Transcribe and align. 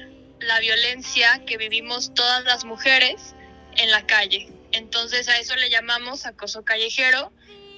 la 0.42 0.60
violencia 0.60 1.42
que 1.46 1.58
vivimos 1.58 2.14
todas 2.14 2.44
las 2.44 2.66
mujeres 2.66 3.36
en 3.78 3.90
la 3.90 4.06
calle. 4.06 4.52
Entonces 4.74 5.30
a 5.30 5.40
eso 5.40 5.56
le 5.56 5.70
llamamos 5.70 6.26
acoso 6.26 6.66
callejero 6.66 7.32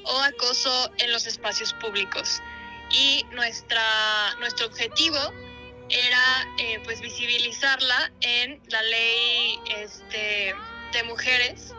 o 0.05 0.19
acoso 0.21 0.91
en 0.97 1.11
los 1.11 1.27
espacios 1.27 1.73
públicos. 1.73 2.41
Y 2.89 3.25
nuestra, 3.31 3.83
nuestro 4.39 4.65
objetivo 4.67 5.19
era 5.89 6.47
eh, 6.57 6.79
pues 6.83 7.01
visibilizarla 7.01 8.11
en 8.21 8.61
la 8.69 8.81
ley 8.83 9.59
este, 9.77 10.55
de 10.93 11.03
mujeres, 11.03 11.73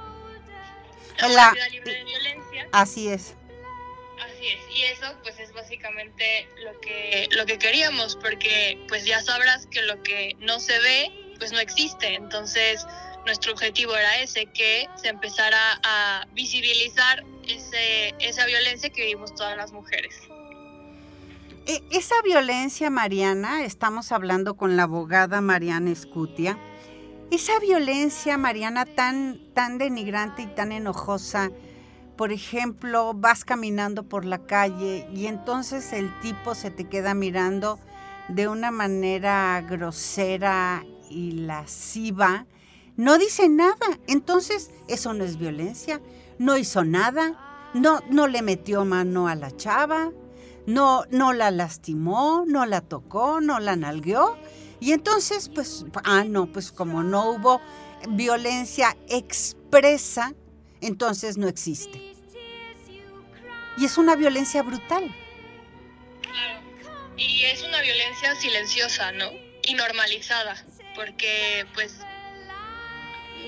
la, 1.21 1.53
libre 1.71 1.93
de 1.93 2.05
violencia. 2.05 2.69
Así 2.73 3.09
es. 3.09 3.35
Así 4.21 4.49
es, 4.49 4.61
y 4.77 4.83
eso 4.85 5.15
pues 5.23 5.39
es 5.39 5.53
básicamente 5.53 6.49
lo 6.65 6.81
que, 6.81 7.29
lo 7.33 7.47
que 7.47 7.59
queríamos, 7.59 8.17
porque 8.17 8.85
pues 8.89 9.05
ya 9.05 9.21
sabrás 9.21 9.67
que 9.67 9.83
lo 9.83 10.03
que 10.03 10.35
no 10.41 10.59
se 10.59 10.79
ve 10.81 11.13
pues 11.39 11.53
no 11.53 11.61
existe, 11.61 12.15
entonces 12.15 12.85
nuestro 13.27 13.53
objetivo 13.53 13.95
era 13.95 14.19
ese, 14.19 14.47
que 14.47 14.89
se 14.97 15.09
empezara 15.09 15.79
a 15.85 16.27
visibilizar 16.33 17.25
ese, 17.47 18.15
esa 18.19 18.47
violencia 18.47 18.91
que 18.91 19.03
vivimos 19.03 19.35
todas 19.35 19.57
las 19.57 19.71
mujeres. 19.71 20.15
E, 21.69 21.85
esa 21.91 22.15
violencia, 22.25 22.89
Mariana, 22.89 23.63
estamos 23.63 24.11
hablando 24.11 24.57
con 24.57 24.79
la 24.79 24.85
abogada 24.85 25.43
Mariana 25.43 25.91
Escutia, 25.91 26.59
esa 27.31 27.59
violencia, 27.61 28.39
Mariana, 28.39 28.87
tan, 28.87 29.39
tan 29.53 29.77
denigrante 29.77 30.41
y 30.41 30.47
tan 30.47 30.73
enojosa, 30.73 31.51
por 32.17 32.33
ejemplo, 32.33 33.13
vas 33.13 33.45
caminando 33.45 34.03
por 34.03 34.25
la 34.25 34.47
calle 34.47 35.07
y 35.15 35.27
entonces 35.27 35.93
el 35.93 36.11
tipo 36.21 36.55
se 36.55 36.71
te 36.71 36.89
queda 36.89 37.13
mirando 37.13 37.79
de 38.29 38.49
una 38.49 38.71
manera 38.71 39.61
grosera 39.61 40.87
y 41.11 41.33
lasciva, 41.33 42.47
no 42.97 43.19
dice 43.19 43.51
nada. 43.51 43.99
Entonces, 44.07 44.71
eso 44.89 45.13
no 45.13 45.23
es 45.23 45.37
violencia. 45.37 46.01
No 46.39 46.57
hizo 46.57 46.83
nada. 46.83 47.71
No, 47.73 48.01
no 48.11 48.27
le 48.27 48.43
metió 48.43 48.85
mano 48.85 49.29
a 49.29 49.37
la 49.37 49.55
chava 49.55 50.11
no, 50.69 51.07
no 51.09 51.33
la 51.33 51.51
lastimó, 51.51 52.45
no 52.47 52.67
la 52.67 52.83
tocó, 52.83 53.41
no 53.41 53.59
la 53.59 53.75
nalgueó. 53.75 54.39
Y 54.81 54.93
entonces, 54.93 55.51
pues, 55.53 55.87
ah, 56.05 56.25
no, 56.25 56.53
pues 56.53 56.73
como 56.73 57.03
no 57.03 57.31
hubo 57.31 57.63
violencia 58.11 58.95
expresa, 59.09 60.35
entonces 60.83 61.39
no 61.39 61.49
existe. 61.49 62.13
Y 63.79 63.85
es 63.87 63.97
una 63.97 64.15
violencia 64.15 64.63
brutal. 64.63 65.11
Claro. 66.21 66.61
Y 67.17 67.45
es 67.45 67.63
una 67.63 67.81
violencia 67.81 68.35
silenciosa, 68.35 69.11
¿no? 69.13 69.31
Y 69.63 69.73
normalizada, 69.73 70.67
porque 70.95 71.67
pues 71.73 71.97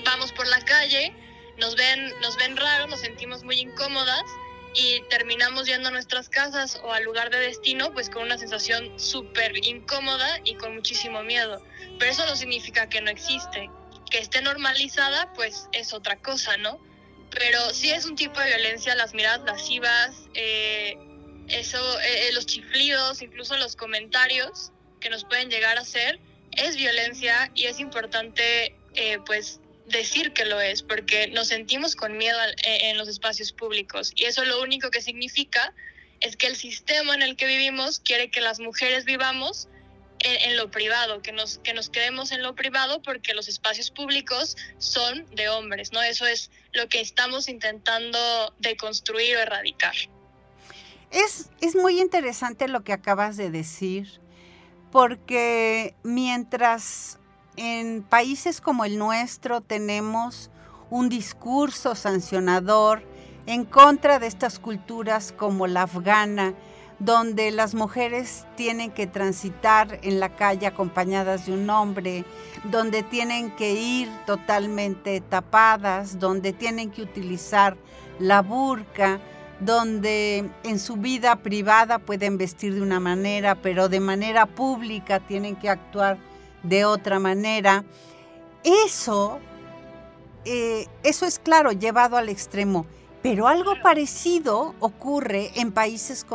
vamos 0.03 0.31
por 0.31 0.47
la 0.47 0.59
calle, 0.61 1.13
nos 1.59 1.75
ven, 1.75 2.19
nos 2.21 2.35
ven 2.37 2.57
raro, 2.57 2.87
nos 2.87 3.01
sentimos 3.01 3.43
muy 3.43 3.59
incómodas 3.59 4.23
y 4.73 5.01
terminamos 5.09 5.65
yendo 5.65 5.89
a 5.89 5.91
nuestras 5.91 6.29
casas 6.29 6.79
o 6.83 6.93
al 6.93 7.03
lugar 7.03 7.29
de 7.29 7.39
destino 7.39 7.91
pues 7.93 8.09
con 8.09 8.23
una 8.23 8.37
sensación 8.37 8.99
súper 8.99 9.57
incómoda 9.65 10.39
y 10.43 10.55
con 10.55 10.75
muchísimo 10.75 11.23
miedo. 11.23 11.63
Pero 11.99 12.11
eso 12.11 12.25
no 12.25 12.35
significa 12.35 12.87
que 12.89 13.01
no 13.01 13.09
existe. 13.09 13.69
Que 14.09 14.19
esté 14.19 14.41
normalizada 14.41 15.31
pues 15.33 15.67
es 15.71 15.93
otra 15.93 16.17
cosa, 16.17 16.57
¿no? 16.57 16.79
Pero 17.31 17.69
sí 17.73 17.91
es 17.91 18.05
un 18.05 18.15
tipo 18.15 18.39
de 18.39 18.47
violencia, 18.47 18.95
las 18.95 19.13
miradas 19.13 19.41
lascivas, 19.45 20.15
eh, 20.33 20.97
eso, 21.47 21.99
eh, 22.01 22.31
los 22.33 22.45
chiflidos, 22.45 23.21
incluso 23.21 23.55
los 23.57 23.75
comentarios 23.75 24.71
que 24.99 25.09
nos 25.09 25.23
pueden 25.23 25.49
llegar 25.49 25.77
a 25.77 25.81
hacer, 25.81 26.19
es 26.57 26.75
violencia 26.75 27.51
y 27.55 27.65
es 27.65 27.79
importante 27.79 28.75
eh, 28.95 29.19
pues 29.25 29.60
decir 29.91 30.33
que 30.33 30.45
lo 30.45 30.59
es, 30.59 30.83
porque 30.83 31.27
nos 31.27 31.47
sentimos 31.47 31.95
con 31.95 32.17
miedo 32.17 32.37
e, 32.63 32.89
en 32.89 32.97
los 32.97 33.07
espacios 33.07 33.51
públicos 33.51 34.11
y 34.15 34.25
eso 34.25 34.43
lo 34.45 34.61
único 34.61 34.89
que 34.89 35.01
significa 35.01 35.73
es 36.19 36.37
que 36.37 36.47
el 36.47 36.55
sistema 36.55 37.15
en 37.15 37.21
el 37.21 37.35
que 37.35 37.47
vivimos 37.47 37.99
quiere 37.99 38.29
que 38.29 38.41
las 38.41 38.59
mujeres 38.59 39.05
vivamos 39.05 39.67
en, 40.23 40.55
lo 40.55 40.69
privado, 40.69 41.21
que 41.21 41.31
nos, 41.31 41.57
que 41.59 41.73
nos 41.73 41.89
quedemos 41.89 42.31
en 42.31 42.43
lo 42.43 42.53
privado 42.53 43.01
porque 43.01 43.33
los 43.33 43.47
espacios 43.47 43.89
públicos 43.89 44.55
son 44.77 45.25
de 45.35 45.49
hombres, 45.49 45.91
¿no? 45.91 46.01
Eso 46.01 46.27
es 46.27 46.51
lo 46.73 46.87
que 46.89 47.01
estamos 47.01 47.49
intentando 47.49 48.19
deconstruir 48.59 49.37
o 49.37 49.39
erradicar. 49.39 49.95
Es, 51.09 51.49
es 51.59 51.75
muy 51.75 51.99
interesante 51.99 52.67
lo 52.67 52.83
que 52.83 52.93
acabas 52.93 53.35
de 53.35 53.49
decir, 53.49 54.21
porque 54.91 55.95
mientras 56.03 57.17
en 57.61 58.01
países 58.01 58.59
como 58.59 58.85
el 58.85 58.97
nuestro 58.97 59.61
tenemos 59.61 60.49
un 60.89 61.09
discurso 61.09 61.93
sancionador 61.93 63.03
en 63.45 63.65
contra 63.65 64.17
de 64.17 64.25
estas 64.25 64.57
culturas 64.57 65.31
como 65.31 65.67
la 65.67 65.83
afgana, 65.83 66.55
donde 66.97 67.51
las 67.51 67.75
mujeres 67.75 68.47
tienen 68.55 68.89
que 68.89 69.05
transitar 69.05 69.99
en 70.01 70.19
la 70.19 70.35
calle 70.35 70.65
acompañadas 70.65 71.45
de 71.45 71.53
un 71.53 71.69
hombre, 71.69 72.25
donde 72.63 73.03
tienen 73.03 73.51
que 73.55 73.73
ir 73.73 74.09
totalmente 74.25 75.21
tapadas, 75.21 76.17
donde 76.17 76.53
tienen 76.53 76.89
que 76.89 77.03
utilizar 77.03 77.77
la 78.17 78.41
burka, 78.41 79.19
donde 79.59 80.49
en 80.63 80.79
su 80.79 80.95
vida 80.95 81.35
privada 81.35 81.99
pueden 81.99 82.39
vestir 82.39 82.73
de 82.73 82.81
una 82.81 82.99
manera, 82.99 83.53
pero 83.53 83.87
de 83.87 83.99
manera 83.99 84.47
pública 84.47 85.19
tienen 85.19 85.55
que 85.55 85.69
actuar 85.69 86.17
de 86.63 86.85
otra 86.85 87.19
manera. 87.19 87.83
Eso, 88.63 89.39
eh, 90.45 90.87
eso 91.03 91.25
es 91.25 91.39
claro, 91.39 91.71
llevado 91.71 92.17
al 92.17 92.29
extremo. 92.29 92.85
Pero 93.21 93.47
algo 93.47 93.73
parecido 93.81 94.73
ocurre 94.79 95.51
en 95.55 95.71
países 95.71 96.25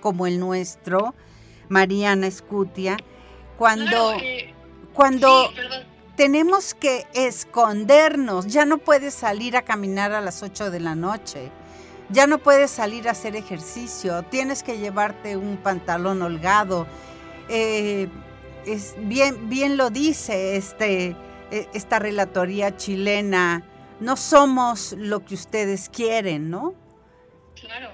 como 0.00 0.26
el 0.26 0.38
nuestro, 0.38 1.14
Mariana 1.68 2.28
Escutia, 2.28 2.96
cuando, 3.58 4.12
cuando 4.92 5.50
tenemos 6.16 6.74
que 6.74 7.04
escondernos, 7.14 8.46
ya 8.46 8.64
no 8.64 8.78
puedes 8.78 9.14
salir 9.14 9.56
a 9.56 9.62
caminar 9.62 10.12
a 10.12 10.20
las 10.20 10.42
8 10.42 10.70
de 10.70 10.78
la 10.78 10.94
noche, 10.94 11.50
ya 12.10 12.28
no 12.28 12.38
puedes 12.38 12.70
salir 12.70 13.08
a 13.08 13.12
hacer 13.12 13.34
ejercicio, 13.34 14.22
tienes 14.24 14.62
que 14.62 14.78
llevarte 14.78 15.36
un 15.36 15.56
pantalón 15.56 16.22
holgado. 16.22 16.86
Eh, 17.48 18.08
es, 18.66 18.94
bien, 18.98 19.48
bien 19.48 19.76
lo 19.76 19.90
dice 19.90 20.56
este, 20.56 21.14
e, 21.50 21.68
esta 21.74 21.98
relatoría 21.98 22.76
chilena 22.76 23.64
no 24.00 24.16
somos 24.16 24.92
lo 24.98 25.24
que 25.24 25.34
ustedes 25.34 25.88
quieren, 25.88 26.50
¿no? 26.50 26.74
Claro. 27.58 27.90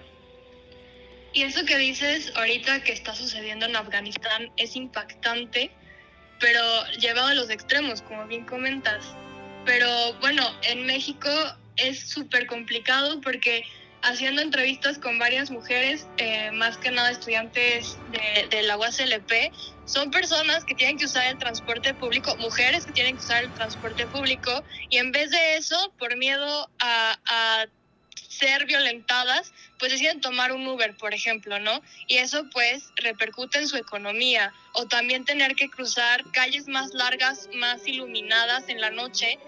Y 1.32 1.42
eso 1.42 1.64
que 1.64 1.76
dices 1.78 2.32
ahorita 2.34 2.82
que 2.82 2.92
está 2.92 3.14
sucediendo 3.14 3.66
en 3.66 3.76
Afganistán 3.76 4.50
es 4.56 4.76
impactante, 4.76 5.70
pero 6.40 6.60
llevado 7.00 7.28
a 7.28 7.34
los 7.34 7.50
extremos, 7.50 8.02
como 8.02 8.26
bien 8.26 8.44
comentas. 8.44 9.14
Pero 9.64 9.88
bueno, 10.20 10.42
en 10.62 10.84
México 10.84 11.30
es 11.76 12.00
súper 12.00 12.46
complicado 12.46 13.20
porque 13.20 13.64
haciendo 14.02 14.42
entrevistas 14.42 14.98
con 14.98 15.18
varias 15.18 15.50
mujeres, 15.50 16.08
eh, 16.16 16.50
más 16.50 16.76
que 16.76 16.90
nada 16.90 17.12
estudiantes 17.12 17.96
de, 18.10 18.48
de 18.48 18.62
la 18.64 18.76
UASLP, 18.76 19.52
son 19.84 20.10
personas 20.10 20.64
que 20.64 20.74
tienen 20.74 20.96
que 20.96 21.06
usar 21.06 21.26
el 21.26 21.38
transporte 21.38 21.94
público, 21.94 22.36
mujeres 22.38 22.86
que 22.86 22.92
tienen 22.92 23.16
que 23.16 23.22
usar 23.22 23.44
el 23.44 23.52
transporte 23.52 24.06
público, 24.06 24.64
y 24.88 24.98
en 24.98 25.12
vez 25.12 25.30
de 25.30 25.56
eso, 25.56 25.92
por 25.98 26.16
miedo 26.16 26.70
a, 26.78 27.18
a 27.24 27.66
ser 28.28 28.64
violentadas, 28.66 29.52
pues 29.78 29.92
deciden 29.92 30.20
tomar 30.20 30.52
un 30.52 30.66
Uber, 30.66 30.96
por 30.96 31.14
ejemplo, 31.14 31.58
¿no? 31.58 31.82
Y 32.08 32.16
eso 32.16 32.48
pues 32.52 32.90
repercute 32.96 33.58
en 33.58 33.68
su 33.68 33.76
economía, 33.76 34.52
o 34.72 34.86
también 34.86 35.24
tener 35.24 35.54
que 35.54 35.68
cruzar 35.68 36.24
calles 36.32 36.66
más 36.68 36.94
largas, 36.94 37.48
más 37.54 37.86
iluminadas 37.86 38.68
en 38.68 38.80
la 38.80 38.90
noche, 38.90 39.38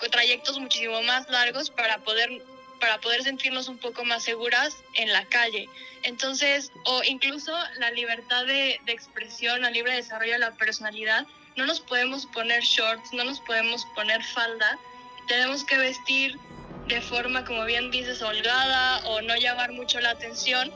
con 0.00 0.10
trayectos 0.10 0.58
muchísimo 0.58 1.02
más 1.02 1.28
largos 1.28 1.70
para 1.70 1.98
poder 1.98 2.30
para 2.78 3.00
poder 3.00 3.22
sentirnos 3.22 3.68
un 3.68 3.78
poco 3.78 4.04
más 4.04 4.24
seguras 4.24 4.76
en 4.94 5.12
la 5.12 5.24
calle. 5.26 5.68
Entonces, 6.02 6.72
o 6.84 7.02
incluso 7.04 7.52
la 7.78 7.90
libertad 7.90 8.46
de, 8.46 8.80
expresión, 8.86 9.64
el 9.64 9.72
libre 9.72 9.94
desarrollo 9.94 10.32
de 10.32 10.38
la 10.38 10.52
personalidad, 10.52 11.26
no 11.56 11.66
nos 11.66 11.80
podemos 11.80 12.26
poner 12.26 12.62
shorts, 12.62 13.12
no 13.12 13.24
nos 13.24 13.40
podemos 13.40 13.84
poner 13.94 14.22
falda, 14.22 14.78
tenemos 15.26 15.64
que 15.64 15.76
vestir 15.76 16.38
de 16.86 17.00
forma, 17.00 17.44
como 17.44 17.64
bien 17.64 17.90
dices, 17.90 18.22
holgada 18.22 18.98
o 19.08 19.20
no 19.22 19.36
llamar 19.36 19.72
mucho 19.72 20.00
la 20.00 20.10
atención, 20.10 20.72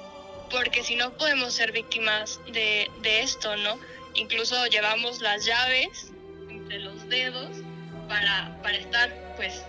porque 0.51 0.83
si 0.83 0.97
no 0.97 1.17
podemos 1.17 1.55
ser 1.55 1.73
víctimas 1.73 2.41
de, 2.53 2.91
de 3.01 3.23
esto, 3.23 3.57
¿no? 3.57 3.79
Incluso 4.15 4.67
llevamos 4.67 5.21
las 5.23 5.47
llaves 5.47 6.13
entre 6.51 6.81
los 6.81 7.09
dedos 7.09 7.51
para, 8.09 8.61
para 8.63 8.77
estar, 8.77 9.35
pues, 9.37 9.63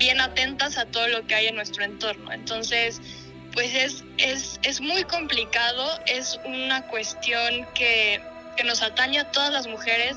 bien 0.00 0.20
atentas 0.20 0.78
a 0.78 0.86
todo 0.86 1.06
lo 1.08 1.24
que 1.26 1.36
hay 1.36 1.46
en 1.46 1.54
nuestro 1.54 1.84
entorno. 1.84 2.32
Entonces, 2.32 3.00
pues 3.52 3.74
es, 3.74 4.02
es, 4.16 4.58
es 4.62 4.80
muy 4.80 5.04
complicado, 5.04 5.86
es 6.06 6.40
una 6.44 6.86
cuestión 6.88 7.68
que, 7.74 8.20
que 8.56 8.64
nos 8.64 8.82
atañe 8.82 9.20
a 9.20 9.30
todas 9.30 9.52
las 9.52 9.66
mujeres 9.68 10.16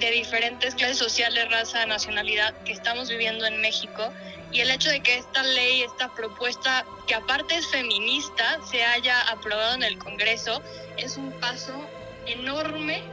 de 0.00 0.10
diferentes 0.10 0.74
clases 0.74 0.98
sociales, 0.98 1.48
raza, 1.50 1.86
nacionalidad 1.86 2.54
que 2.64 2.72
estamos 2.72 3.08
viviendo 3.08 3.46
en 3.46 3.60
México. 3.60 4.12
Y 4.50 4.60
el 4.60 4.70
hecho 4.70 4.90
de 4.90 5.00
que 5.00 5.18
esta 5.18 5.44
ley, 5.44 5.82
esta 5.82 6.12
propuesta, 6.12 6.84
que 7.06 7.14
aparte 7.14 7.54
es 7.54 7.68
feminista, 7.68 8.58
se 8.68 8.82
haya 8.82 9.20
aprobado 9.30 9.74
en 9.74 9.84
el 9.84 9.96
Congreso, 9.98 10.60
es 10.96 11.16
un 11.16 11.30
paso 11.38 11.88
enorme 12.26 13.04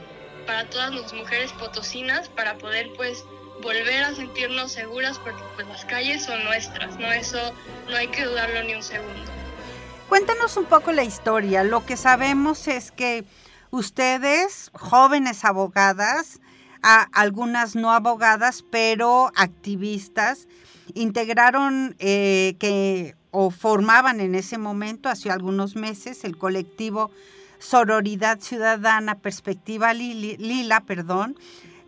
para 0.47 0.67
todas 0.67 0.95
las 0.95 1.13
mujeres 1.13 1.51
potosinas 1.53 2.29
para 2.29 2.57
poder 2.57 2.89
pues 2.95 3.23
volver 3.61 4.03
a 4.03 4.15
sentirnos 4.15 4.71
seguras 4.71 5.19
porque 5.19 5.41
pues 5.55 5.67
las 5.67 5.85
calles 5.85 6.23
son 6.23 6.43
nuestras, 6.43 6.97
¿no? 6.97 7.11
Eso 7.11 7.53
no 7.89 7.95
hay 7.95 8.07
que 8.07 8.25
dudarlo 8.25 8.63
ni 8.63 8.75
un 8.75 8.83
segundo. 8.83 9.31
Cuéntanos 10.09 10.55
un 10.57 10.65
poco 10.65 10.91
la 10.91 11.03
historia. 11.03 11.63
Lo 11.63 11.85
que 11.85 11.97
sabemos 11.97 12.67
es 12.67 12.91
que 12.91 13.25
ustedes, 13.71 14.71
jóvenes 14.73 15.43
abogadas, 15.43 16.39
algunas 16.81 17.75
no 17.75 17.91
abogadas, 17.91 18.63
pero 18.69 19.31
activistas, 19.35 20.47
integraron 20.93 21.95
eh, 21.99 22.55
que 22.59 23.15
o 23.31 23.51
formaban 23.51 24.21
en 24.21 24.35
ese 24.35 24.57
momento, 24.57 25.09
hace 25.09 25.29
algunos 25.29 25.75
meses, 25.75 26.23
el 26.23 26.37
colectivo 26.37 27.11
Sororidad 27.59 28.39
Ciudadana 28.39 29.15
Perspectiva 29.15 29.93
Lila, 29.93 30.81
perdón, 30.81 31.37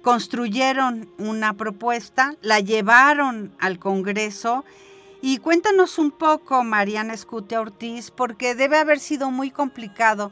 construyeron 0.02 1.10
una 1.18 1.54
propuesta, 1.54 2.36
la 2.42 2.60
llevaron 2.60 3.56
al 3.60 3.80
Congreso. 3.80 4.66
Y 5.22 5.40
cuéntanos 5.40 6.00
un 6.00 6.12
poco, 6.12 6.64
Mariana 6.64 7.14
Escutia 7.14 7.60
Ortiz, 7.60 8.10
porque 8.12 8.56
debe 8.56 8.78
haber 8.78 9.00
sido 9.00 9.32
muy 9.32 9.52
complicado. 9.52 10.32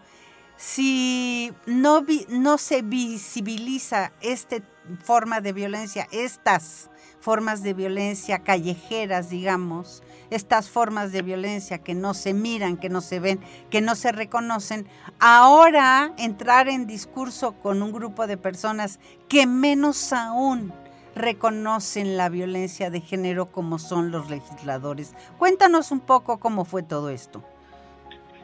Si 0.56 1.54
no, 1.66 2.06
no 2.30 2.58
se 2.58 2.82
visibiliza 2.82 4.14
esta 4.22 4.58
forma 5.04 5.42
de 5.42 5.54
violencia, 5.54 6.08
estas 6.12 6.90
formas 7.20 7.64
de 7.64 7.74
violencia 7.74 8.40
callejeras, 8.40 9.30
digamos, 9.30 10.04
estas 10.30 10.70
formas 10.70 11.12
de 11.12 11.22
violencia 11.22 11.80
que 11.80 11.94
no 11.94 12.14
se 12.14 12.34
miran, 12.34 12.78
que 12.78 12.90
no 12.90 13.02
se 13.02 13.20
ven, 13.20 13.40
que 13.70 13.82
no 13.82 13.96
se 13.96 14.12
reconocen, 14.12 14.88
ahora 15.20 16.14
entrar 16.18 16.68
en 16.68 16.88
discurso 16.88 17.54
con 17.54 17.82
un 17.82 17.92
grupo 17.92 18.28
de 18.28 18.38
personas 18.38 19.00
que 19.30 19.46
menos 19.46 20.14
aún 20.14 20.74
reconocen 21.16 22.16
la 22.16 22.30
violencia 22.30 22.90
de 22.90 23.02
género 23.02 23.52
como 23.52 23.80
son 23.80 24.12
los 24.12 24.30
legisladores. 24.30 25.14
Cuéntanos 25.38 25.92
un 25.92 26.00
poco 26.00 26.40
cómo 26.40 26.64
fue 26.66 26.84
todo 26.84 27.10
esto. 27.10 27.44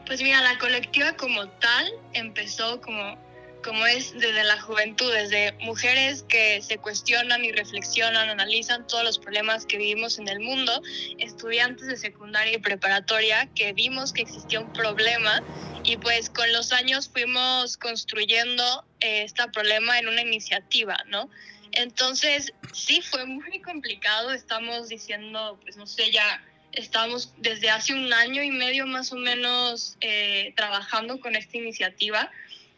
Pues 0.06 0.20
mira, 0.22 0.42
la 0.42 0.58
colectiva 0.58 1.12
como 1.16 1.48
tal 1.48 1.92
empezó 2.12 2.80
como 2.80 3.16
como 3.64 3.86
es 3.86 4.12
desde 4.12 4.44
la 4.44 4.60
juventud, 4.60 5.10
desde 5.12 5.52
mujeres 5.60 6.24
que 6.28 6.60
se 6.60 6.76
cuestionan 6.76 7.44
y 7.44 7.50
reflexionan, 7.50 8.28
analizan 8.28 8.86
todos 8.86 9.02
los 9.02 9.18
problemas 9.18 9.64
que 9.64 9.78
vivimos 9.78 10.18
en 10.18 10.28
el 10.28 10.40
mundo, 10.40 10.82
estudiantes 11.18 11.86
de 11.86 11.96
secundaria 11.96 12.54
y 12.54 12.58
preparatoria 12.58 13.48
que 13.54 13.72
vimos 13.72 14.12
que 14.12 14.22
existía 14.22 14.60
un 14.60 14.72
problema 14.72 15.42
y 15.82 15.96
pues 15.96 16.28
con 16.28 16.52
los 16.52 16.72
años 16.72 17.08
fuimos 17.08 17.78
construyendo 17.78 18.84
eh, 19.00 19.22
este 19.22 19.48
problema 19.48 19.98
en 19.98 20.08
una 20.08 20.20
iniciativa, 20.20 20.96
¿no? 21.06 21.30
Entonces, 21.72 22.52
sí, 22.72 23.00
fue 23.00 23.24
muy 23.24 23.60
complicado, 23.60 24.32
estamos 24.32 24.88
diciendo, 24.88 25.58
pues 25.62 25.76
no 25.76 25.86
sé, 25.86 26.12
ya 26.12 26.42
estamos 26.72 27.32
desde 27.38 27.70
hace 27.70 27.94
un 27.94 28.12
año 28.12 28.42
y 28.42 28.50
medio 28.50 28.86
más 28.86 29.12
o 29.12 29.16
menos 29.16 29.96
eh, 30.00 30.52
trabajando 30.56 31.18
con 31.20 31.34
esta 31.34 31.56
iniciativa 31.56 32.30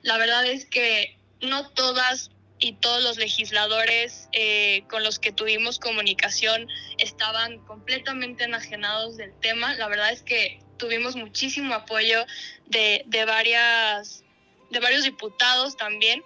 la 0.07 0.19
verdad 0.19 0.47
es 0.47 0.65
que 0.67 1.19
no 1.41 1.69
todas 1.71 2.31
y 2.61 2.75
todos 2.75 3.03
los 3.03 3.17
legisladores 3.17 4.29
eh, 4.33 4.85
con 4.89 5.03
los 5.03 5.19
que 5.19 5.33
tuvimos 5.33 5.81
comunicación 5.81 6.69
estaban 6.99 7.59
completamente 7.67 8.45
enajenados 8.45 9.17
del 9.17 9.37
tema. 9.41 9.75
La 9.75 9.89
verdad 9.89 10.13
es 10.13 10.23
que 10.23 10.61
tuvimos 10.79 11.17
muchísimo 11.17 11.75
apoyo 11.75 12.25
de, 12.67 13.03
de, 13.07 13.25
varias, 13.25 14.23
de 14.71 14.79
varios 14.79 15.03
diputados 15.03 15.77
también 15.77 16.23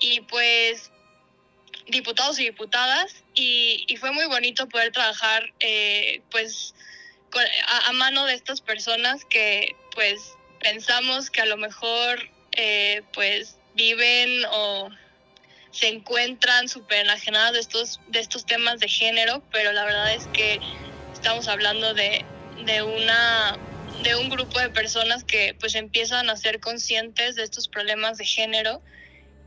y 0.00 0.22
pues 0.22 0.90
diputados 1.86 2.40
y 2.40 2.46
diputadas 2.46 3.22
y, 3.34 3.86
fue 4.00 4.10
muy 4.10 4.26
bonito 4.26 4.68
poder 4.68 4.90
trabajar 4.90 5.54
eh, 5.60 6.22
pues 6.32 6.74
a, 7.68 7.88
a 7.88 7.92
mano 7.92 8.26
de 8.26 8.34
estas 8.34 8.60
personas 8.60 9.24
que 9.24 9.76
pues 9.94 10.34
pensamos 10.60 11.30
que 11.30 11.40
a 11.40 11.46
lo 11.46 11.56
mejor 11.56 12.28
eh, 12.56 13.02
pues 13.12 13.56
viven 13.74 14.44
o 14.50 14.88
se 15.70 15.88
encuentran 15.88 16.68
súper 16.68 17.00
enajenadas 17.00 17.52
de 17.52 17.60
estos, 17.60 18.00
de 18.08 18.20
estos 18.20 18.44
temas 18.44 18.78
de 18.80 18.88
género, 18.88 19.42
pero 19.50 19.72
la 19.72 19.84
verdad 19.84 20.12
es 20.14 20.26
que 20.28 20.60
estamos 21.12 21.48
hablando 21.48 21.94
de, 21.94 22.24
de, 22.64 22.82
una, 22.82 23.56
de 24.02 24.16
un 24.16 24.28
grupo 24.28 24.60
de 24.60 24.68
personas 24.68 25.24
que 25.24 25.56
pues 25.58 25.74
empiezan 25.74 26.28
a 26.28 26.36
ser 26.36 26.60
conscientes 26.60 27.36
de 27.36 27.44
estos 27.44 27.68
problemas 27.68 28.18
de 28.18 28.26
género 28.26 28.82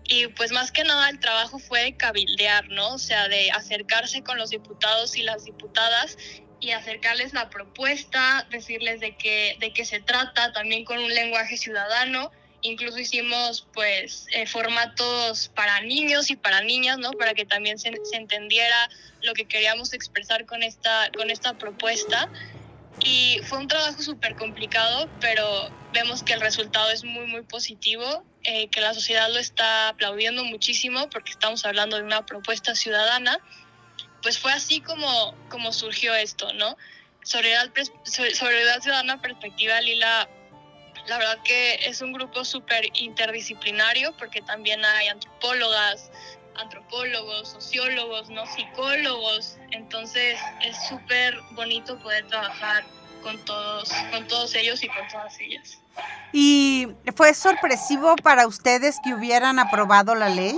y 0.07 0.27
pues 0.27 0.51
más 0.51 0.71
que 0.71 0.83
nada 0.83 1.09
el 1.09 1.19
trabajo 1.19 1.59
fue 1.59 1.83
de 1.83 1.97
cabildear, 1.97 2.69
¿no? 2.69 2.93
O 2.93 2.97
sea, 2.97 3.27
de 3.27 3.51
acercarse 3.51 4.23
con 4.23 4.37
los 4.37 4.51
diputados 4.51 5.17
y 5.17 5.23
las 5.23 5.45
diputadas 5.45 6.17
y 6.59 6.71
acercarles 6.71 7.33
la 7.33 7.49
propuesta, 7.49 8.47
decirles 8.51 8.99
de 8.99 9.15
qué, 9.17 9.57
de 9.59 9.73
qué 9.73 9.83
se 9.83 9.99
trata, 9.99 10.53
también 10.53 10.85
con 10.85 10.99
un 10.99 11.13
lenguaje 11.13 11.57
ciudadano. 11.57 12.31
Incluso 12.65 12.97
hicimos 12.97 13.67
pues 13.73 14.25
eh, 14.31 14.47
formatos 14.47 15.51
para 15.55 15.81
niños 15.81 16.31
y 16.31 16.35
para 16.35 16.61
niñas, 16.61 16.97
¿no? 16.97 17.11
Para 17.11 17.35
que 17.35 17.45
también 17.45 17.77
se, 17.77 17.93
se 18.03 18.17
entendiera 18.17 18.89
lo 19.21 19.33
que 19.33 19.45
queríamos 19.45 19.93
expresar 19.93 20.45
con 20.45 20.63
esta, 20.63 21.11
con 21.15 21.29
esta 21.29 21.53
propuesta. 21.59 22.27
Y 23.01 23.39
fue 23.43 23.59
un 23.59 23.67
trabajo 23.67 24.01
súper 24.01 24.35
complicado, 24.35 25.09
pero 25.19 25.69
vemos 25.93 26.23
que 26.23 26.33
el 26.33 26.41
resultado 26.41 26.89
es 26.89 27.03
muy, 27.03 27.27
muy 27.27 27.43
positivo, 27.43 28.25
eh, 28.43 28.67
que 28.69 28.81
la 28.81 28.93
sociedad 28.93 29.29
lo 29.31 29.37
está 29.37 29.89
aplaudiendo 29.89 30.43
muchísimo 30.43 31.07
porque 31.09 31.31
estamos 31.31 31.65
hablando 31.65 31.97
de 31.97 32.03
una 32.03 32.25
propuesta 32.25 32.73
ciudadana. 32.73 33.39
Pues 34.23 34.39
fue 34.39 34.51
así 34.53 34.81
como, 34.81 35.35
como 35.49 35.71
surgió 35.71 36.15
esto, 36.15 36.51
¿no? 36.53 36.77
Soledad, 37.23 37.71
Soledad 38.33 38.81
Ciudadana 38.81 39.21
Perspectiva 39.21 39.81
Lila, 39.81 40.27
la 41.07 41.17
verdad 41.17 41.37
que 41.43 41.75
es 41.87 42.01
un 42.01 42.13
grupo 42.13 42.43
súper 42.43 42.85
interdisciplinario 42.93 44.15
porque 44.17 44.41
también 44.41 44.83
hay 44.83 45.07
antropólogas, 45.07 46.11
antropólogos, 46.55 47.49
sociólogos, 47.49 48.29
no 48.29 48.45
psicólogos. 48.47 49.57
Entonces 49.71 50.39
es 50.63 50.75
súper 50.87 51.37
bonito 51.51 51.97
poder 51.99 52.27
trabajar 52.27 52.83
con 53.21 53.37
todos, 53.45 53.89
con 54.11 54.27
todos 54.27 54.55
ellos 54.55 54.83
y 54.83 54.87
con 54.87 55.07
todas 55.07 55.39
ellas. 55.39 55.79
¿Y 56.31 56.87
fue 57.15 57.33
sorpresivo 57.33 58.15
para 58.17 58.47
ustedes 58.47 58.97
que 59.03 59.13
hubieran 59.13 59.59
aprobado 59.59 60.15
la 60.15 60.29
ley? 60.29 60.57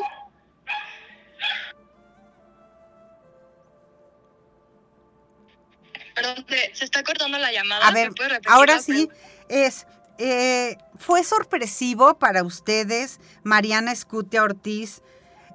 Perdón, 6.15 6.45
se 6.73 6.83
está 6.83 7.03
cortando 7.03 7.37
la 7.37 7.51
llamada. 7.51 7.87
A 7.87 7.91
ver, 7.91 8.09
ahora 8.47 8.79
sí, 8.79 9.07
es, 9.49 9.85
eh, 10.17 10.77
¿fue 10.97 11.23
sorpresivo 11.23 12.17
para 12.17 12.43
ustedes, 12.43 13.19
Mariana 13.43 13.91
Escutia 13.91 14.43
Ortiz, 14.43 15.01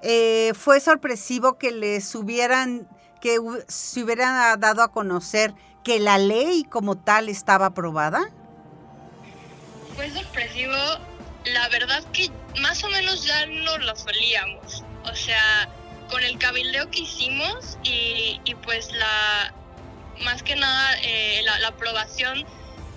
eh, 0.02 0.52
fue 0.54 0.80
sorpresivo 0.80 1.58
que 1.58 1.72
les 1.72 2.14
hubieran, 2.14 2.88
que 3.20 3.38
se 3.68 4.02
hubieran 4.02 4.58
dado 4.60 4.82
a 4.82 4.92
conocer 4.92 5.54
que 5.84 5.98
la 5.98 6.18
ley 6.18 6.64
como 6.64 6.96
tal 6.96 7.28
estaba 7.28 7.66
aprobada? 7.66 8.30
Fue 9.96 10.10
sorpresivo, 10.10 10.74
la 11.44 11.68
verdad 11.68 12.04
que 12.12 12.30
más 12.60 12.82
o 12.84 12.88
menos 12.88 13.24
ya 13.24 13.46
no 13.46 13.78
lo 13.78 13.96
solíamos, 13.96 14.84
o 15.04 15.14
sea, 15.14 15.68
con 16.10 16.22
el 16.22 16.38
cabildeo 16.38 16.90
que 16.90 17.00
hicimos 17.00 17.78
y, 17.82 18.40
pues 18.62 18.92
la, 18.92 19.52
más 20.24 20.42
que 20.42 20.56
nada 20.56 20.94
eh, 21.02 21.42
la 21.42 21.68
aprobación 21.68 22.44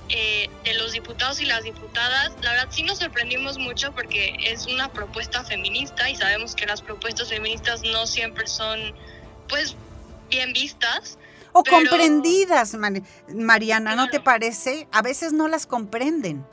eh, 0.10 0.50
de 0.64 0.74
los 0.76 0.92
diputados 0.92 1.42
y 1.42 1.46
las 1.46 1.64
diputadas, 1.64 2.32
la 2.42 2.52
verdad 2.52 2.68
sí 2.70 2.84
nos 2.84 3.00
sorprendimos 3.00 3.58
mucho 3.58 3.92
porque 3.92 4.36
es 4.40 4.68
una 4.68 4.92
propuesta 4.92 5.44
feminista 5.44 6.10
y 6.10 6.16
sabemos 6.16 6.56
que 6.56 6.68
las 6.68 6.82
propuestas 6.82 7.30
feministas 7.30 7.82
no 7.82 8.06
siempre 8.06 8.46
son 8.46 8.94
pues 9.48 9.76
bien 10.30 10.54
vistas. 10.54 11.18
O 11.54 11.64
comprendidas, 11.64 12.76
Mariana, 13.34 13.96
¿no 13.96 14.10
te 14.10 14.20
parece? 14.20 14.88
A 14.92 15.02
veces 15.02 15.34
no 15.34 15.48
las 15.48 15.66
comprenden. 15.66 16.46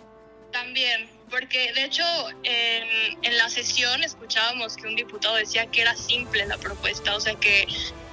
También, 0.52 1.10
porque 1.28 1.72
de 1.74 1.84
hecho 1.84 2.04
en, 2.44 3.18
en 3.22 3.36
la 3.36 3.50
sesión 3.50 4.02
escuchábamos 4.02 4.76
que 4.76 4.86
un 4.86 4.96
diputado 4.96 5.34
decía 5.34 5.66
que 5.66 5.82
era 5.82 5.94
simple 5.96 6.46
la 6.46 6.56
propuesta, 6.56 7.16
o 7.16 7.20
sea 7.20 7.34
que 7.34 7.66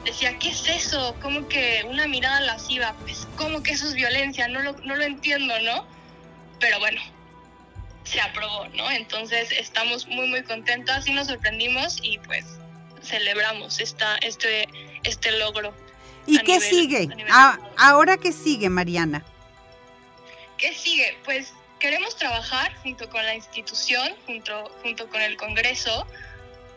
decía, 0.10 0.38
¿qué 0.40 0.50
es 0.50 0.68
eso? 0.68 1.16
¿Cómo 1.22 1.48
que 1.48 1.86
una 1.88 2.08
mirada 2.08 2.42
lasciva? 2.42 2.96
Pues, 3.02 3.28
¿cómo 3.36 3.62
que 3.62 3.72
eso 3.72 3.88
es 3.88 3.94
violencia? 3.94 4.48
No 4.48 4.62
lo, 4.62 4.74
no 4.74 4.96
lo 4.96 5.04
entiendo, 5.04 5.54
¿no? 5.62 5.86
Pero 6.60 6.80
bueno, 6.80 7.00
se 8.04 8.20
aprobó, 8.20 8.68
¿no? 8.70 8.90
Entonces 8.90 9.52
estamos 9.52 10.08
muy, 10.08 10.28
muy 10.28 10.44
contentas 10.44 11.08
y 11.08 11.14
nos 11.14 11.28
sorprendimos 11.28 12.00
y 12.02 12.18
pues 12.20 12.46
celebramos 13.04 13.80
esta, 13.80 14.18
este, 14.18 14.68
este 15.04 15.32
logro. 15.34 15.74
¿Y 16.26 16.40
qué 16.40 16.60
sigue? 16.60 17.08
Ah, 17.30 17.60
¿Ahora 17.78 18.18
qué 18.18 18.32
sigue, 18.32 18.70
Mariana? 18.70 19.24
¿Qué 20.58 20.74
sigue? 20.74 21.18
Pues 21.24 21.54
queremos 21.80 22.16
trabajar 22.18 22.76
junto 22.82 23.10
con 23.10 23.24
la 23.26 23.36
institución, 23.36 24.14
junto, 24.26 24.72
junto 24.82 25.08
con 25.08 25.22
el 25.22 25.38
Congreso, 25.38 26.06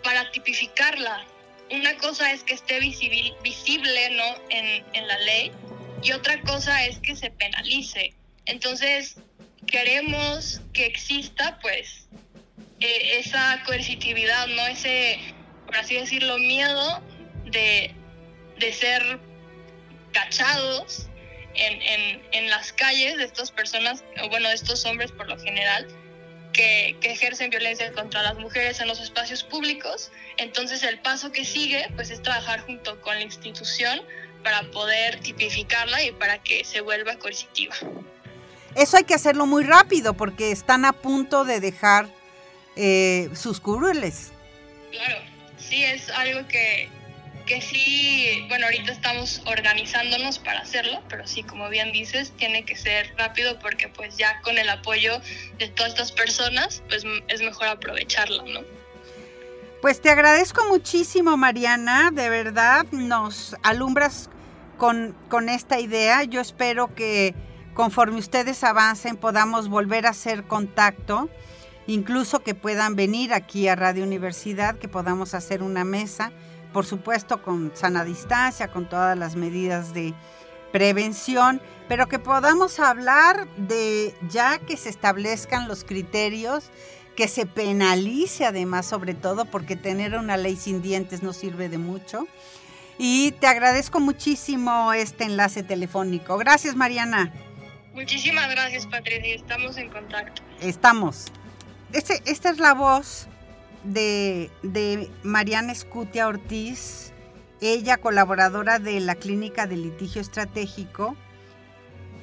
para 0.04 0.30
tipificarla, 0.30 1.24
una 1.72 1.96
cosa 1.96 2.32
es 2.32 2.42
que 2.42 2.54
esté 2.54 2.78
visible, 2.80 4.10
¿no? 4.10 4.24
En, 4.50 4.84
en, 4.92 5.08
la 5.08 5.18
ley 5.20 5.50
y 6.02 6.12
otra 6.12 6.40
cosa 6.42 6.84
es 6.84 6.98
que 6.98 7.16
se 7.16 7.30
penalice. 7.30 8.14
Entonces, 8.46 9.16
queremos 9.66 10.60
que 10.72 10.86
exista, 10.86 11.58
pues, 11.60 12.08
e, 12.80 13.18
esa 13.18 13.62
coercitividad, 13.64 14.46
¿no? 14.48 14.66
Ese, 14.66 15.18
por 15.66 15.76
así 15.76 15.94
decirlo, 15.94 16.38
miedo 16.38 17.02
de, 17.46 17.94
de 18.58 18.72
ser 18.72 19.18
cachados 20.12 21.08
en, 21.54 21.82
en, 21.82 22.22
en, 22.32 22.50
las 22.50 22.72
calles 22.72 23.16
de 23.16 23.24
estas 23.24 23.50
personas, 23.50 24.04
o 24.22 24.28
bueno, 24.28 24.48
de 24.48 24.54
estos 24.54 24.84
hombres 24.84 25.10
por 25.12 25.28
lo 25.28 25.38
general, 25.38 25.86
que, 26.52 26.96
ejercen 27.02 27.50
violencia 27.50 27.92
contra 27.92 28.22
las 28.22 28.38
mujeres 28.38 28.80
en 28.80 28.88
los 28.88 29.00
espacios 29.00 29.42
públicos. 29.42 30.10
Entonces 30.36 30.82
el 30.82 30.98
paso 31.00 31.32
que 31.32 31.44
sigue 31.44 31.86
pues 31.96 32.10
es 32.10 32.22
trabajar 32.22 32.60
junto 32.60 33.00
con 33.00 33.14
la 33.14 33.22
institución 33.22 34.02
para 34.42 34.62
poder 34.70 35.20
tipificarla 35.20 36.02
y 36.02 36.12
para 36.12 36.38
que 36.38 36.64
se 36.64 36.80
vuelva 36.80 37.16
coercitiva. 37.16 37.74
Eso 38.74 38.96
hay 38.96 39.04
que 39.04 39.14
hacerlo 39.14 39.46
muy 39.46 39.64
rápido 39.64 40.14
porque 40.14 40.50
están 40.50 40.84
a 40.84 40.92
punto 40.92 41.44
de 41.44 41.60
dejar 41.60 42.08
eh, 42.76 43.28
sus 43.34 43.60
curules. 43.60 44.32
Claro, 44.90 45.18
sí, 45.58 45.84
es 45.84 46.08
algo 46.10 46.46
que, 46.48 46.88
que 47.44 47.60
sí, 47.60 48.44
bueno, 48.48 48.66
ahorita 48.66 48.92
estamos 48.92 49.42
organizándonos 49.46 50.38
para 50.38 50.60
hacerlo, 50.60 51.02
pero 51.08 51.26
sí, 51.26 51.42
como 51.42 51.68
bien 51.68 51.92
dices, 51.92 52.32
tiene 52.36 52.64
que 52.64 52.76
ser 52.76 53.12
rápido 53.16 53.58
porque 53.58 53.88
pues 53.88 54.16
ya 54.16 54.40
con 54.42 54.58
el 54.58 54.68
apoyo 54.68 55.20
de 55.58 55.68
todas 55.68 55.92
estas 55.92 56.12
personas, 56.12 56.82
pues 56.88 57.04
es 57.28 57.42
mejor 57.42 57.68
aprovecharlo, 57.68 58.44
¿no? 58.46 58.60
Pues 59.80 60.00
te 60.00 60.10
agradezco 60.10 60.64
muchísimo, 60.68 61.36
Mariana, 61.36 62.10
de 62.12 62.28
verdad 62.28 62.86
nos 62.92 63.56
alumbras 63.62 64.30
con, 64.78 65.16
con 65.28 65.48
esta 65.48 65.80
idea. 65.80 66.22
Yo 66.22 66.40
espero 66.40 66.94
que 66.94 67.34
conforme 67.74 68.18
ustedes 68.18 68.62
avancen 68.62 69.16
podamos 69.16 69.68
volver 69.68 70.06
a 70.06 70.10
hacer 70.10 70.44
contacto, 70.44 71.28
incluso 71.86 72.44
que 72.44 72.54
puedan 72.54 72.94
venir 72.94 73.32
aquí 73.32 73.66
a 73.66 73.74
Radio 73.74 74.04
Universidad, 74.04 74.78
que 74.78 74.88
podamos 74.88 75.34
hacer 75.34 75.62
una 75.62 75.84
mesa 75.84 76.30
por 76.72 76.86
supuesto 76.86 77.42
con 77.42 77.72
sana 77.74 78.04
distancia, 78.04 78.68
con 78.68 78.88
todas 78.88 79.16
las 79.16 79.36
medidas 79.36 79.94
de 79.94 80.14
prevención, 80.72 81.60
pero 81.88 82.08
que 82.08 82.18
podamos 82.18 82.80
hablar 82.80 83.46
de 83.56 84.14
ya 84.28 84.58
que 84.58 84.76
se 84.76 84.88
establezcan 84.88 85.68
los 85.68 85.84
criterios, 85.84 86.70
que 87.16 87.28
se 87.28 87.44
penalice 87.44 88.46
además 88.46 88.86
sobre 88.86 89.14
todo, 89.14 89.44
porque 89.44 89.76
tener 89.76 90.16
una 90.16 90.36
ley 90.36 90.56
sin 90.56 90.80
dientes 90.80 91.22
no 91.22 91.32
sirve 91.32 91.68
de 91.68 91.78
mucho. 91.78 92.26
Y 92.98 93.32
te 93.32 93.46
agradezco 93.46 94.00
muchísimo 94.00 94.92
este 94.92 95.24
enlace 95.24 95.62
telefónico. 95.62 96.38
Gracias, 96.38 96.76
Mariana. 96.76 97.32
Muchísimas 97.94 98.50
gracias, 98.50 98.86
Patricia. 98.86 99.34
Estamos 99.34 99.76
en 99.76 99.90
contacto. 99.90 100.42
Estamos. 100.60 101.26
Este, 101.92 102.22
esta 102.24 102.50
es 102.50 102.58
la 102.58 102.72
voz 102.72 103.28
de, 103.84 105.10
Mariana 105.22 105.72
Escutia 105.72 106.28
Ortiz, 106.28 107.12
ella 107.60 107.98
colaboradora 107.98 108.78
de 108.78 109.00
la 109.00 109.14
Clínica 109.14 109.66
de 109.66 109.76
Litigio 109.76 110.20
Estratégico. 110.20 111.16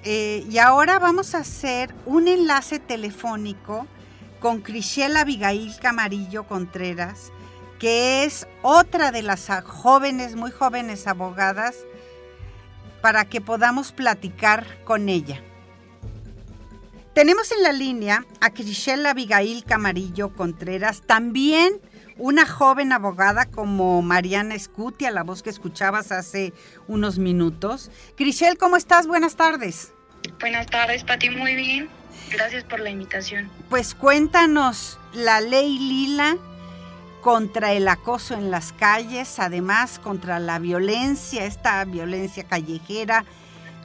Eh, 0.03 0.45
y 0.49 0.57
ahora 0.59 0.99
vamos 0.99 1.35
a 1.35 1.39
hacer 1.39 1.93
un 2.05 2.27
enlace 2.27 2.79
telefónico 2.79 3.87
con 4.39 4.61
Crishel 4.61 5.17
Abigail 5.17 5.75
Camarillo 5.81 6.45
Contreras, 6.45 7.31
que 7.79 8.23
es 8.23 8.47
otra 8.61 9.11
de 9.11 9.21
las 9.21 9.49
jóvenes, 9.65 10.35
muy 10.35 10.51
jóvenes 10.51 11.07
abogadas, 11.07 11.75
para 13.01 13.25
que 13.25 13.41
podamos 13.41 13.91
platicar 13.91 14.65
con 14.83 15.09
ella. 15.09 15.41
Tenemos 17.19 17.51
en 17.51 17.63
la 17.63 17.73
línea 17.73 18.25
a 18.39 18.51
Crishel 18.51 19.05
Abigail 19.05 19.65
Camarillo 19.65 20.29
Contreras, 20.29 21.01
también 21.01 21.73
una 22.17 22.45
joven 22.45 22.93
abogada 22.93 23.45
como 23.45 24.01
Mariana 24.01 24.55
Escutia, 24.55 25.11
la 25.11 25.23
voz 25.23 25.43
que 25.43 25.49
escuchabas 25.49 26.13
hace 26.13 26.53
unos 26.87 27.19
minutos. 27.19 27.91
Crishel, 28.15 28.57
¿cómo 28.57 28.77
estás? 28.77 29.05
Buenas 29.05 29.35
tardes. 29.35 29.91
Buenas 30.39 30.67
tardes, 30.67 31.03
Pati, 31.03 31.29
muy 31.29 31.55
bien. 31.55 31.89
Gracias 32.31 32.63
por 32.63 32.79
la 32.79 32.89
invitación. 32.89 33.51
Pues 33.69 33.95
cuéntanos 33.95 34.97
la 35.11 35.41
ley 35.41 35.77
Lila 35.77 36.37
contra 37.19 37.73
el 37.73 37.89
acoso 37.89 38.35
en 38.35 38.49
las 38.49 38.71
calles, 38.71 39.39
además 39.39 39.99
contra 39.99 40.39
la 40.39 40.57
violencia, 40.57 41.43
esta 41.43 41.83
violencia 41.83 42.45
callejera 42.45 43.25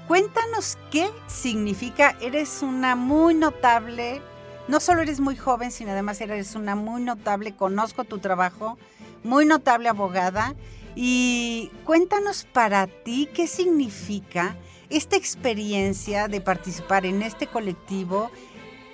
Cuéntanos 0.08 0.76
qué 0.90 1.10
significa, 1.26 2.14
eres 2.20 2.62
una 2.62 2.94
muy 2.94 3.34
notable, 3.34 4.20
no 4.68 4.78
solo 4.78 5.00
eres 5.00 5.18
muy 5.18 5.34
joven, 5.34 5.70
sino 5.70 5.92
además 5.92 6.20
eres 6.20 6.54
una 6.54 6.74
muy 6.74 7.02
notable, 7.02 7.56
conozco 7.56 8.04
tu 8.04 8.18
trabajo, 8.18 8.78
muy 9.22 9.46
notable 9.46 9.88
abogada. 9.88 10.54
Y 10.94 11.72
cuéntanos 11.84 12.44
para 12.44 12.86
ti 12.86 13.28
qué 13.32 13.46
significa 13.46 14.56
esta 14.90 15.16
experiencia 15.16 16.28
de 16.28 16.40
participar 16.40 17.06
en 17.06 17.22
este 17.22 17.46
colectivo, 17.46 18.30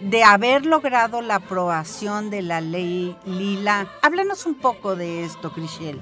de 0.01 0.23
haber 0.23 0.65
logrado 0.65 1.21
la 1.21 1.35
aprobación 1.37 2.31
de 2.31 2.43
la 2.43 2.61
ley 2.61 3.17
Lila. 3.27 3.87
Háblanos 4.01 4.47
un 4.47 4.55
poco 4.55 4.97
de 4.97 5.25
esto, 5.25 5.53
Crishel. 5.53 6.01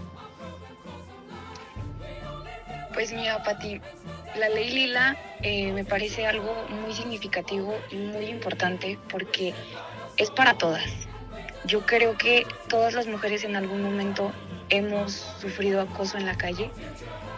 Pues 2.94 3.12
mira, 3.12 3.42
Pati, 3.42 3.80
la 4.38 4.48
ley 4.48 4.70
Lila 4.70 5.16
eh, 5.42 5.72
me 5.72 5.84
parece 5.84 6.26
algo 6.26 6.66
muy 6.68 6.94
significativo 6.94 7.74
y 7.90 7.96
muy 7.96 8.26
importante 8.26 8.98
porque 9.10 9.54
es 10.16 10.30
para 10.30 10.54
todas. 10.54 10.84
Yo 11.64 11.84
creo 11.84 12.16
que 12.16 12.46
todas 12.68 12.94
las 12.94 13.06
mujeres 13.06 13.44
en 13.44 13.56
algún 13.56 13.82
momento 13.82 14.32
hemos 14.70 15.12
sufrido 15.40 15.80
acoso 15.80 16.16
en 16.16 16.26
la 16.26 16.36
calle 16.36 16.70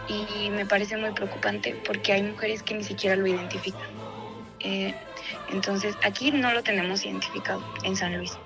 y 0.07 0.49
me 0.49 0.65
parece 0.65 0.97
muy 0.97 1.11
preocupante 1.11 1.75
porque 1.85 2.13
hay 2.13 2.23
mujeres 2.23 2.63
que 2.63 2.75
ni 2.75 2.83
siquiera 2.83 3.15
lo 3.15 3.27
identifican. 3.27 3.81
Eh, 4.59 4.93
entonces, 5.51 5.95
aquí 6.03 6.31
no 6.31 6.53
lo 6.53 6.61
tenemos 6.63 7.05
identificado 7.05 7.63
en 7.83 7.95
San 7.95 8.17
Luis. 8.17 8.37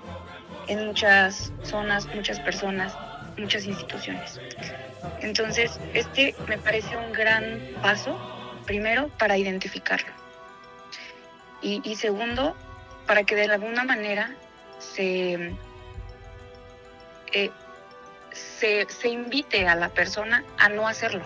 En 0.68 0.86
muchas 0.86 1.52
zonas, 1.62 2.06
muchas 2.14 2.40
personas, 2.40 2.96
muchas 3.38 3.66
instituciones. 3.66 4.40
Entonces, 5.20 5.78
este 5.94 6.34
me 6.48 6.58
parece 6.58 6.96
un 6.96 7.12
gran 7.12 7.60
paso, 7.82 8.18
primero, 8.66 9.08
para 9.18 9.38
identificarlo. 9.38 10.12
Y, 11.62 11.96
segundo, 11.96 12.54
para 13.06 13.24
que 13.24 13.34
de 13.34 13.44
alguna 13.44 13.82
manera 13.82 14.30
se, 14.78 15.52
eh, 17.32 17.50
se, 18.32 18.86
se, 18.88 19.08
invite 19.08 19.66
a 19.66 19.74
la 19.74 19.88
persona 19.88 20.44
a 20.58 20.68
no 20.68 20.86
hacerlo. 20.86 21.24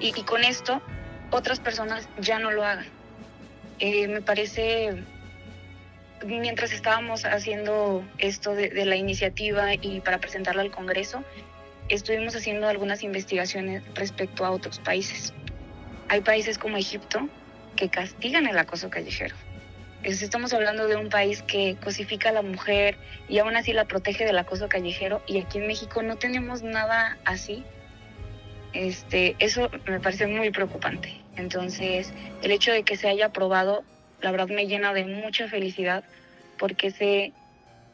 Y, 0.00 0.12
con 0.24 0.44
esto, 0.44 0.82
otras 1.30 1.60
personas 1.60 2.08
ya 2.18 2.38
no 2.40 2.50
lo 2.50 2.64
hagan. 2.64 2.86
Eh, 3.78 4.06
me 4.08 4.20
parece, 4.20 5.02
mientras 6.26 6.72
estábamos 6.72 7.24
haciendo 7.24 8.04
esto 8.18 8.54
de, 8.54 8.84
la 8.84 8.96
iniciativa 8.96 9.74
y 9.74 10.00
para 10.00 10.18
presentarla 10.18 10.62
al 10.62 10.70
Congreso, 10.70 11.24
estuvimos 11.88 12.36
haciendo 12.36 12.68
algunas 12.68 13.02
investigaciones 13.02 13.82
respecto 13.94 14.44
a 14.44 14.50
otros 14.50 14.78
países. 14.78 15.32
Hay 16.12 16.20
países 16.20 16.58
como 16.58 16.76
Egipto 16.76 17.26
que 17.74 17.88
castigan 17.88 18.46
el 18.46 18.58
acoso 18.58 18.90
callejero. 18.90 19.34
Estamos 20.02 20.52
hablando 20.52 20.86
de 20.86 20.96
un 20.96 21.08
país 21.08 21.40
que 21.40 21.78
cosifica 21.82 22.28
a 22.28 22.32
la 22.32 22.42
mujer 22.42 22.98
y 23.30 23.38
aún 23.38 23.56
así 23.56 23.72
la 23.72 23.86
protege 23.86 24.26
del 24.26 24.36
acoso 24.36 24.68
callejero 24.68 25.22
y 25.26 25.40
aquí 25.40 25.56
en 25.56 25.68
México 25.68 26.02
no 26.02 26.16
tenemos 26.16 26.60
nada 26.60 27.16
así. 27.24 27.64
Este, 28.74 29.36
eso 29.38 29.70
me 29.86 30.00
parece 30.00 30.26
muy 30.26 30.50
preocupante. 30.50 31.18
Entonces, 31.36 32.12
el 32.42 32.50
hecho 32.50 32.72
de 32.72 32.82
que 32.82 32.98
se 32.98 33.08
haya 33.08 33.24
aprobado, 33.28 33.82
la 34.20 34.32
verdad 34.32 34.48
me 34.48 34.66
llena 34.66 34.92
de 34.92 35.06
mucha 35.06 35.48
felicidad 35.48 36.04
porque 36.58 36.90
sé 36.90 37.32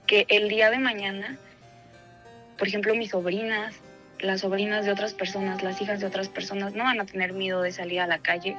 que 0.08 0.26
el 0.28 0.48
día 0.48 0.70
de 0.70 0.80
mañana, 0.80 1.38
por 2.58 2.66
ejemplo, 2.66 2.96
mis 2.96 3.10
sobrinas, 3.10 3.76
las 4.20 4.40
sobrinas 4.40 4.84
de 4.84 4.92
otras 4.92 5.14
personas, 5.14 5.62
las 5.62 5.80
hijas 5.80 6.00
de 6.00 6.06
otras 6.06 6.28
personas, 6.28 6.74
no 6.74 6.84
van 6.84 7.00
a 7.00 7.06
tener 7.06 7.32
miedo 7.32 7.62
de 7.62 7.72
salir 7.72 8.00
a 8.00 8.06
la 8.06 8.18
calle 8.18 8.56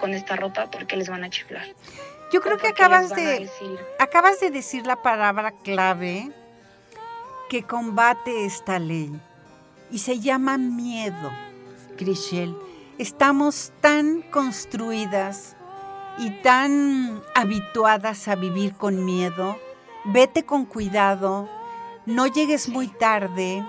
con 0.00 0.14
esta 0.14 0.36
ropa 0.36 0.70
porque 0.70 0.96
les 0.96 1.08
van 1.08 1.24
a 1.24 1.30
chiflar. 1.30 1.66
Yo 2.32 2.40
creo 2.40 2.58
que 2.58 2.68
acabas 2.68 3.14
de, 3.14 3.48
acabas 3.98 4.40
de 4.40 4.50
decir 4.50 4.86
la 4.86 5.00
palabra 5.02 5.52
clave 5.62 6.30
que 7.48 7.62
combate 7.62 8.44
esta 8.44 8.78
ley 8.78 9.12
y 9.90 9.98
se 9.98 10.18
llama 10.18 10.58
miedo, 10.58 11.30
Grishel 11.96 12.56
estamos 12.98 13.72
tan 13.80 14.22
construidas 14.22 15.56
y 16.18 16.30
tan 16.42 17.22
habituadas 17.34 18.26
a 18.28 18.36
vivir 18.36 18.74
con 18.74 19.04
miedo. 19.04 19.58
Vete 20.04 20.44
con 20.44 20.64
cuidado, 20.64 21.48
no 22.06 22.26
llegues 22.26 22.68
muy 22.68 22.88
tarde, 22.88 23.64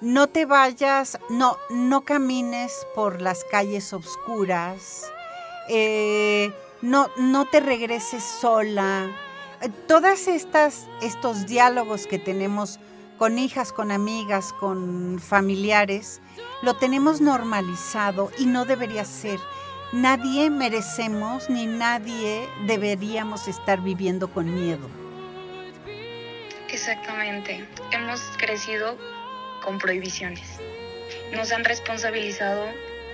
no 0.00 0.28
te 0.28 0.46
vayas, 0.46 1.18
no, 1.28 1.58
no 1.68 2.02
camines 2.02 2.86
por 2.94 3.20
las 3.20 3.44
calles 3.44 3.92
oscuras, 3.92 5.10
eh, 5.68 6.52
no, 6.82 7.08
no 7.16 7.46
te 7.46 7.60
regreses 7.60 8.24
sola. 8.24 9.10
Todas 9.86 10.26
estas 10.26 10.88
estos 11.02 11.46
diálogos 11.46 12.06
que 12.06 12.18
tenemos 12.18 12.80
con 13.18 13.38
hijas, 13.38 13.72
con 13.74 13.92
amigas, 13.92 14.54
con 14.54 15.18
familiares, 15.20 16.22
lo 16.62 16.74
tenemos 16.76 17.20
normalizado 17.20 18.30
y 18.38 18.46
no 18.46 18.64
debería 18.64 19.04
ser. 19.04 19.38
Nadie 19.92 20.48
merecemos 20.48 21.50
ni 21.50 21.66
nadie 21.66 22.48
deberíamos 22.66 23.48
estar 23.48 23.82
viviendo 23.82 24.32
con 24.32 24.54
miedo. 24.54 24.88
Exactamente. 26.68 27.68
Hemos 27.90 28.22
crecido 28.38 28.96
con 29.60 29.78
prohibiciones. 29.78 30.58
Nos 31.32 31.52
han 31.52 31.64
responsabilizado 31.64 32.66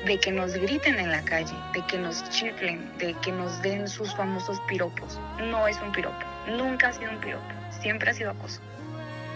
de 0.05 0.19
que 0.19 0.31
nos 0.31 0.55
griten 0.55 0.99
en 0.99 1.11
la 1.11 1.23
calle, 1.23 1.55
de 1.73 1.85
que 1.87 1.99
nos 1.99 2.29
chiflen, 2.31 2.97
de 2.99 3.15
que 3.15 3.33
nos 3.33 3.61
den 3.63 3.89
sus 3.89 4.15
famosos 4.15 4.61
piropos. 4.69 5.19
No 5.39 5.67
es 5.67 5.81
un 5.81 5.93
piropo, 5.93 6.25
nunca 6.49 6.89
ha 6.89 6.93
sido 6.93 7.11
un 7.11 7.19
piropo, 7.19 7.45
siempre 7.81 8.11
ha 8.11 8.15
sido 8.15 8.31
acoso. 8.31 8.61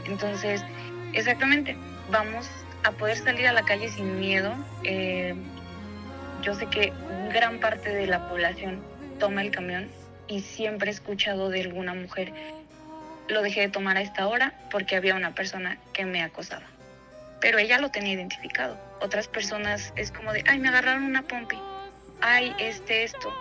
Entonces, 0.06 0.64
exactamente, 1.12 1.76
vamos 2.10 2.48
a 2.84 2.92
poder 2.92 3.16
salir 3.16 3.46
a 3.46 3.52
la 3.52 3.62
calle 3.62 3.88
sin 3.88 4.18
miedo. 4.18 4.54
Eh, 4.84 5.34
yo 6.42 6.54
sé 6.54 6.66
que 6.66 6.92
gran 7.32 7.60
parte 7.60 7.90
de 7.94 8.06
la 8.06 8.28
población 8.28 8.82
toma 9.18 9.42
el 9.42 9.50
camión 9.50 9.90
y 10.26 10.40
siempre 10.40 10.90
he 10.90 10.94
escuchado 10.94 11.48
de 11.50 11.62
alguna 11.62 11.94
mujer, 11.94 12.32
lo 13.28 13.42
dejé 13.42 13.62
de 13.62 13.68
tomar 13.68 13.96
a 13.96 14.00
esta 14.00 14.26
hora 14.26 14.54
porque 14.70 14.96
había 14.96 15.14
una 15.14 15.34
persona 15.34 15.78
que 15.92 16.04
me 16.04 16.22
acosaba. 16.22 16.64
Pero 17.40 17.58
ella 17.58 17.78
lo 17.78 17.90
tenía 17.90 18.12
identificado. 18.12 18.78
Otras 19.00 19.28
personas 19.28 19.92
es 19.96 20.12
como 20.12 20.32
de, 20.32 20.44
ay, 20.46 20.58
me 20.58 20.68
agarraron 20.68 21.04
una 21.04 21.22
pompi, 21.22 21.58
ay, 22.20 22.54
este, 22.58 23.04
esto. 23.04 23.32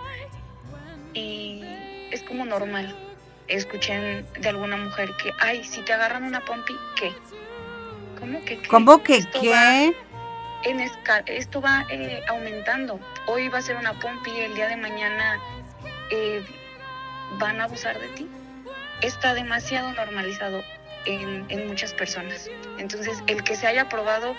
Y 1.14 1.62
es 2.12 2.24
como 2.24 2.46
normal 2.46 2.96
escuché 3.50 4.24
de 4.40 4.50
alguna 4.50 4.78
mujer 4.78 5.10
que, 5.22 5.32
ay, 5.40 5.64
si 5.64 5.82
te 5.82 5.94
agarran 5.94 6.24
una 6.24 6.46
pompi, 6.46 6.74
¿qué? 6.96 7.12
¿Cómo 8.20 8.44
que 8.46 8.60
qué? 8.60 8.68
¿Cómo 8.68 9.04
que 9.04 9.26
qué? 9.32 9.96
en 10.64 10.82
esto 10.82 11.62
va 11.62 11.86
eh, 11.90 12.22
aumentando. 12.28 13.00
Hoy 13.28 13.48
va 13.48 13.60
a 13.60 13.62
ser 13.62 13.78
una 13.78 13.94
pompi, 14.00 14.32
el 14.32 14.54
día 14.56 14.68
de 14.68 14.78
mañana 14.78 15.40
eh, 16.12 16.44
van 17.38 17.62
a 17.62 17.66
abusar 17.66 18.00
de 18.00 18.08
ti. 18.10 18.28
Está 19.02 19.34
demasiado 19.34 19.92
normalizado 19.94 20.62
en, 21.10 21.46
en 21.50 21.68
muchas 21.68 21.94
personas. 21.94 22.50
Entonces, 22.78 23.18
el 23.28 23.44
que 23.44 23.56
se 23.56 23.68
haya 23.68 23.84
aprobado, 23.84 24.36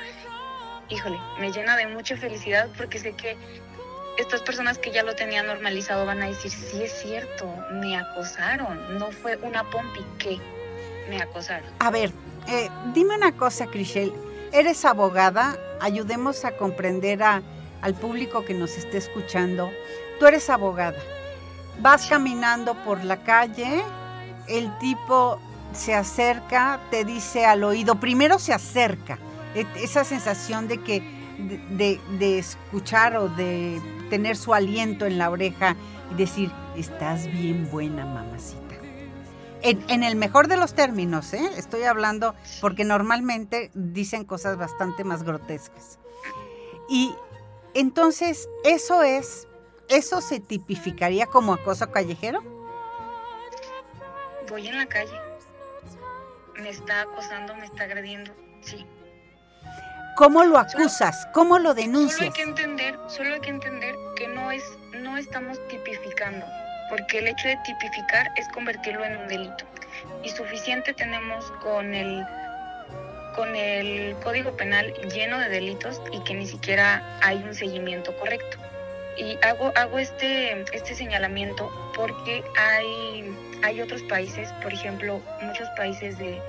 híjole, 0.89 1.19
me 1.39 1.51
llena 1.53 1.77
de 1.77 1.87
mucha 1.87 2.17
felicidad 2.17 2.69
porque 2.77 2.99
sé 2.99 3.13
que 3.13 3.37
estas 4.19 4.43
personas 4.43 4.79
que 4.79 4.91
ya 4.91 5.03
lo 5.03 5.15
tenían 5.15 5.47
normalizado 5.47 6.05
van 6.07 6.23
a 6.23 6.27
decir, 6.27 6.51
sí 6.51 6.83
es 6.83 6.93
cierto, 6.93 7.47
me 7.73 7.97
acosaron, 7.97 8.99
no 8.99 9.11
fue 9.11 9.37
una 9.43 9.69
pompi 9.71 10.05
que 10.19 10.39
me 11.09 11.21
acosaron. 11.23 11.69
A 11.79 11.91
ver, 11.91 12.13
eh, 12.49 12.69
dime 12.93 13.17
una 13.17 13.33
cosa, 13.33 13.67
Crishel, 13.67 14.13
eres 14.53 14.85
abogada, 14.85 15.57
ayudemos 15.81 16.45
a 16.45 16.53
comprender 16.53 17.23
a, 17.23 17.43
al 17.83 17.95
público 17.95 18.45
que 18.45 18.55
nos 18.55 18.77
esté 18.77 18.99
escuchando. 18.99 19.71
Tú 20.19 20.27
eres 20.27 20.51
abogada, 20.51 20.99
vas 21.81 22.07
caminando 22.07 22.75
por 22.85 23.03
la 23.05 23.17
calle, 23.23 23.83
el 24.49 24.77
tipo 24.79 25.41
se 25.73 25.95
acerca, 25.95 26.81
te 26.91 27.05
dice 27.05 27.47
al 27.47 27.65
oído, 27.65 28.01
primero 28.01 28.39
se 28.39 28.53
acerca, 28.53 29.19
e, 29.55 29.67
esa 29.77 30.05
sensación 30.05 30.69
de 30.69 30.79
que 30.83 31.21
de, 31.39 32.39
escuchar 32.39 33.17
o 33.17 33.29
de 33.29 33.81
tener 34.11 34.37
su 34.37 34.53
aliento 34.53 35.07
en 35.07 35.19
la 35.19 35.31
oreja 35.31 35.77
y 36.13 36.15
decir, 36.17 36.51
estás 36.77 37.27
bien 37.27 37.69
buena, 37.71 38.05
mamacita. 38.05 38.61
En, 39.63 40.03
el 40.03 40.17
mejor 40.17 40.49
de 40.49 40.57
los 40.57 40.75
términos, 40.75 41.35
¿eh? 41.35 41.51
estoy 41.57 41.83
hablando 41.83 42.35
porque 42.63 42.85
normalmente 42.85 43.71
dicen 43.75 44.25
cosas 44.25 44.57
bastante 44.57 45.05
más 45.05 45.23
grotescas. 45.23 45.99
Y 46.89 47.15
entonces, 47.75 48.49
¿eso 48.65 49.03
es, 49.03 49.47
eso 49.89 50.23
se 50.23 50.41
tipificaría 50.41 51.27
como 51.27 51.53
acoso 51.53 51.91
callejero? 51.91 52.43
Voy 54.49 54.67
en 54.67 54.79
la 54.79 54.87
calle. 54.87 55.30
Me 56.61 56.71
está 56.71 57.03
acosando, 57.03 57.55
me 57.55 57.67
está 57.67 57.85
agrediendo, 57.85 58.33
sí. 58.63 58.87
¿Cómo 60.17 60.45
lo 60.45 60.59
acusas? 60.59 61.27
¿Cómo 61.33 61.59
lo 61.59 61.73
denuncias? 61.73 62.19
Solo 62.19 62.27
hay 62.27 62.33
que 62.33 62.43
entender, 62.43 62.99
solo 63.09 63.35
hay 63.35 63.41
que 63.41 63.51
entender 63.51 63.95
que 64.17 64.29
no 64.29 64.51
es, 64.51 64.63
no 64.93 65.17
estamos 65.17 65.59
tipificando, 65.69 66.45
porque 66.91 67.21
el 67.21 67.29
hecho 67.29 67.49
de 67.49 67.57
tipificar 67.65 68.31
es 68.37 68.47
convertirlo 68.49 69.05
en 69.05 69.17
un 69.17 69.29
delito. 69.29 69.65
Y 70.23 70.29
suficiente 70.29 70.93
tenemos 70.93 71.51
con 71.63 71.95
el 71.95 72.27
con 73.35 73.55
el 73.55 74.15
Código 74.17 74.57
Penal 74.57 74.93
lleno 75.15 75.39
de 75.39 75.49
delitos 75.49 76.03
y 76.13 76.21
que 76.25 76.35
ni 76.35 76.47
siquiera 76.47 77.03
hay 77.23 77.37
un 77.39 77.55
seguimiento 77.55 78.15
correcto. 78.19 78.59
Y 79.17 79.39
hago, 79.45 79.73
hago 79.77 79.99
este, 79.99 80.63
este 80.73 80.95
señalamiento 80.95 81.71
porque 81.95 82.45
hay, 82.57 83.33
hay 83.63 83.81
otros 83.81 84.03
países, 84.05 84.53
por 84.63 84.73
ejemplo, 84.73 85.21
muchos 85.43 85.69
países 85.77 86.19
de, 86.19 86.41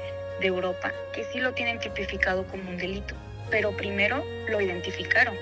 Europa, 0.42 0.92
que 1.14 1.24
sí 1.26 1.40
lo 1.40 1.54
tienen 1.54 1.78
tipificado 1.78 2.48
como 2.48 2.68
un 2.68 2.78
delito, 2.78 3.14
pero 3.52 3.78
primero 3.78 4.26
lo 4.50 4.60
identificaron. 4.60 5.36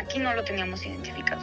Aquí 0.00 0.18
no 0.18 0.32
lo 0.32 0.42
teníamos 0.42 0.86
identificado. 0.86 1.42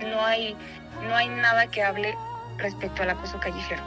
No 0.00 0.26
hay, 0.26 0.56
no 1.04 1.14
hay 1.14 1.28
nada 1.28 1.68
que 1.68 1.80
hable 1.80 2.16
respecto 2.56 3.04
al 3.04 3.10
acoso 3.10 3.38
callejero. 3.38 3.80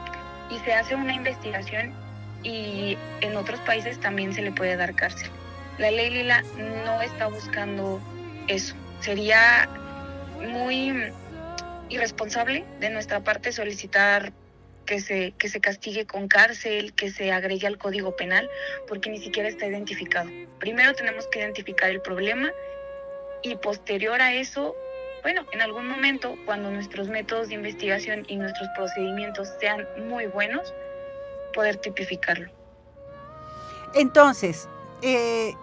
Y 0.50 0.60
se 0.60 0.72
hace 0.72 0.96
una 0.96 1.14
investigación 1.14 1.94
y 2.42 2.98
en 3.20 3.36
otros 3.36 3.60
países 3.62 4.00
también 4.00 4.34
se 4.34 4.44
le 4.44 4.54
puede 4.54 4.78
dar 4.78 4.96
cárcel. 4.96 5.30
La 5.78 5.92
ley 5.92 6.10
Lila 6.10 6.42
no 6.86 7.02
está 7.02 7.28
buscando 7.28 8.00
eso. 8.48 8.76
Sería 9.02 9.68
muy 10.40 11.12
irresponsable 11.90 12.64
de 12.80 12.90
nuestra 12.90 13.20
parte 13.26 13.52
solicitar 13.52 14.32
que 14.92 15.00
se, 15.00 15.32
que 15.38 15.48
se 15.48 15.62
castigue 15.62 16.06
con 16.06 16.28
cárcel, 16.28 16.92
que 16.92 17.12
se 17.12 17.32
agregue 17.32 17.66
al 17.66 17.78
código 17.78 18.14
penal, 18.18 18.50
porque 18.90 19.10
ni 19.10 19.20
siquiera 19.20 19.48
está 19.48 19.66
identificado. 19.66 20.30
Primero 20.60 20.94
tenemos 20.94 21.26
que 21.28 21.40
identificar 21.40 21.90
el 21.90 22.02
problema 22.02 22.52
y 23.42 23.56
posterior 23.56 24.22
a 24.22 24.34
eso, 24.34 24.76
bueno, 25.24 25.46
en 25.54 25.62
algún 25.62 25.88
momento, 25.88 26.36
cuando 26.46 26.70
nuestros 26.72 27.08
métodos 27.08 27.48
de 27.48 27.56
investigación 27.56 28.26
y 28.28 28.36
nuestros 28.36 28.68
procedimientos 28.76 29.48
sean 29.62 29.88
muy 30.10 30.26
buenos, 30.26 30.74
poder 31.54 31.78
tipificarlo. 31.78 32.52
Entonces, 33.96 34.68
eh, 35.04 35.54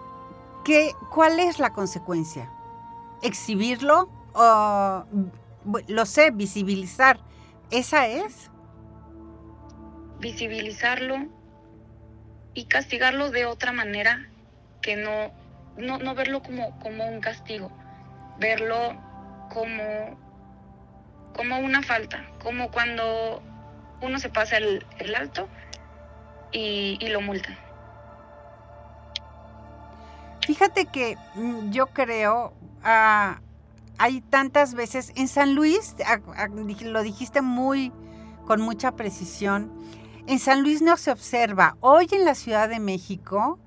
¿qué, 0.65 0.91
¿cuál 1.13 1.39
es 1.39 1.59
la 1.59 1.71
consecuencia? 1.71 2.49
¿Exhibirlo 3.21 4.09
o, 4.33 5.05
lo 5.87 6.05
sé, 6.07 6.31
visibilizar? 6.31 7.19
¿Esa 7.69 8.07
es? 8.07 8.49
Visibilizarlo 10.19 11.27
y 12.53 12.65
castigarlo 12.65 13.31
de 13.31 13.45
otra 13.45 13.71
manera 13.71 14.27
que 14.81 14.95
no, 14.95 15.31
no, 15.77 15.97
no 15.97 16.15
verlo 16.15 16.41
como, 16.41 16.77
como 16.79 17.05
un 17.07 17.21
castigo, 17.21 17.71
verlo 18.37 18.95
como, 19.53 20.17
como 21.35 21.59
una 21.59 21.81
falta, 21.81 22.25
como 22.43 22.71
cuando 22.71 23.41
uno 24.01 24.19
se 24.19 24.29
pasa 24.29 24.57
el, 24.57 24.85
el 24.99 25.15
alto 25.15 25.47
y, 26.51 26.97
lo 27.09 27.21
multan. 27.21 27.57
Fíjate 30.45 30.85
que 30.85 31.17
mm, 31.35 31.71
yo 31.71 31.87
creo, 31.87 32.53
ah, 32.83 33.39
hay 33.97 34.21
tantas 34.21 34.73
veces, 34.73 35.11
en 35.15 35.27
San 35.27 35.53
Luis, 35.53 35.95
lo 36.83 37.03
dijiste 37.03 37.41
muy, 37.41 37.91
con 38.47 38.61
mucha 38.61 38.93
precisión, 38.93 39.71
en 40.27 40.39
San 40.39 40.61
Luis 40.61 40.81
no 40.81 40.97
se 40.97 41.11
observa. 41.11 41.77
Hoy 41.79 42.07
en 42.11 42.25
la 42.25 42.35
Ciudad 42.35 42.69
de 42.69 42.79
México 42.79 43.59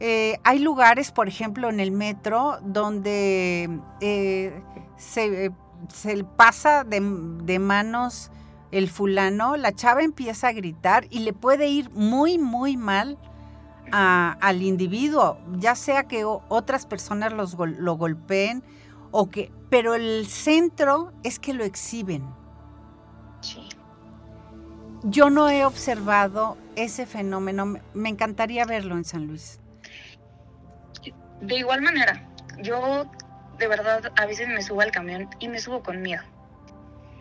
eh, 0.00 0.38
hay 0.44 0.58
lugares, 0.60 1.10
por 1.10 1.28
ejemplo, 1.28 1.68
en 1.68 1.80
el 1.80 1.90
metro, 1.90 2.58
donde 2.62 3.68
eh, 4.00 4.62
se, 4.96 5.52
se, 5.92 6.24
pasa 6.24 6.84
de, 6.84 7.00
de 7.44 7.58
manos 7.58 8.30
el 8.70 8.88
fulano, 8.88 9.56
la 9.56 9.72
chava 9.72 10.02
empieza 10.02 10.48
a 10.48 10.52
gritar 10.52 11.06
y 11.10 11.20
le 11.20 11.32
puede 11.32 11.68
ir 11.68 11.90
muy, 11.90 12.38
muy 12.38 12.76
mal 12.76 13.18
al 13.90 14.62
individuo, 14.62 15.38
ya 15.56 15.74
sea 15.74 16.04
que 16.04 16.22
otras 16.24 16.84
personas 16.84 17.32
los, 17.32 17.56
lo 17.56 17.96
golpeen 17.96 18.62
o 19.10 19.30
que, 19.30 19.50
pero 19.70 19.94
el 19.94 20.26
centro 20.26 21.12
es 21.22 21.38
que 21.38 21.54
lo 21.54 21.64
exhiben. 21.64 22.26
Yo 25.02 25.30
no 25.30 25.48
he 25.48 25.64
observado 25.64 26.56
ese 26.76 27.06
fenómeno, 27.06 27.80
me 27.94 28.08
encantaría 28.08 28.64
verlo 28.64 28.96
en 28.96 29.04
San 29.04 29.26
Luis. 29.26 29.60
De 31.40 31.56
igual 31.56 31.82
manera, 31.82 32.28
yo 32.62 33.06
de 33.58 33.68
verdad 33.68 34.12
a 34.16 34.26
veces 34.26 34.48
me 34.48 34.62
subo 34.62 34.80
al 34.80 34.90
camión 34.90 35.28
y 35.38 35.48
me 35.48 35.60
subo 35.60 35.82
con 35.82 36.02
miedo, 36.02 36.22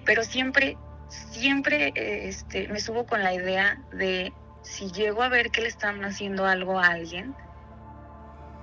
pero 0.05 0.23
siempre 0.23 0.77
siempre 1.09 1.93
este, 1.95 2.67
me 2.67 2.79
subo 2.79 3.05
con 3.05 3.23
la 3.23 3.33
idea 3.33 3.79
de 3.91 4.33
si 4.61 4.91
llego 4.91 5.23
a 5.23 5.29
ver 5.29 5.51
que 5.51 5.61
le 5.61 5.67
están 5.67 6.03
haciendo 6.03 6.45
algo 6.45 6.79
a 6.79 6.87
alguien, 6.87 7.33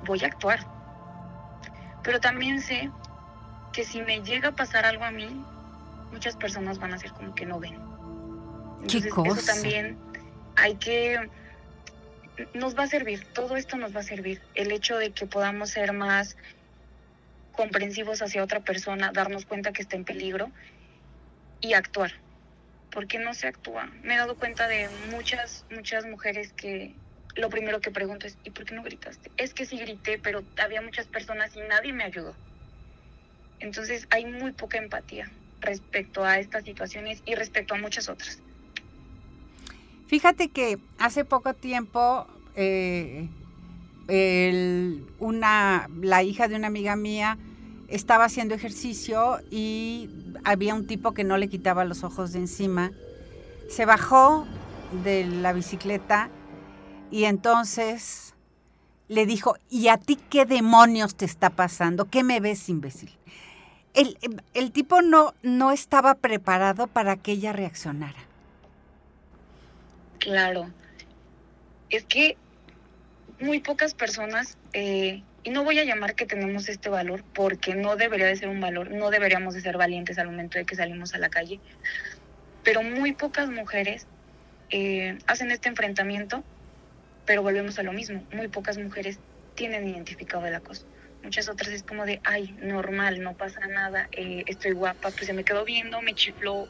voy 0.05 0.23
a 0.25 0.27
actuar. 0.27 0.61
Pero 2.03 2.21
también 2.21 2.61
sé 2.61 2.91
que 3.73 3.85
si 3.85 4.03
me 4.03 4.21
llega 4.21 4.51
a 4.51 4.53
pasar 4.53 4.85
algo 4.85 5.05
a 5.05 5.11
mí, 5.11 5.43
muchas 6.13 6.37
personas 6.37 6.79
van 6.79 6.93
a 6.93 6.99
ser 6.99 7.13
como 7.13 7.35
que 7.35 7.47
no 7.47 7.59
ven. 7.59 7.79
Entonces, 8.85 9.13
eso 9.25 9.53
también 9.53 9.97
hay 10.57 10.77
que 10.77 11.29
nos 12.53 12.77
va 12.77 12.85
a 12.85 12.87
servir, 12.87 13.25
todo 13.33 13.57
esto 13.57 13.77
nos 13.77 13.95
va 13.95 14.01
a 14.01 14.05
servir. 14.05 14.41
El 14.55 14.73
hecho 14.73 14.97
de 14.97 15.13
que 15.13 15.27
podamos 15.27 15.71
ser 15.71 15.93
más 15.93 16.37
comprensivos 17.53 18.23
hacia 18.23 18.43
otra 18.43 18.61
persona, 18.61 19.13
darnos 19.13 19.47
cuenta 19.47 19.73
que 19.73 19.83
está 19.83 19.97
en 19.97 20.05
peligro 20.05 20.51
y 21.61 21.75
actuar. 21.75 22.13
¿por 22.95 23.09
qué 23.09 23.19
no 23.19 23.35
se 23.35 23.49
actúa? 23.49 23.91
Me 24.05 24.15
he 24.15 24.17
dado 24.17 24.37
cuenta 24.37 24.69
de 24.69 24.89
muchas, 25.11 25.67
muchas 25.71 26.07
mujeres 26.07 26.53
que 26.53 26.95
lo 27.35 27.51
primero 27.51 27.81
que 27.81 27.91
pregunto 27.91 28.29
es, 28.29 28.39
¿y 28.45 28.51
por 28.51 28.65
qué 28.65 28.75
no 28.77 28.85
gritaste? 28.85 29.33
Es 29.37 29.53
que 29.53 29.67
sí 29.67 29.77
grité, 29.77 30.21
pero 30.23 30.45
había 30.63 30.81
muchas 30.81 31.09
personas 31.09 31.57
y 31.57 31.61
nadie 31.63 31.93
me 31.93 32.05
ayudó. 32.05 32.37
Entonces 33.59 34.07
hay 34.11 34.25
muy 34.27 34.53
poca 34.53 34.79
empatía 34.79 35.29
respecto 35.61 36.25
a 36.25 36.39
estas 36.39 36.65
situaciones 36.65 37.21
y 37.27 37.35
respecto 37.35 37.75
a 37.75 37.79
muchas 37.79 38.09
otras. 38.09 38.39
Fíjate 40.07 40.49
que 40.49 40.79
hace 40.99 41.25
poco 41.25 41.55
tiempo 41.55 42.27
eh, 42.57 43.29
una, 45.19 45.89
la 46.01 46.23
hija 46.23 46.47
de 46.47 46.57
una 46.57 46.67
amiga 46.67 46.95
mía 46.95 47.39
estaba 47.89 48.25
haciendo 48.25 48.55
ejercicio 48.55 49.39
y 49.51 50.11
había 50.45 50.75
un 50.75 50.87
tipo 50.87 51.13
que 51.13 51.25
no 51.25 51.37
le 51.39 51.49
quitaba 51.49 51.85
los 51.85 52.05
ojos 52.05 52.33
de 52.33 52.41
encima. 52.41 52.93
Se 53.69 53.87
bajó 53.87 54.47
de 55.05 55.25
la 55.25 55.53
bicicleta 55.53 56.29
y 57.11 57.25
entonces 57.25 58.35
le 59.09 59.27
dijo, 59.27 59.57
¿y 59.71 59.89
a 59.89 59.97
ti 59.97 60.17
qué 60.17 60.45
demonios 60.45 61.15
te 61.15 61.25
está 61.25 61.51
pasando? 61.51 62.07
¿Qué 62.07 62.23
me 62.25 62.41
ves, 62.41 62.69
imbécil? 62.69 63.11
El, 63.95 64.19
el 64.55 64.73
tipo 64.73 65.03
no, 65.03 65.35
no 65.43 65.71
estaba 65.71 66.15
preparado 66.15 66.89
para 66.89 67.17
que 67.17 67.33
ella 67.33 67.53
reaccionara. 67.53 68.34
Claro. 70.25 70.71
Es 71.91 72.05
que 72.07 72.39
muy 73.41 73.61
pocas 73.61 73.93
personas 73.93 74.57
eh, 74.73 75.23
y 75.43 75.51
no 75.51 75.65
voy 75.65 75.79
a 75.79 75.85
llamar 75.85 76.15
que 76.15 76.25
tenemos 76.25 76.67
este 76.71 76.89
valor 76.89 77.23
porque 77.35 77.75
no 77.75 77.97
debería 77.97 78.27
de 78.27 78.37
ser 78.37 78.49
un 78.49 78.59
valor, 78.59 78.91
no 78.91 79.11
deberíamos 79.11 79.53
de 79.53 79.61
ser 79.61 79.77
valientes 79.77 80.19
al 80.19 80.29
momento 80.29 80.59
de 80.59 80.65
que 80.65 80.77
salimos 80.77 81.13
a 81.13 81.19
la 81.19 81.29
calle, 81.29 81.61
pero 82.63 82.83
muy 82.83 83.13
pocas 83.13 83.51
mujeres 83.51 84.07
eh, 84.71 85.19
hacen 85.27 85.51
este 85.51 85.69
enfrentamiento, 85.69 86.43
pero 87.27 87.43
volvemos 87.43 87.79
a 87.79 87.83
lo 87.83 87.93
mismo, 87.93 88.27
muy 88.33 88.49
pocas 88.49 88.79
mujeres 88.79 89.21
tienen 89.57 89.87
identificado 89.87 90.47
el 90.47 90.55
acoso. 90.55 90.87
Muchas 91.23 91.51
otras 91.51 91.69
es 91.69 91.83
como 91.83 92.07
de, 92.07 92.23
ay, 92.25 92.57
normal, 92.63 93.21
no 93.23 93.37
pasa 93.37 93.61
nada, 93.67 94.09
eh, 94.13 94.45
estoy 94.47 94.73
guapa, 94.73 95.11
pues 95.11 95.27
se 95.27 95.35
me 95.35 95.45
quedó 95.45 95.67
viendo, 95.67 96.01
me 96.01 96.15
chifló, 96.15 96.67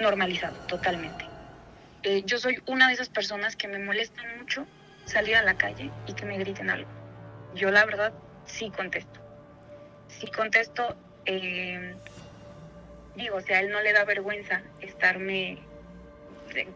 normalizado, 0.00 0.56
totalmente. 0.66 1.39
Eh, 2.02 2.22
yo 2.24 2.38
soy 2.38 2.62
una 2.66 2.88
de 2.88 2.94
esas 2.94 3.08
personas 3.08 3.56
que 3.56 3.68
me 3.68 3.78
molestan 3.78 4.38
mucho 4.38 4.66
salir 5.04 5.36
a 5.36 5.42
la 5.42 5.54
calle 5.54 5.90
y 6.06 6.14
que 6.14 6.24
me 6.24 6.38
griten 6.38 6.70
algo 6.70 6.88
yo 7.54 7.70
la 7.70 7.84
verdad 7.84 8.12
sí 8.44 8.70
contesto. 8.70 9.20
Sí 10.08 10.26
contesto, 10.28 10.96
eh, 11.24 11.94
digo, 13.16 13.36
o 13.36 13.40
sea, 13.40 13.58
a 13.58 13.60
él 13.60 13.70
no 13.70 13.80
le 13.80 13.92
da 13.92 14.04
vergüenza 14.04 14.62
estarme 14.80 15.58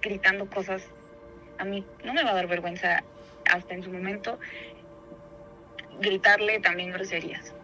gritando 0.03 0.49
cosas. 0.49 0.83
A 1.59 1.65
mí 1.65 1.85
no 2.05 2.15
me 2.15 2.25
va 2.25 2.31
a 2.31 2.35
dar 2.35 2.47
vergüenza 2.47 3.03
hasta 3.51 3.75
en 3.75 3.83
su 3.83 3.91
momento 3.91 4.39
gritarle 6.01 6.61
también 6.61 6.93
groserías. 6.93 7.55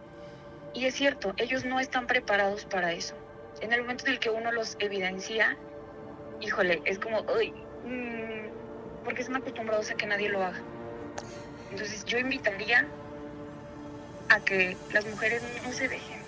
Y 0.73 0.85
es 0.85 0.95
cierto, 0.95 1.33
ellos 1.37 1.65
no 1.65 1.79
están 1.79 2.07
preparados 2.07 2.65
para 2.65 2.93
eso. 2.93 3.15
En 3.59 3.73
el 3.73 3.81
momento 3.81 4.05
en 4.05 4.13
el 4.13 4.19
que 4.19 4.29
uno 4.29 4.51
los 4.51 4.77
evidencia, 4.79 5.57
híjole, 6.41 6.81
es 6.85 6.99
como, 6.99 7.21
uy, 7.37 7.53
mmm, 7.85 9.03
porque 9.03 9.21
están 9.21 9.37
acostumbrados 9.37 9.89
a 9.91 9.95
que 9.95 10.05
nadie 10.05 10.29
lo 10.29 10.43
haga. 10.43 10.61
Entonces 11.71 12.03
yo 12.05 12.17
invitaría 12.17 12.87
a 14.29 14.39
que 14.39 14.77
las 14.93 15.05
mujeres 15.05 15.41
no 15.63 15.71
se 15.71 15.87
dejen. 15.87 16.19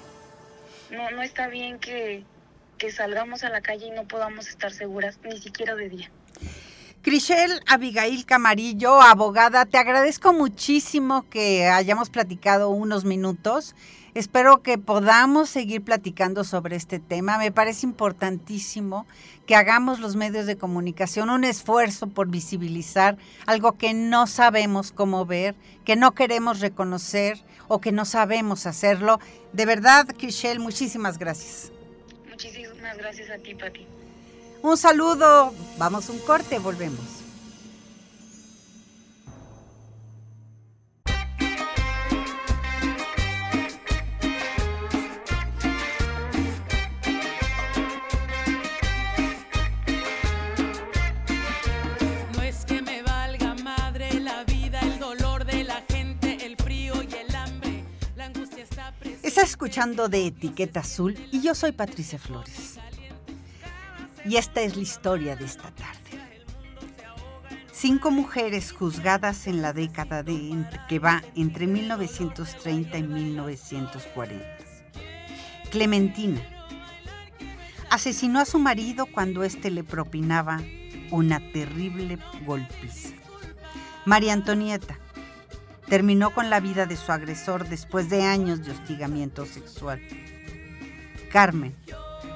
No, 0.91 1.09
no 1.11 1.21
está 1.21 1.47
bien 1.47 1.79
que, 1.79 2.23
que 2.77 2.91
salgamos 2.91 3.43
a 3.43 3.49
la 3.49 3.61
calle 3.61 3.87
y 3.87 3.91
no 3.91 4.07
podamos 4.07 4.47
estar 4.47 4.71
seguras 4.71 5.19
ni 5.23 5.39
siquiera 5.39 5.75
de 5.75 5.89
día. 5.89 6.11
Crishel 7.01 7.61
Abigail 7.67 8.25
Camarillo, 8.25 9.01
abogada, 9.01 9.65
te 9.65 9.77
agradezco 9.77 10.31
muchísimo 10.31 11.29
que 11.29 11.67
hayamos 11.67 12.09
platicado 12.09 12.69
unos 12.69 13.03
minutos. 13.03 13.75
Espero 14.15 14.61
que 14.61 14.77
podamos 14.77 15.49
seguir 15.49 15.83
platicando 15.83 16.43
sobre 16.43 16.75
este 16.75 16.99
tema. 16.99 17.39
Me 17.39 17.51
parece 17.51 17.87
importantísimo 17.87 19.07
que 19.47 19.55
hagamos 19.55 19.99
los 19.99 20.15
medios 20.15 20.45
de 20.45 20.55
comunicación 20.55 21.31
un 21.31 21.43
esfuerzo 21.43 22.07
por 22.07 22.27
visibilizar 22.27 23.17
algo 23.47 23.71
que 23.73 23.95
no 23.95 24.27
sabemos 24.27 24.91
cómo 24.91 25.25
ver, 25.25 25.55
que 25.83 25.95
no 25.95 26.11
queremos 26.11 26.59
reconocer 26.59 27.43
o 27.67 27.81
que 27.81 27.91
no 27.91 28.05
sabemos 28.05 28.67
hacerlo. 28.67 29.19
De 29.51 29.65
verdad, 29.65 30.05
Crishel, 30.15 30.59
muchísimas 30.59 31.17
gracias. 31.17 31.71
Muchísimas 32.29 32.97
gracias 32.97 33.31
a 33.31 33.39
ti, 33.39 33.55
Pati. 33.55 33.87
Un 34.61 34.77
saludo, 34.77 35.53
vamos 35.79 36.09
un 36.09 36.19
corte, 36.19 36.59
volvemos. 36.59 37.22
Escuchando 59.53 60.09
de 60.09 60.25
Etiqueta 60.25 60.79
Azul 60.79 61.15
y 61.31 61.39
yo 61.41 61.53
soy 61.53 61.73
Patricia 61.73 62.17
Flores. 62.17 62.79
Y 64.25 64.37
esta 64.37 64.61
es 64.61 64.75
la 64.75 64.81
historia 64.81 65.35
de 65.35 65.45
esta 65.45 65.69
tarde. 65.69 65.99
Cinco 67.71 68.09
mujeres 68.09 68.71
juzgadas 68.71 69.45
en 69.45 69.61
la 69.61 69.71
década 69.71 70.23
de 70.23 70.65
que 70.89 70.97
va 70.97 71.21
entre 71.35 71.67
1930 71.67 72.97
y 72.97 73.03
1940. 73.03 74.43
Clementina 75.69 76.41
asesinó 77.91 78.39
a 78.39 78.45
su 78.45 78.57
marido 78.57 79.05
cuando 79.05 79.43
éste 79.43 79.69
le 79.69 79.83
propinaba 79.83 80.63
una 81.11 81.39
terrible 81.51 82.17
golpiza. 82.43 83.09
María 84.03 84.33
Antonieta 84.33 84.97
terminó 85.87 86.33
con 86.33 86.49
la 86.49 86.59
vida 86.59 86.85
de 86.85 86.95
su 86.95 87.11
agresor 87.11 87.67
después 87.67 88.09
de 88.09 88.23
años 88.23 88.65
de 88.65 88.71
hostigamiento 88.71 89.45
sexual. 89.45 90.01
Carmen 91.31 91.75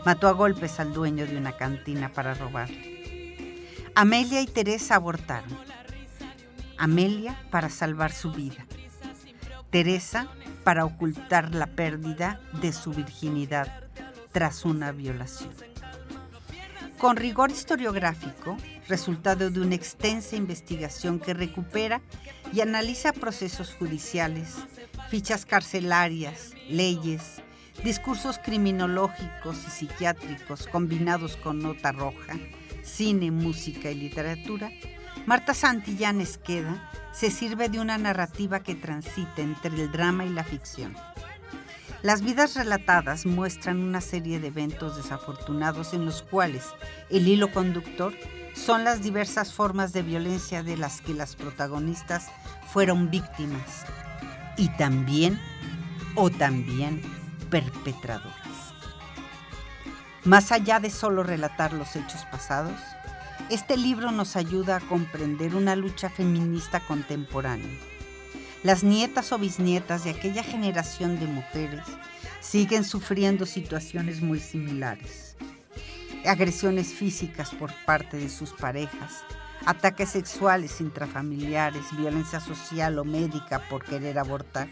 mató 0.05 0.27
a 0.27 0.31
golpes 0.31 0.79
al 0.79 0.93
dueño 0.93 1.25
de 1.27 1.37
una 1.37 1.57
cantina 1.57 2.11
para 2.11 2.33
robarle. 2.33 3.65
Amelia 3.95 4.41
y 4.41 4.47
Teresa 4.47 4.95
abortaron. 4.95 5.57
Amelia 6.77 7.37
para 7.49 7.69
salvar 7.69 8.11
su 8.11 8.31
vida. 8.31 8.65
Teresa 9.69 10.27
para 10.63 10.85
ocultar 10.85 11.53
la 11.55 11.67
pérdida 11.67 12.39
de 12.61 12.73
su 12.73 12.91
virginidad 12.91 13.83
tras 14.31 14.65
una 14.65 14.91
violación. 14.91 15.49
Con 16.97 17.15
rigor 17.15 17.51
historiográfico, 17.51 18.57
resultado 18.87 19.49
de 19.49 19.61
una 19.61 19.75
extensa 19.75 20.35
investigación 20.35 21.19
que 21.19 21.33
recupera 21.33 22.01
y 22.53 22.61
analiza 22.61 23.13
procesos 23.13 23.73
judiciales, 23.73 24.55
fichas 25.09 25.45
carcelarias, 25.45 26.53
leyes, 26.69 27.41
discursos 27.83 28.39
criminológicos 28.39 29.57
y 29.67 29.69
psiquiátricos 29.69 30.67
combinados 30.67 31.37
con 31.37 31.59
nota 31.59 31.91
roja, 31.91 32.35
cine, 32.83 33.31
música 33.31 33.91
y 33.91 33.95
literatura, 33.95 34.71
Marta 35.25 35.53
Santillán 35.53 36.21
Esqueda 36.21 36.89
se 37.11 37.31
sirve 37.31 37.67
de 37.69 37.79
una 37.79 37.97
narrativa 37.97 38.61
que 38.61 38.75
transita 38.75 39.41
entre 39.41 39.75
el 39.75 39.91
drama 39.91 40.25
y 40.25 40.29
la 40.29 40.43
ficción. 40.43 40.95
Las 42.03 42.21
vidas 42.21 42.55
relatadas 42.55 43.25
muestran 43.25 43.79
una 43.79 44.01
serie 44.01 44.39
de 44.39 44.47
eventos 44.47 44.95
desafortunados 44.95 45.93
en 45.93 46.05
los 46.05 46.21
cuales 46.21 46.63
el 47.09 47.27
hilo 47.27 47.51
conductor 47.51 48.13
son 48.57 48.83
las 48.83 49.01
diversas 49.01 49.53
formas 49.53 49.93
de 49.93 50.01
violencia 50.01 50.63
de 50.63 50.77
las 50.77 51.01
que 51.01 51.13
las 51.13 51.35
protagonistas 51.35 52.27
fueron 52.71 53.09
víctimas 53.09 53.85
y 54.57 54.69
también 54.69 55.39
o 56.15 56.29
también 56.29 57.01
perpetradoras. 57.49 58.33
Más 60.23 60.51
allá 60.51 60.79
de 60.79 60.89
solo 60.89 61.23
relatar 61.23 61.71
los 61.71 61.95
hechos 61.95 62.25
pasados, 62.31 62.77
este 63.49 63.77
libro 63.77 64.11
nos 64.11 64.35
ayuda 64.35 64.77
a 64.77 64.81
comprender 64.81 65.55
una 65.55 65.75
lucha 65.75 66.09
feminista 66.09 66.81
contemporánea. 66.81 67.79
Las 68.63 68.83
nietas 68.83 69.31
o 69.31 69.37
bisnietas 69.37 70.03
de 70.03 70.09
aquella 70.09 70.43
generación 70.43 71.19
de 71.19 71.27
mujeres 71.27 71.85
siguen 72.41 72.83
sufriendo 72.83 73.45
situaciones 73.45 74.21
muy 74.21 74.39
similares. 74.39 75.26
Agresiones 76.27 76.93
físicas 76.93 77.51
por 77.55 77.71
parte 77.85 78.17
de 78.17 78.27
sus 78.27 78.51
parejas, 78.51 79.23
ataques 79.65 80.09
sexuales 80.09 80.81
intrafamiliares, 80.81 81.85
violencia 81.97 82.41
social 82.41 82.99
o 82.99 83.05
médica 83.05 83.59
por 83.69 83.85
querer 83.85 84.19
abortar, 84.19 84.67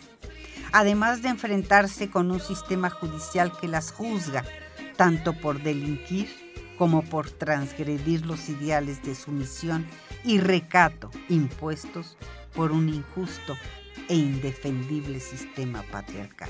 además 0.73 1.21
de 1.21 1.29
enfrentarse 1.29 2.09
con 2.09 2.29
un 2.29 2.41
sistema 2.41 2.89
judicial 2.89 3.57
que 3.57 3.69
las 3.69 3.93
juzga 3.93 4.43
tanto 4.97 5.33
por 5.33 5.61
delinquir 5.61 6.27
como 6.77 7.03
por 7.03 7.31
transgredir 7.31 8.25
los 8.25 8.49
ideales 8.49 9.01
de 9.03 9.15
sumisión 9.15 9.87
y 10.25 10.39
recato 10.39 11.09
impuestos 11.29 12.17
por 12.53 12.73
un 12.73 12.89
injusto 12.89 13.55
e 14.09 14.15
indefendible 14.15 15.21
sistema 15.21 15.83
patriarcal. 15.83 16.49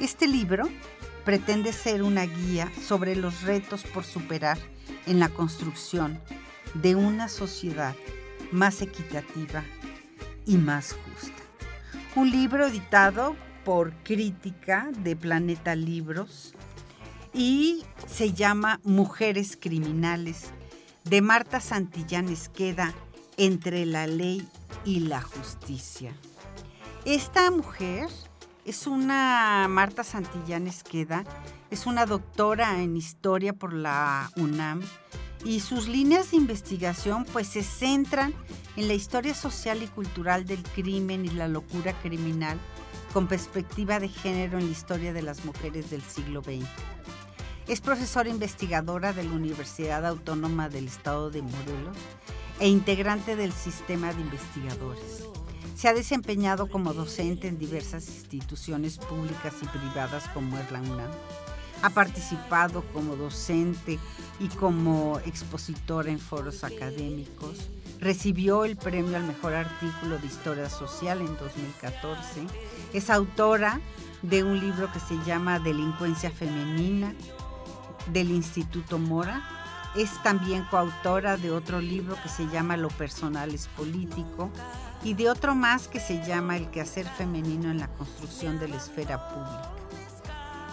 Este 0.00 0.26
libro 0.26 0.68
pretende 1.30 1.72
ser 1.72 2.02
una 2.02 2.26
guía 2.26 2.72
sobre 2.84 3.14
los 3.14 3.42
retos 3.42 3.84
por 3.84 4.02
superar 4.02 4.58
en 5.06 5.20
la 5.20 5.28
construcción 5.28 6.18
de 6.74 6.96
una 6.96 7.28
sociedad 7.28 7.94
más 8.50 8.82
equitativa 8.82 9.62
y 10.44 10.56
más 10.56 10.92
justa. 10.92 11.40
Un 12.16 12.32
libro 12.32 12.66
editado 12.66 13.36
por 13.64 13.92
Crítica 14.02 14.88
de 15.04 15.14
Planeta 15.14 15.76
Libros 15.76 16.52
y 17.32 17.84
se 18.08 18.32
llama 18.32 18.80
Mujeres 18.82 19.56
Criminales 19.56 20.46
de 21.04 21.22
Marta 21.22 21.60
Santillán 21.60 22.28
Esqueda 22.28 22.92
entre 23.36 23.86
la 23.86 24.08
ley 24.08 24.48
y 24.84 24.98
la 24.98 25.22
justicia. 25.22 26.12
Esta 27.04 27.52
mujer 27.52 28.08
es 28.64 28.86
una 28.86 29.66
Marta 29.68 30.04
Santillán 30.04 30.66
Esqueda, 30.66 31.24
es 31.70 31.86
una 31.86 32.06
doctora 32.06 32.82
en 32.82 32.96
historia 32.96 33.52
por 33.52 33.72
la 33.72 34.30
UNAM 34.36 34.82
y 35.44 35.60
sus 35.60 35.88
líneas 35.88 36.30
de 36.30 36.36
investigación 36.36 37.24
pues 37.24 37.48
se 37.48 37.62
centran 37.62 38.34
en 38.76 38.88
la 38.88 38.94
historia 38.94 39.34
social 39.34 39.82
y 39.82 39.86
cultural 39.86 40.44
del 40.44 40.62
crimen 40.62 41.24
y 41.24 41.30
la 41.30 41.48
locura 41.48 41.92
criminal 42.02 42.58
con 43.12 43.26
perspectiva 43.26 43.98
de 43.98 44.08
género 44.08 44.58
en 44.58 44.66
la 44.66 44.72
historia 44.72 45.12
de 45.12 45.22
las 45.22 45.44
mujeres 45.44 45.90
del 45.90 46.02
siglo 46.02 46.42
XX. 46.42 46.66
Es 47.66 47.80
profesora 47.80 48.28
investigadora 48.28 49.12
de 49.12 49.24
la 49.24 49.32
Universidad 49.32 50.06
Autónoma 50.06 50.68
del 50.68 50.86
Estado 50.86 51.30
de 51.30 51.42
Morelos 51.42 51.96
e 52.58 52.68
integrante 52.68 53.36
del 53.36 53.52
sistema 53.52 54.12
de 54.12 54.20
investigadores. 54.20 55.24
Se 55.80 55.88
ha 55.88 55.94
desempeñado 55.94 56.66
como 56.66 56.92
docente 56.92 57.48
en 57.48 57.58
diversas 57.58 58.06
instituciones 58.06 58.98
públicas 58.98 59.54
y 59.62 59.66
privadas 59.66 60.28
como 60.34 60.58
es 60.58 60.70
la 60.70 60.82
UNAM. 60.82 61.10
Ha 61.80 61.88
participado 61.88 62.84
como 62.92 63.16
docente 63.16 63.98
y 64.40 64.48
como 64.48 65.18
expositora 65.24 66.10
en 66.10 66.18
foros 66.18 66.64
académicos. 66.64 67.70
Recibió 67.98 68.66
el 68.66 68.76
premio 68.76 69.16
al 69.16 69.24
mejor 69.24 69.54
artículo 69.54 70.18
de 70.18 70.26
historia 70.26 70.68
social 70.68 71.22
en 71.22 71.34
2014. 71.38 72.42
Es 72.92 73.08
autora 73.08 73.80
de 74.20 74.44
un 74.44 74.60
libro 74.60 74.92
que 74.92 75.00
se 75.00 75.16
llama 75.24 75.60
Delincuencia 75.60 76.30
Femenina 76.30 77.14
del 78.12 78.30
Instituto 78.32 78.98
Mora. 78.98 79.42
Es 79.96 80.22
también 80.22 80.62
coautora 80.70 81.38
de 81.38 81.50
otro 81.50 81.80
libro 81.80 82.16
que 82.22 82.28
se 82.28 82.46
llama 82.48 82.76
Lo 82.76 82.88
personal 82.88 83.54
es 83.54 83.66
político 83.68 84.50
y 85.02 85.14
de 85.14 85.30
otro 85.30 85.54
más 85.54 85.88
que 85.88 86.00
se 86.00 86.24
llama 86.26 86.56
El 86.56 86.70
quehacer 86.70 87.08
femenino 87.08 87.70
en 87.70 87.78
la 87.78 87.88
construcción 87.88 88.58
de 88.58 88.68
la 88.68 88.76
esfera 88.76 89.28
pública. 89.28 89.70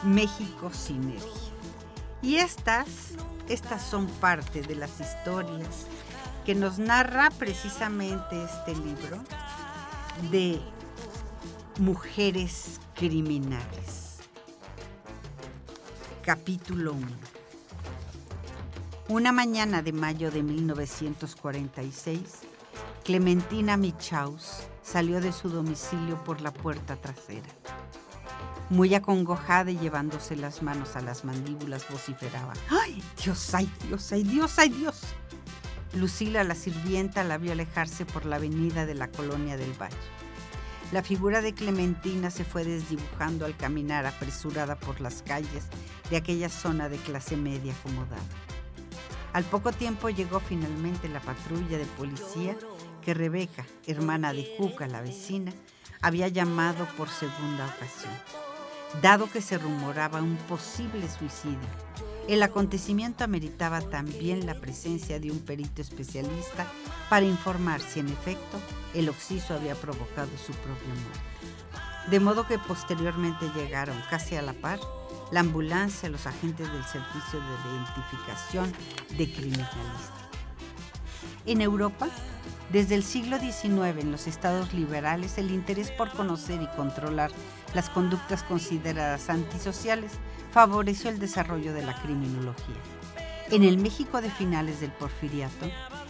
México 0.03 0.71
Sinergia. 0.73 1.31
Y 2.21 2.37
estas, 2.37 2.87
estas 3.47 3.83
son 3.83 4.07
parte 4.07 4.61
de 4.61 4.75
las 4.75 4.99
historias 4.99 5.85
que 6.45 6.55
nos 6.55 6.79
narra 6.79 7.29
precisamente 7.31 8.43
este 8.43 8.75
libro 8.75 9.23
de 10.31 10.59
mujeres 11.79 12.79
criminales. 12.95 14.17
Capítulo 16.23 16.93
1. 16.93 17.07
Una 19.09 19.31
mañana 19.31 19.81
de 19.81 19.93
mayo 19.93 20.31
de 20.31 20.43
1946, 20.43 22.46
Clementina 23.07 23.77
Michaus 23.77 24.63
salió 24.83 25.21
de 25.21 25.31
su 25.31 25.47
domicilio 25.47 26.21
por 26.25 26.41
la 26.41 26.51
puerta 26.51 26.97
trasera. 26.97 27.47
Muy 28.69 28.93
acongojada 28.95 29.71
y 29.71 29.77
llevándose 29.77 30.35
las 30.35 30.61
manos 30.61 30.97
a 30.97 31.01
las 31.01 31.23
mandíbulas, 31.23 31.87
vociferaba: 31.89 32.51
¡Ay, 32.69 33.01
Dios, 33.23 33.55
ay, 33.55 33.71
Dios, 33.87 34.11
ay, 34.11 34.23
Dios, 34.23 34.59
ay, 34.59 34.67
Dios! 34.67 34.99
Lucila, 35.93 36.43
la 36.43 36.53
sirvienta, 36.53 37.23
la 37.23 37.37
vio 37.37 37.53
alejarse 37.53 38.05
por 38.05 38.25
la 38.25 38.35
avenida 38.35 38.85
de 38.85 38.95
la 38.95 39.07
colonia 39.07 39.55
del 39.55 39.71
Valle. 39.81 39.95
La 40.91 41.01
figura 41.01 41.39
de 41.39 41.53
Clementina 41.53 42.29
se 42.29 42.43
fue 42.43 42.65
desdibujando 42.65 43.45
al 43.45 43.55
caminar 43.55 44.05
apresurada 44.05 44.75
por 44.75 44.99
las 44.99 45.21
calles 45.21 45.63
de 46.09 46.17
aquella 46.17 46.49
zona 46.49 46.89
de 46.89 46.97
clase 46.97 47.37
media 47.37 47.73
acomodada. 47.73 48.21
Al 49.31 49.45
poco 49.45 49.71
tiempo 49.71 50.09
llegó 50.09 50.41
finalmente 50.41 51.07
la 51.07 51.21
patrulla 51.21 51.77
de 51.77 51.85
policía 51.85 52.57
que 53.07 53.13
Rebeca, 53.13 53.65
hermana 53.85 54.33
de 54.33 54.45
Cuca, 54.57 54.85
la 54.85 54.99
vecina, 54.99 55.53
había 56.01 56.27
llamado 56.27 56.85
por 56.97 57.07
segunda 57.07 57.65
ocasión, 57.65 58.11
dado 59.01 59.31
que 59.31 59.39
se 59.39 59.57
rumoraba 59.57 60.21
un 60.21 60.35
posible 60.35 61.07
suicidio. 61.07 61.69
El 62.27 62.43
acontecimiento 62.43 63.23
ameritaba 63.23 63.79
también 63.79 64.45
la 64.45 64.55
presencia 64.55 65.21
de 65.21 65.31
un 65.31 65.39
perito 65.39 65.81
especialista 65.81 66.67
para 67.09 67.25
informar 67.25 67.79
si 67.79 68.01
en 68.01 68.09
efecto 68.09 68.59
el 68.93 69.07
occiso 69.07 69.53
había 69.53 69.75
provocado 69.75 70.31
su 70.45 70.51
propia 70.51 70.89
muerte. 70.89 72.11
De 72.11 72.19
modo 72.19 72.45
que 72.45 72.59
posteriormente 72.59 73.45
llegaron 73.55 73.95
casi 74.09 74.35
a 74.35 74.41
la 74.41 74.51
par 74.51 74.81
la 75.31 75.39
ambulancia, 75.39 76.09
los 76.09 76.27
agentes 76.27 76.69
del 76.69 76.83
Servicio 76.83 77.39
de 77.39 77.71
Identificación 77.71 78.73
de 79.17 79.31
Criminalística. 79.31 80.27
En 81.45 81.61
Europa, 81.61 82.09
desde 82.71 82.95
el 82.95 83.03
siglo 83.03 83.39
XIX 83.39 84.01
en 84.01 84.11
los 84.11 84.27
estados 84.27 84.73
liberales, 84.73 85.37
el 85.37 85.51
interés 85.51 85.91
por 85.91 86.11
conocer 86.11 86.61
y 86.61 86.67
controlar 86.75 87.31
las 87.73 87.89
conductas 87.89 88.43
consideradas 88.43 89.29
antisociales 89.29 90.11
favoreció 90.51 91.09
el 91.09 91.19
desarrollo 91.19 91.73
de 91.73 91.85
la 91.85 92.01
criminología. 92.01 92.75
En 93.51 93.63
el 93.63 93.77
México 93.77 94.21
de 94.21 94.29
finales 94.29 94.81
del 94.81 94.91
porfiriato, 94.91 95.69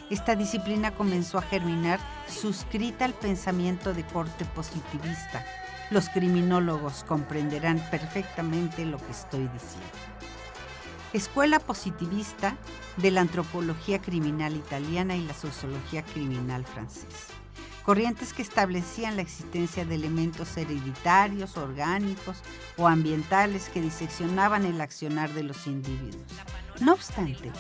esta 0.10 0.36
disciplina 0.36 0.96
comenzó 0.96 1.38
a 1.38 1.44
germinar 1.44 2.00
suscrita 2.28 3.06
al 3.06 3.14
pensamiento 3.14 3.94
de 3.94 4.04
corte 4.06 4.46
positivista, 4.46 5.46
los 5.90 6.10
criminólogos 6.10 7.04
comprenderán 7.04 7.80
perfectamente 7.92 8.86
lo 8.86 8.98
que 8.98 9.12
estoy 9.12 9.48
diciendo. 9.48 10.37
Escuela 11.14 11.60
positivista 11.60 12.58
de 12.98 13.12
la 13.12 13.22
antropología 13.22 14.02
criminal 14.02 14.58
italiana 14.58 15.16
y 15.16 15.26
la 15.26 15.34
sociología 15.34 16.04
criminal 16.04 16.66
francesa. 16.66 17.34
Corrientes 17.84 18.34
que 18.34 18.42
establecían 18.42 19.16
la 19.16 19.22
existencia 19.22 19.86
de 19.86 19.96
elementos 19.96 20.58
hereditarios, 20.58 21.56
orgánicos 21.56 22.38
o 22.76 22.90
ambientales 22.90 23.70
que 23.70 23.80
diseccionaban 23.80 24.66
el 24.66 24.82
accionar 24.82 25.32
de 25.32 25.44
los 25.44 25.66
individuos. 25.66 26.26
No 26.82 26.92
obstante, 26.92 27.54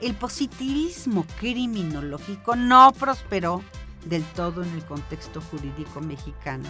el 0.00 0.14
positivismo 0.14 1.24
criminológico 1.38 2.56
no 2.56 2.90
prosperó 2.92 3.62
del 4.04 4.24
todo 4.24 4.64
en 4.64 4.74
el 4.74 4.84
contexto 4.84 5.40
jurídico 5.40 6.00
mexicano 6.00 6.68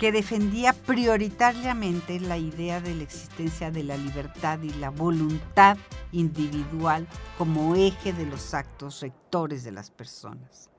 que 0.00 0.12
defendía 0.12 0.72
prioritariamente 0.72 2.20
la 2.20 2.38
idea 2.38 2.80
de 2.80 2.94
la 2.94 3.02
existencia 3.02 3.70
de 3.70 3.84
la 3.84 3.98
libertad 3.98 4.58
y 4.62 4.70
la 4.70 4.88
voluntad 4.88 5.76
individual 6.10 7.06
como 7.36 7.76
eje 7.76 8.14
de 8.14 8.24
los 8.24 8.54
actos 8.54 9.02
rectores 9.02 9.62
de 9.62 9.72
las 9.72 9.90
personas. 9.90 10.70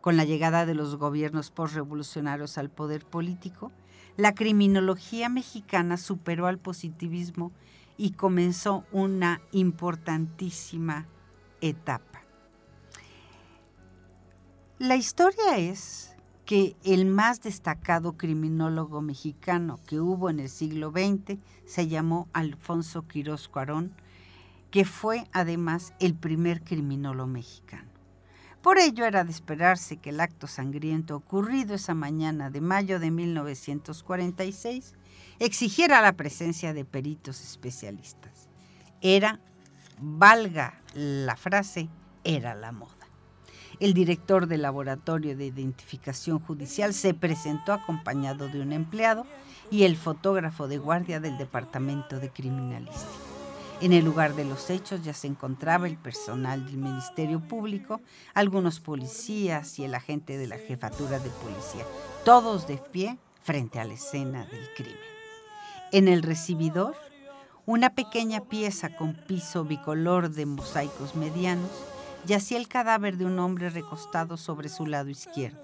Con 0.00 0.16
la 0.16 0.24
llegada 0.24 0.66
de 0.66 0.74
los 0.74 0.96
gobiernos 0.96 1.52
postrevolucionarios 1.52 2.58
al 2.58 2.68
poder 2.68 3.06
político, 3.06 3.70
la 4.16 4.34
criminología 4.34 5.28
mexicana 5.28 5.96
superó 5.96 6.48
al 6.48 6.58
positivismo 6.58 7.52
y 7.96 8.10
comenzó 8.10 8.84
una 8.90 9.40
importantísima 9.52 11.06
etapa. 11.60 12.24
La 14.80 14.96
historia 14.96 15.58
es 15.58 16.13
que 16.44 16.76
el 16.84 17.06
más 17.06 17.40
destacado 17.40 18.16
criminólogo 18.16 19.00
mexicano 19.00 19.80
que 19.86 20.00
hubo 20.00 20.28
en 20.28 20.40
el 20.40 20.48
siglo 20.48 20.90
XX 20.90 21.38
se 21.64 21.88
llamó 21.88 22.28
Alfonso 22.32 23.06
Quirós 23.08 23.48
Cuarón, 23.48 23.94
que 24.70 24.84
fue 24.84 25.26
además 25.32 25.94
el 26.00 26.14
primer 26.14 26.62
criminólogo 26.62 27.28
mexicano. 27.28 27.88
Por 28.60 28.78
ello 28.78 29.04
era 29.04 29.24
de 29.24 29.30
esperarse 29.30 29.98
que 29.98 30.10
el 30.10 30.20
acto 30.20 30.46
sangriento 30.46 31.16
ocurrido 31.16 31.74
esa 31.74 31.94
mañana 31.94 32.50
de 32.50 32.60
mayo 32.60 32.98
de 32.98 33.10
1946 33.10 34.94
exigiera 35.38 36.00
la 36.00 36.14
presencia 36.14 36.72
de 36.72 36.84
peritos 36.84 37.42
especialistas. 37.42 38.48
Era, 39.00 39.38
valga 40.00 40.80
la 40.94 41.36
frase, 41.36 41.88
era 42.24 42.54
la 42.54 42.72
moda. 42.72 43.03
El 43.80 43.92
director 43.92 44.46
del 44.46 44.62
laboratorio 44.62 45.36
de 45.36 45.46
identificación 45.46 46.38
judicial 46.38 46.94
se 46.94 47.12
presentó 47.12 47.72
acompañado 47.72 48.48
de 48.48 48.60
un 48.60 48.72
empleado 48.72 49.26
y 49.70 49.84
el 49.84 49.96
fotógrafo 49.96 50.68
de 50.68 50.78
guardia 50.78 51.18
del 51.18 51.36
departamento 51.38 52.20
de 52.20 52.30
criminalística. 52.30 53.10
En 53.80 53.92
el 53.92 54.04
lugar 54.04 54.34
de 54.36 54.44
los 54.44 54.70
hechos 54.70 55.02
ya 55.02 55.12
se 55.12 55.26
encontraba 55.26 55.88
el 55.88 55.96
personal 55.96 56.64
del 56.64 56.76
Ministerio 56.76 57.40
Público, 57.40 58.00
algunos 58.32 58.78
policías 58.78 59.78
y 59.78 59.84
el 59.84 59.94
agente 59.94 60.38
de 60.38 60.46
la 60.46 60.58
jefatura 60.58 61.18
de 61.18 61.30
policía, 61.30 61.84
todos 62.24 62.68
de 62.68 62.76
pie 62.76 63.18
frente 63.42 63.80
a 63.80 63.84
la 63.84 63.94
escena 63.94 64.46
del 64.46 64.68
crimen. 64.76 64.96
En 65.90 66.06
el 66.06 66.22
recibidor, 66.22 66.94
una 67.66 67.94
pequeña 67.94 68.40
pieza 68.40 68.94
con 68.96 69.14
piso 69.14 69.64
bicolor 69.64 70.30
de 70.30 70.46
mosaicos 70.46 71.16
medianos 71.16 71.70
yacía 72.26 72.58
el 72.58 72.68
cadáver 72.68 73.16
de 73.16 73.26
un 73.26 73.38
hombre 73.38 73.70
recostado 73.70 74.36
sobre 74.36 74.68
su 74.68 74.86
lado 74.86 75.10
izquierdo, 75.10 75.62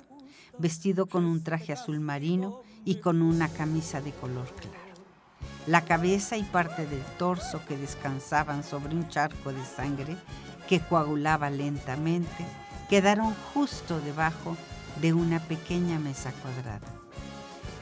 vestido 0.58 1.06
con 1.06 1.24
un 1.24 1.42
traje 1.42 1.72
azul 1.72 2.00
marino 2.00 2.62
y 2.84 2.96
con 2.96 3.22
una 3.22 3.48
camisa 3.48 4.00
de 4.00 4.12
color 4.12 4.46
claro. 4.54 4.76
La 5.66 5.84
cabeza 5.84 6.36
y 6.36 6.42
parte 6.42 6.86
del 6.86 7.02
torso 7.18 7.60
que 7.66 7.76
descansaban 7.76 8.64
sobre 8.64 8.94
un 8.94 9.08
charco 9.08 9.52
de 9.52 9.64
sangre 9.64 10.16
que 10.68 10.80
coagulaba 10.80 11.50
lentamente 11.50 12.46
quedaron 12.88 13.34
justo 13.54 14.00
debajo 14.00 14.56
de 15.00 15.12
una 15.12 15.38
pequeña 15.40 15.98
mesa 15.98 16.32
cuadrada. 16.42 16.88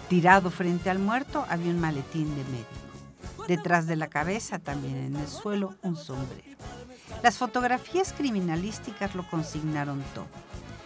Tirado 0.08 0.50
frente 0.50 0.90
al 0.90 0.98
muerto 0.98 1.44
había 1.48 1.70
un 1.70 1.80
maletín 1.80 2.28
de 2.36 2.44
médico. 2.44 2.87
Detrás 3.48 3.86
de 3.86 3.96
la 3.96 4.08
cabeza, 4.08 4.58
también 4.58 4.96
en 4.98 5.16
el 5.16 5.26
suelo, 5.26 5.74
un 5.82 5.96
sombrero. 5.96 6.56
Las 7.22 7.38
fotografías 7.38 8.12
criminalísticas 8.12 9.14
lo 9.14 9.28
consignaron 9.28 10.04
todo, 10.14 10.26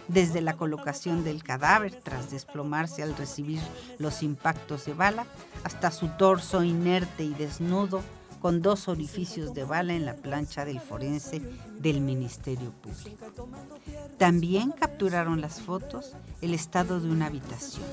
desde 0.07 0.41
la 0.41 0.53
colocación 0.53 1.25
del 1.25 1.43
cadáver 1.43 1.93
tras 2.01 2.31
desplomarse 2.31 3.03
al 3.03 3.15
recibir 3.17 3.59
los 3.99 4.23
impactos 4.23 4.85
de 4.85 4.93
bala, 4.93 5.25
hasta 5.65 5.91
su 5.91 6.07
torso 6.07 6.63
inerte 6.63 7.25
y 7.25 7.33
desnudo 7.33 8.01
con 8.39 8.61
dos 8.61 8.87
orificios 8.87 9.53
de 9.53 9.63
bala 9.63 9.93
en 9.93 10.05
la 10.05 10.15
plancha 10.15 10.65
del 10.65 10.79
forense 10.79 11.41
del 11.79 12.01
Ministerio 12.01 12.71
Público. 12.71 13.49
También 14.17 14.71
capturaron 14.71 15.41
las 15.41 15.61
fotos 15.61 16.13
el 16.41 16.53
estado 16.53 16.99
de 16.99 17.09
una 17.09 17.27
habitación. 17.27 17.85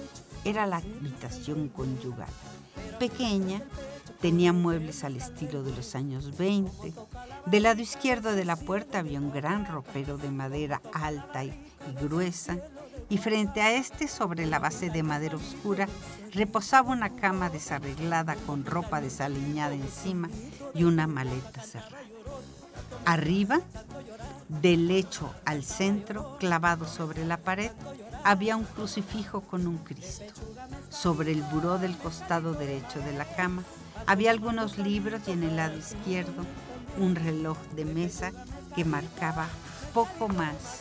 Era 0.44 0.66
la 0.66 0.78
habitación 0.78 1.68
conyugal, 1.68 2.28
pequeña, 2.98 3.62
Tenía 4.20 4.52
muebles 4.52 5.02
al 5.04 5.16
estilo 5.16 5.62
de 5.62 5.74
los 5.74 5.94
años 5.94 6.36
20. 6.36 6.92
Del 7.46 7.62
lado 7.62 7.80
izquierdo 7.80 8.34
de 8.34 8.44
la 8.44 8.56
puerta 8.56 8.98
había 8.98 9.18
un 9.18 9.32
gran 9.32 9.64
ropero 9.64 10.18
de 10.18 10.30
madera 10.30 10.82
alta 10.92 11.42
y, 11.42 11.52
gruesa, 12.02 12.58
y 13.08 13.16
frente 13.16 13.62
a 13.62 13.72
este, 13.72 14.08
sobre 14.08 14.46
la 14.46 14.58
base 14.58 14.90
de 14.90 15.02
madera 15.02 15.36
oscura, 15.36 15.88
reposaba 16.32 16.92
una 16.92 17.16
cama 17.16 17.48
desarreglada 17.48 18.36
con 18.46 18.66
ropa 18.66 19.00
desaliñada 19.00 19.72
encima 19.72 20.28
y 20.74 20.84
una 20.84 21.06
maleta 21.06 21.62
cerrada. 21.62 21.96
Arriba, 23.06 23.62
del 24.48 24.86
lecho 24.86 25.32
al 25.46 25.64
centro, 25.64 26.36
clavado 26.38 26.86
sobre 26.86 27.24
la 27.24 27.38
pared, 27.38 27.70
había 28.22 28.56
un 28.56 28.64
crucifijo 28.64 29.40
con 29.40 29.66
un 29.66 29.78
Cristo. 29.78 30.32
Sobre 30.90 31.32
el 31.32 31.42
buró 31.42 31.78
del 31.78 31.96
costado 31.96 32.52
derecho 32.52 33.00
de 33.00 33.14
la 33.14 33.24
cama 33.24 33.64
había 34.10 34.32
algunos 34.32 34.76
libros 34.76 35.20
y 35.28 35.30
en 35.30 35.44
el 35.44 35.54
lado 35.54 35.78
izquierdo 35.78 36.44
un 36.98 37.14
reloj 37.14 37.56
de 37.76 37.84
mesa 37.84 38.32
que 38.74 38.84
marcaba 38.84 39.46
poco 39.94 40.26
más 40.26 40.80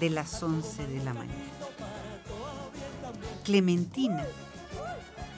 de 0.00 0.08
las 0.08 0.42
11 0.42 0.86
de 0.86 1.04
la 1.04 1.12
mañana. 1.12 1.44
Clementina, 3.44 4.24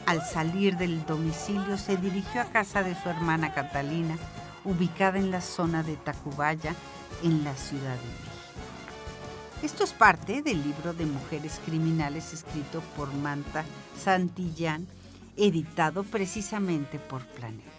al 0.07 0.23
salir 0.25 0.77
del 0.77 1.05
domicilio, 1.05 1.77
se 1.79 1.97
dirigió 1.97 2.43
a 2.43 2.45
casa 2.45 2.85
de 2.85 2.95
su 2.95 3.09
hermana 3.09 3.53
Catalina, 3.53 4.17
ubicada 4.65 5.19
en 5.19 5.33
la 5.33 5.41
zona 5.41 5.83
de 5.83 5.97
Tacubaya, 5.97 6.77
en 7.25 7.43
la 7.43 7.57
Ciudad 7.57 7.97
de 7.97 8.07
México. 8.07 8.37
Esto 9.65 9.83
es 9.83 9.93
parte 9.93 10.43
del 10.43 10.63
libro 10.63 10.95
de 10.95 11.07
Mujeres 11.07 11.61
Criminales 11.67 12.33
escrito 12.33 12.83
por 12.97 13.13
Manta 13.13 13.65
Santillán, 14.01 14.87
editado 15.37 16.05
precisamente 16.05 16.99
por 16.99 17.27
Planeta. 17.27 17.71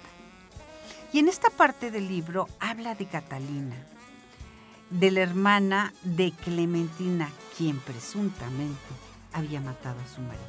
Y 1.14 1.20
en 1.20 1.28
esta 1.28 1.49
parte 1.49 1.91
del 1.91 2.08
libro 2.08 2.47
habla 2.60 2.95
de 2.95 3.05
Catalina, 3.05 3.76
de 4.89 5.12
la 5.12 5.22
hermana 5.22 5.93
de 6.03 6.32
Clementina, 6.32 7.30
quien 7.58 7.80
presuntamente 7.80 8.78
había 9.34 9.62
matado 9.62 9.99
a 9.99 10.16
su 10.16 10.22
marido. 10.22 10.43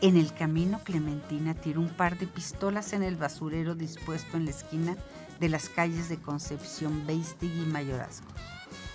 En 0.00 0.16
el 0.16 0.32
camino, 0.32 0.80
Clementina 0.84 1.54
tiró 1.54 1.80
un 1.80 1.88
par 1.88 2.18
de 2.18 2.26
pistolas 2.26 2.92
en 2.92 3.02
el 3.02 3.16
basurero 3.16 3.74
dispuesto 3.74 4.36
en 4.36 4.44
la 4.44 4.52
esquina 4.52 4.96
de 5.40 5.48
las 5.48 5.68
calles 5.68 6.08
de 6.08 6.18
Concepción, 6.18 7.04
Beistig 7.06 7.50
y 7.50 7.66
Mayorazgo 7.66 8.28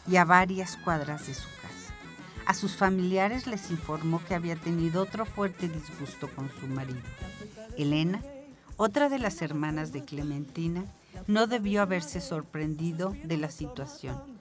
y 0.08 0.18
a 0.18 0.26
varias 0.26 0.78
cuadras 0.78 1.28
de 1.28 1.34
su 1.34 1.48
casa. 1.62 1.63
A 2.46 2.54
sus 2.54 2.76
familiares 2.76 3.48
les 3.48 3.72
informó 3.72 4.22
que 4.26 4.36
había 4.36 4.56
tenido 4.56 5.02
otro 5.02 5.26
fuerte 5.26 5.70
disgusto 5.70 6.30
con 6.36 6.50
su 6.60 6.68
marido. 6.68 7.02
Elena, 7.78 8.22
otra 8.76 9.10
de 9.10 9.20
las 9.20 9.42
hermanas 9.42 9.92
de 9.92 10.04
Clementina, 10.04 10.86
no 11.28 11.48
debió 11.48 11.82
haberse 11.82 12.20
sorprendido 12.22 13.16
de 13.24 13.38
la 13.38 13.50
situación. 13.50 14.33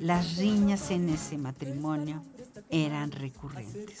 Las 0.00 0.36
riñas 0.36 0.90
en 0.90 1.08
ese 1.08 1.38
matrimonio 1.38 2.22
eran 2.70 3.10
recurrentes. 3.10 4.00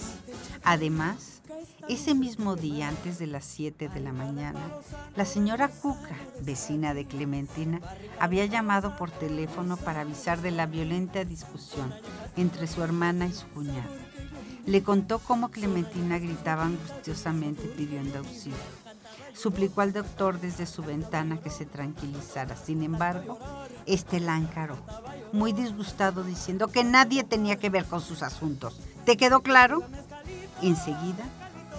Además, 0.62 1.42
ese 1.88 2.14
mismo 2.14 2.56
día, 2.56 2.88
antes 2.88 3.18
de 3.18 3.26
las 3.26 3.44
7 3.44 3.88
de 3.88 4.00
la 4.00 4.12
mañana, 4.12 4.60
la 5.16 5.24
señora 5.24 5.68
Cuca, 5.68 6.16
vecina 6.42 6.94
de 6.94 7.06
Clementina, 7.06 7.80
había 8.18 8.46
llamado 8.46 8.96
por 8.96 9.10
teléfono 9.10 9.76
para 9.76 10.02
avisar 10.02 10.40
de 10.40 10.50
la 10.50 10.66
violenta 10.66 11.24
discusión 11.24 11.94
entre 12.36 12.66
su 12.66 12.82
hermana 12.82 13.26
y 13.26 13.32
su 13.32 13.46
cuñada. 13.48 13.88
Le 14.66 14.82
contó 14.82 15.18
cómo 15.18 15.50
Clementina 15.50 16.18
gritaba 16.18 16.64
angustiosamente 16.64 17.62
pidiendo 17.62 18.18
auxilio. 18.18 18.58
Suplicó 19.32 19.80
al 19.80 19.92
doctor 19.92 20.38
desde 20.40 20.66
su 20.66 20.82
ventana 20.82 21.40
que 21.40 21.50
se 21.50 21.64
tranquilizara. 21.64 22.56
Sin 22.56 22.82
embargo, 22.82 23.38
este 23.86 24.20
la 24.20 24.36
encaró, 24.36 24.76
muy 25.32 25.52
disgustado, 25.52 26.22
diciendo 26.22 26.68
que 26.68 26.84
nadie 26.84 27.24
tenía 27.24 27.56
que 27.56 27.70
ver 27.70 27.84
con 27.84 28.00
sus 28.00 28.22
asuntos. 28.22 28.80
¿Te 29.04 29.16
quedó 29.16 29.40
claro? 29.40 29.82
Enseguida, 30.62 31.24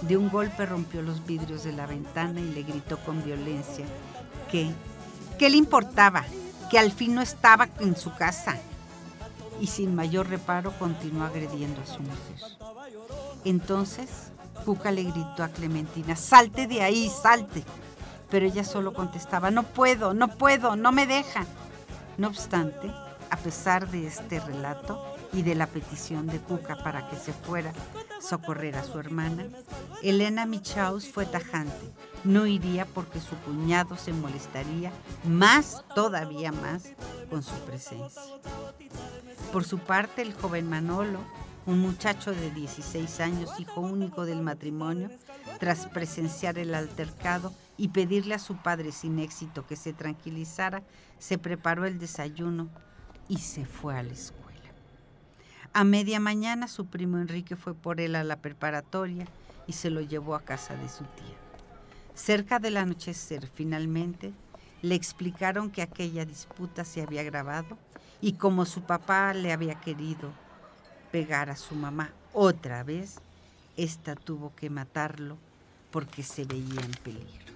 de 0.02 0.16
un 0.16 0.28
golpe 0.28 0.66
rompió 0.66 1.02
los 1.02 1.24
vidrios 1.26 1.64
de 1.64 1.72
la 1.72 1.86
ventana 1.86 2.40
y 2.40 2.52
le 2.52 2.62
gritó 2.62 2.98
con 2.98 3.22
violencia 3.24 3.86
que, 4.50 4.70
¿qué 5.38 5.48
le 5.48 5.56
importaba? 5.56 6.24
Que 6.70 6.78
al 6.78 6.92
fin 6.92 7.14
no 7.14 7.22
estaba 7.22 7.68
en 7.80 7.96
su 7.96 8.14
casa. 8.14 8.58
Y 9.60 9.68
sin 9.68 9.94
mayor 9.94 10.28
reparo 10.28 10.72
continuó 10.78 11.24
agrediendo 11.24 11.80
a 11.80 11.86
su 11.86 12.00
mujer. 12.00 12.58
Entonces, 13.44 14.08
Cuca 14.64 14.90
le 14.90 15.04
gritó 15.04 15.44
a 15.44 15.48
Clementina, 15.48 16.16
salte 16.16 16.66
de 16.66 16.82
ahí, 16.82 17.10
salte. 17.10 17.64
Pero 18.30 18.46
ella 18.46 18.64
solo 18.64 18.92
contestaba, 18.94 19.50
no 19.50 19.62
puedo, 19.62 20.14
no 20.14 20.28
puedo, 20.28 20.74
no 20.74 20.90
me 20.90 21.06
deja. 21.06 21.44
No 22.18 22.28
obstante, 22.28 22.90
a 23.32 23.36
pesar 23.38 23.90
de 23.90 24.06
este 24.06 24.40
relato 24.40 25.02
y 25.32 25.40
de 25.40 25.54
la 25.54 25.66
petición 25.66 26.26
de 26.26 26.38
Cuca 26.38 26.76
para 26.84 27.08
que 27.08 27.16
se 27.16 27.32
fuera 27.32 27.72
socorrer 28.20 28.76
a 28.76 28.84
su 28.84 28.98
hermana, 28.98 29.46
Elena 30.02 30.44
Michaus 30.44 31.08
fue 31.08 31.24
tajante. 31.24 31.90
No 32.24 32.46
iría 32.46 32.84
porque 32.84 33.20
su 33.20 33.34
cuñado 33.36 33.96
se 33.96 34.12
molestaría 34.12 34.92
más, 35.24 35.82
todavía 35.94 36.52
más, 36.52 36.90
con 37.30 37.42
su 37.42 37.54
presencia. 37.60 38.20
Por 39.50 39.64
su 39.64 39.78
parte, 39.78 40.20
el 40.20 40.34
joven 40.34 40.68
Manolo, 40.68 41.20
un 41.64 41.80
muchacho 41.80 42.32
de 42.32 42.50
16 42.50 43.20
años, 43.20 43.58
hijo 43.58 43.80
único 43.80 44.26
del 44.26 44.42
matrimonio, 44.42 45.08
tras 45.58 45.86
presenciar 45.86 46.58
el 46.58 46.74
altercado 46.74 47.54
y 47.78 47.88
pedirle 47.88 48.34
a 48.34 48.38
su 48.38 48.56
padre 48.56 48.92
sin 48.92 49.18
éxito 49.18 49.66
que 49.66 49.76
se 49.76 49.94
tranquilizara, 49.94 50.82
se 51.18 51.38
preparó 51.38 51.86
el 51.86 51.98
desayuno 51.98 52.68
y 53.28 53.38
se 53.38 53.64
fue 53.64 53.98
a 53.98 54.02
la 54.02 54.12
escuela. 54.12 54.42
A 55.72 55.84
media 55.84 56.20
mañana 56.20 56.68
su 56.68 56.86
primo 56.86 57.18
Enrique 57.18 57.56
fue 57.56 57.74
por 57.74 58.00
él 58.00 58.14
a 58.14 58.24
la 58.24 58.36
preparatoria 58.36 59.26
y 59.66 59.72
se 59.72 59.90
lo 59.90 60.00
llevó 60.00 60.34
a 60.34 60.42
casa 60.42 60.74
de 60.76 60.88
su 60.88 61.04
tía. 61.04 61.36
Cerca 62.14 62.58
del 62.58 62.76
anochecer, 62.76 63.46
finalmente, 63.46 64.32
le 64.82 64.94
explicaron 64.94 65.70
que 65.70 65.80
aquella 65.80 66.24
disputa 66.26 66.84
se 66.84 67.00
había 67.00 67.22
grabado 67.22 67.78
y 68.20 68.34
como 68.34 68.66
su 68.66 68.82
papá 68.82 69.32
le 69.32 69.52
había 69.52 69.80
querido 69.80 70.30
pegar 71.10 71.50
a 71.50 71.56
su 71.56 71.74
mamá 71.74 72.10
otra 72.32 72.82
vez, 72.82 73.20
ésta 73.76 74.14
tuvo 74.14 74.54
que 74.54 74.70
matarlo 74.70 75.38
porque 75.90 76.22
se 76.22 76.44
veía 76.44 76.80
en 76.80 76.92
peligro. 77.02 77.51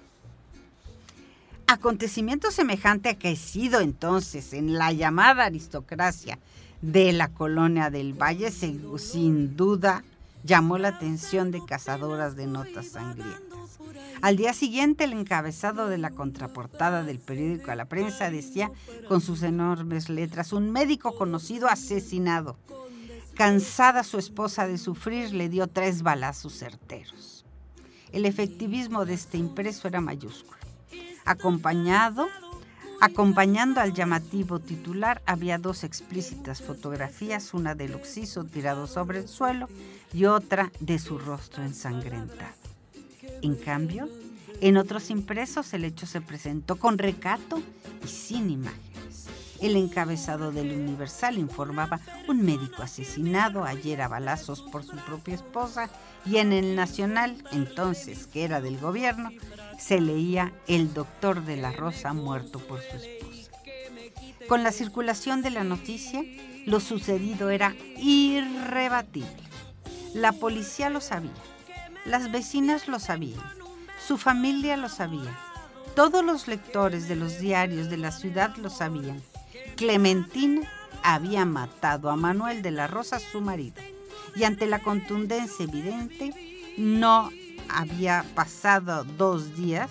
Acontecimiento 1.69 2.53
semejante 2.53 3.09
acaecido 3.09 3.81
entonces 3.81 4.53
en 4.53 4.79
la 4.79 4.93
llamada 4.93 5.47
aristocracia 5.47 6.39
de 6.81 7.13
la 7.13 7.29
colonia 7.29 7.91
del 7.91 8.13
Valle 8.13 8.53
sin 8.53 9.57
duda 9.57 10.05
llamó 10.45 10.79
la 10.79 10.89
atención 10.89 11.51
de 11.51 11.65
cazadoras 11.65 12.37
de 12.37 12.47
notas 12.47 12.87
sangrientas. 12.91 13.81
Al 14.23 14.37
día 14.37 14.53
siguiente 14.53 15.05
el 15.05 15.13
encabezado 15.13 15.89
de 15.89 15.99
la 15.99 16.11
contraportada 16.11 17.03
del 17.03 17.19
periódico 17.19 17.73
a 17.73 17.75
la 17.75 17.87
prensa 17.87 18.31
decía 18.31 18.71
con 19.09 19.21
sus 19.21 19.43
enormes 19.43 20.09
letras 20.09 20.53
un 20.53 20.71
médico 20.71 21.17
conocido 21.17 21.67
asesinado. 21.67 22.57
Cansada 23.35 24.05
su 24.05 24.19
esposa 24.19 24.69
de 24.69 24.79
sufrir, 24.79 25.35
le 25.35 25.49
dio 25.49 25.67
tres 25.67 26.03
balazos 26.03 26.55
certeros. 26.55 27.45
El 28.13 28.25
efectivismo 28.25 29.05
de 29.05 29.15
este 29.15 29.37
impreso 29.37 29.89
era 29.89 30.01
mayúsculo. 30.01 30.66
Acompañado, 31.27 32.29
acompañando 33.01 33.81
al 33.81 33.93
llamativo 33.93 34.61
titular 34.61 35.23
había 35.27 35.59
dos 35.59 35.83
explícitas 35.83 36.63
fotografías, 36.63 37.53
una 37.53 37.75
del 37.75 37.95
oxiso 37.95 38.45
tirado 38.45 38.87
sobre 38.87 39.19
el 39.19 39.29
suelo 39.29 39.69
y 40.13 40.27
otra 40.27 40.71
de 40.79 41.01
su 41.01 41.19
rostro 41.19 41.65
ensangrentado. 41.65 42.55
En 43.43 43.57
cambio, 43.57 44.09
en 44.61 44.77
otros 44.77 45.11
impresos 45.11 45.75
el 45.75 45.85
hecho 45.85 46.07
se 46.07 46.21
presentó 46.21 46.77
con 46.77 46.97
recato 46.97 47.61
y 48.05 48.09
sin 48.09 48.49
imágenes. 48.49 49.06
El 49.61 49.77
encabezado 49.77 50.53
del 50.53 50.73
Universal 50.73 51.39
informaba 51.39 52.01
un 52.29 52.45
médico 52.45 52.83
asesinado 52.83 53.65
ayer 53.65 54.03
a 54.03 54.09
balazos 54.09 54.63
por 54.63 54.85
su 54.85 54.97
propia 54.97 55.35
esposa 55.35 55.89
y 56.25 56.37
en 56.37 56.53
el 56.53 56.77
Nacional, 56.77 57.43
entonces 57.53 58.27
que 58.27 58.45
era 58.45 58.61
del 58.61 58.79
gobierno, 58.79 59.31
se 59.79 60.01
leía 60.01 60.53
El 60.67 60.93
doctor 60.93 61.45
de 61.45 61.57
la 61.57 61.73
Rosa 61.73 62.13
muerto 62.13 62.59
por 62.59 62.81
su 62.81 62.97
esposa. 62.97 63.51
Con 64.49 64.63
la 64.63 64.73
circulación 64.73 65.43
de 65.43 65.51
la 65.51 65.65
noticia, 65.65 66.23
lo 66.67 66.81
sucedido 66.81 67.51
era 67.51 67.75
irrebatible. 67.97 69.47
La 70.15 70.33
policía 70.33 70.91
lo 70.91 71.01
sabía, 71.01 71.33
las 72.05 72.31
vecinas 72.31 72.89
lo 72.89 72.99
sabían, 72.99 73.43
su 74.07 74.19
familia 74.19 74.77
lo 74.77 74.89
sabía, 74.89 75.37
todos 75.95 76.25
los 76.25 76.47
lectores 76.47 77.09
de 77.09 77.17
los 77.17 77.39
diarios 77.39 77.89
de 77.89 77.97
la 77.97 78.13
ciudad 78.13 78.55
lo 78.57 78.71
sabían. 78.71 79.23
Clementina 79.77 80.63
había 81.03 81.45
matado 81.45 82.11
a 82.11 82.17
Manuel 82.17 82.63
de 82.63 82.71
la 82.71 82.87
Rosa, 82.87 83.21
su 83.21 83.43
marido, 83.43 83.83
y 84.35 84.45
ante 84.45 84.67
la 84.67 84.81
contundencia 84.81 85.65
evidente, 85.65 86.33
no 86.79 87.31
había 87.69 88.25
pasado 88.35 89.05
dos 89.05 89.55
días 89.57 89.91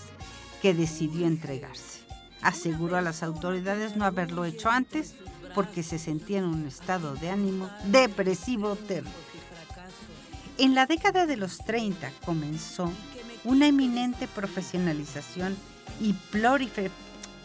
que 0.62 0.74
decidió 0.74 1.28
entregarse. 1.28 2.00
Aseguró 2.42 2.98
a 2.98 3.02
las 3.02 3.22
autoridades 3.24 3.96
no 3.96 4.06
haberlo 4.06 4.46
hecho 4.46 4.70
antes 4.70 5.14
porque 5.54 5.84
se 5.84 6.00
sentía 6.00 6.40
en 6.40 6.46
un 6.46 6.66
estado 6.68 7.16
de 7.16 7.30
ánimo 7.30 7.70
depresivo 7.86 8.76
terrible. 8.76 9.14
En 10.58 10.74
la 10.74 10.88
década 10.88 11.28
de 11.28 11.38
los 11.38 11.60
30 11.60 12.12
comenzó 12.26 12.92
una 13.44 13.68
eminente 13.68 14.28
profesionalización 14.28 15.56
y 16.00 16.14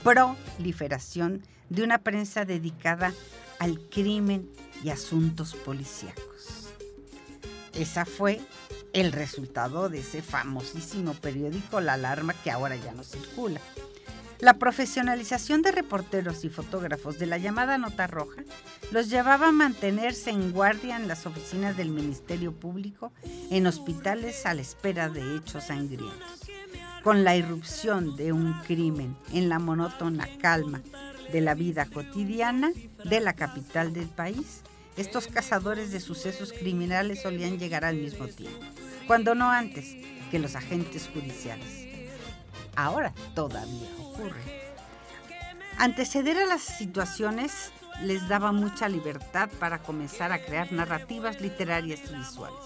proliferación 0.03 1.43
de 1.71 1.83
una 1.83 1.99
prensa 1.99 2.45
dedicada 2.45 3.15
al 3.59 3.81
crimen 3.89 4.51
y 4.85 4.91
asuntos 4.91 5.55
policíacos. 5.55 6.69
Esa 7.73 8.05
fue 8.05 8.41
el 8.93 9.13
resultado 9.13 9.89
de 9.89 10.01
ese 10.01 10.21
famosísimo 10.21 11.15
periódico 11.15 11.81
La 11.81 11.95
Alarma 11.95 12.35
que 12.35 12.51
ahora 12.51 12.77
ya 12.77 12.93
no 12.93 13.05
circula. 13.05 13.61
La 14.41 14.55
profesionalización 14.55 15.61
de 15.61 15.71
reporteros 15.71 16.45
y 16.45 16.49
fotógrafos 16.49 17.19
de 17.19 17.27
la 17.27 17.37
llamada 17.37 17.77
Nota 17.77 18.07
Roja 18.07 18.43
los 18.91 19.11
llevaba 19.11 19.49
a 19.49 19.53
mantenerse 19.53 20.31
en 20.31 20.51
guardia 20.51 20.97
en 20.97 21.09
las 21.09 21.27
oficinas 21.27 21.77
del 21.77 21.91
Ministerio 21.91 22.53
Público, 22.53 23.13
en 23.51 23.67
hospitales 23.67 24.47
a 24.47 24.55
la 24.55 24.63
espera 24.63 25.11
de 25.11 25.37
hechos 25.37 25.65
sangrientos. 25.65 26.41
con 27.05 27.25
la 27.25 27.35
irrupción 27.35 28.15
de 28.15 28.31
un 28.31 28.53
crimen 28.67 29.17
en 29.33 29.49
la 29.49 29.59
monótona 29.59 30.29
calma 30.39 30.83
de 31.33 31.41
la 31.41 31.55
vida 31.55 31.87
cotidiana 31.87 32.73
de 33.05 33.21
la 33.21 33.35
capital 33.35 33.93
del 33.93 34.09
país, 34.09 34.63
estos 34.97 35.29
cazadores 35.29 35.93
de 35.93 36.01
sucesos 36.01 36.53
criminales 36.53 37.23
solían 37.23 37.59
llegar 37.59 37.85
al 37.85 37.97
mismo 37.97 38.27
tiempo, 38.27 38.59
cuando 39.07 39.35
no 39.35 39.51
antes 39.51 39.97
que 40.31 40.39
los 40.39 40.57
agentes 40.57 41.09
judiciales. 41.13 41.89
Ahora 42.77 43.13
todavía 43.35 43.89
ocurre. 43.99 44.71
Anteceder 45.79 46.39
a 46.39 46.47
las 46.47 46.63
situaciones 46.63 47.73
les 48.03 48.29
daba 48.29 48.53
mucha 48.53 48.89
libertad 48.89 49.49
para 49.59 49.79
comenzar 49.79 50.33
a 50.33 50.43
crear 50.45 50.73
narrativas 50.73 51.41
literarias 51.41 52.01
y 52.11 52.17
visuales. 52.17 52.59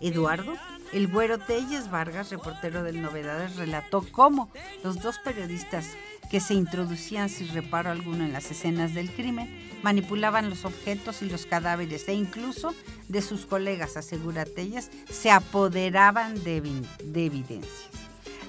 Eduardo, 0.00 0.54
el 0.92 1.08
güero 1.08 1.38
Telles 1.38 1.90
Vargas, 1.90 2.30
reportero 2.30 2.82
del 2.82 3.00
Novedades, 3.00 3.56
relató 3.56 4.04
cómo 4.10 4.50
los 4.82 5.00
dos 5.00 5.18
periodistas 5.18 5.86
que 6.30 6.40
se 6.40 6.54
introducían 6.54 7.28
sin 7.28 7.48
reparo 7.52 7.90
alguno 7.90 8.24
en 8.24 8.32
las 8.32 8.50
escenas 8.50 8.94
del 8.94 9.10
crimen 9.10 9.48
manipulaban 9.82 10.48
los 10.48 10.64
objetos 10.64 11.22
y 11.22 11.28
los 11.28 11.46
cadáveres 11.46 12.08
e 12.08 12.14
incluso 12.14 12.74
de 13.08 13.22
sus 13.22 13.46
colegas, 13.46 13.96
asegura 13.96 14.44
Telles, 14.44 14.90
se 15.10 15.30
apoderaban 15.30 16.42
de, 16.44 16.60
de 17.04 17.24
evidencias. 17.26 17.99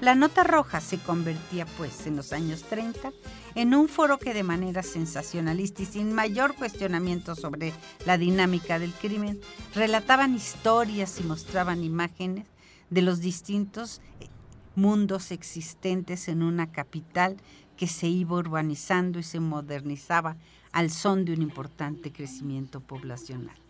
La 0.02 0.16
nota 0.16 0.42
roja 0.42 0.80
se 0.80 0.98
convertía, 0.98 1.64
pues, 1.78 2.08
en 2.08 2.16
los 2.16 2.32
años 2.32 2.64
30 2.64 3.12
en 3.54 3.72
un 3.72 3.88
foro 3.88 4.18
que 4.18 4.34
de 4.34 4.42
manera 4.42 4.82
sensacionalista 4.82 5.82
y 5.82 5.86
sin 5.86 6.12
mayor 6.12 6.56
cuestionamiento 6.56 7.36
sobre 7.36 7.72
la 8.04 8.18
dinámica 8.18 8.80
del 8.80 8.92
crimen, 8.94 9.40
relataban 9.76 10.34
historias 10.34 11.20
y 11.20 11.22
mostraban 11.22 11.84
imágenes 11.84 12.46
de 12.90 13.02
los 13.02 13.20
distintos 13.20 14.00
eh, 14.18 14.26
mundos 14.74 15.30
existentes 15.30 16.26
en 16.26 16.42
una 16.42 16.72
capital 16.72 17.36
que 17.76 17.86
se 17.86 18.08
iba 18.08 18.34
urbanizando 18.34 19.20
y 19.20 19.22
se 19.22 19.38
modernizaba 19.38 20.36
al 20.72 20.90
son 20.90 21.24
de 21.24 21.32
un 21.32 21.42
importante 21.42 22.10
crecimiento 22.10 22.80
poblacional. 22.80 23.61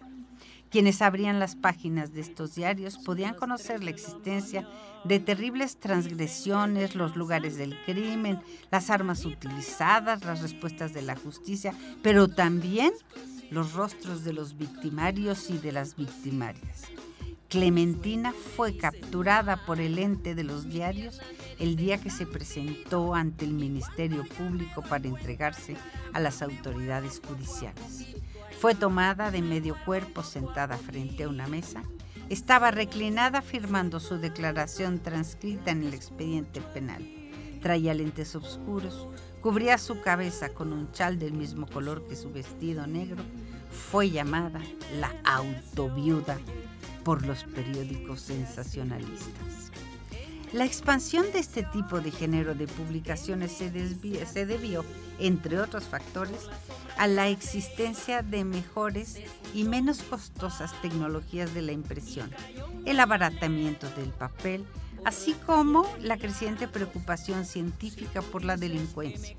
Quienes 0.73 1.03
abrían 1.03 1.39
las 1.39 1.55
páginas 1.55 2.14
de 2.14 2.23
estos 2.23 2.55
diarios 2.55 2.97
podían 2.97 3.35
conocer 3.35 3.85
la 3.85 3.91
existencia 3.91 4.66
de 5.05 5.20
terribles 5.20 5.77
transgresiones, 5.77 6.95
los 6.95 7.14
lugares 7.14 7.59
del 7.59 7.77
crimen, 7.85 8.41
las 8.70 8.89
armas 8.89 9.27
utilizadas, 9.27 10.25
las 10.25 10.41
respuestas 10.41 10.95
de 10.95 11.03
la 11.03 11.14
justicia, 11.14 11.75
pero 12.03 12.27
también 12.27 12.95
los 13.51 13.75
rostros 13.75 14.25
de 14.25 14.33
los 14.33 14.57
victimarios 14.57 15.51
y 15.51 15.59
de 15.59 15.73
las 15.73 15.95
victimarias. 15.95 16.85
Clementina 17.51 18.33
fue 18.57 18.79
capturada 18.79 19.66
por 19.66 19.79
el 19.79 19.99
ente 19.99 20.35
de 20.35 20.45
los 20.45 20.70
diarios 20.70 21.20
el 21.59 21.77
día 21.77 21.99
que 21.99 22.09
se 22.09 22.25
presentó 22.25 23.14
ante 23.14 23.45
el 23.45 23.53
Ministerio 23.53 24.25
Público 24.39 24.81
para 24.81 25.07
entregarse 25.07 25.77
a 26.14 26.20
las 26.20 26.41
autoridades 26.41 27.20
judiciales. 27.29 28.12
Fue 28.63 28.77
tomada 28.77 29.33
de 29.33 29.43
medio 29.43 29.77
cuerpo 29.85 30.23
sentada 30.23 30.79
frente 30.79 31.25
a 31.25 31.29
una 31.29 31.49
mesa. 31.49 31.83
Estaba 32.29 32.71
reclinada 32.71 33.43
firmando 33.43 33.99
su 33.99 34.19
declaración 34.19 35.01
transcrita 35.01 35.73
en 35.73 35.83
el 35.83 35.95
expediente 35.95 36.61
penal. 36.61 37.05
Traía 37.61 37.93
lentes 37.93 38.37
oscuros, 38.37 39.09
cubría 39.41 39.79
su 39.79 40.01
cabeza 40.01 40.51
con 40.51 40.73
un 40.73 40.93
chal 40.93 41.19
del 41.19 41.33
mismo 41.33 41.67
color 41.67 42.07
que 42.07 42.15
su 42.15 42.31
vestido 42.31 42.87
negro. 42.87 43.25
Fue 43.91 44.11
llamada 44.11 44.61
la 45.01 45.13
autoviuda 45.25 46.39
por 47.03 47.27
los 47.27 47.43
periódicos 47.43 48.21
sensacionalistas. 48.21 49.73
La 50.53 50.67
expansión 50.67 51.27
de 51.33 51.41
este 51.41 51.65
tipo 51.65 52.01
de 52.01 52.13
género 52.13 52.55
de 52.55 52.69
publicaciones 52.69 53.51
se, 53.51 53.73
se 54.27 54.47
debió, 54.47 54.85
entre 55.23 55.61
otros 55.61 55.85
factores, 55.85 56.49
a 56.99 57.07
la 57.07 57.29
existencia 57.29 58.23
de 58.23 58.45
mejores 58.45 59.18
y 59.55 59.64
menos 59.64 60.03
costosas 60.03 60.73
tecnologías 60.83 61.55
de 61.55 61.62
la 61.62 61.73
impresión, 61.73 62.31
el 62.85 62.99
abaratamiento 62.99 63.89
del 63.91 64.11
papel, 64.11 64.66
así 65.05 65.35
como 65.47 65.87
la 66.01 66.16
creciente 66.16 66.66
preocupación 66.68 67.45
científica 67.45 68.20
por 68.20 68.45
la 68.45 68.57
delincuencia, 68.57 69.37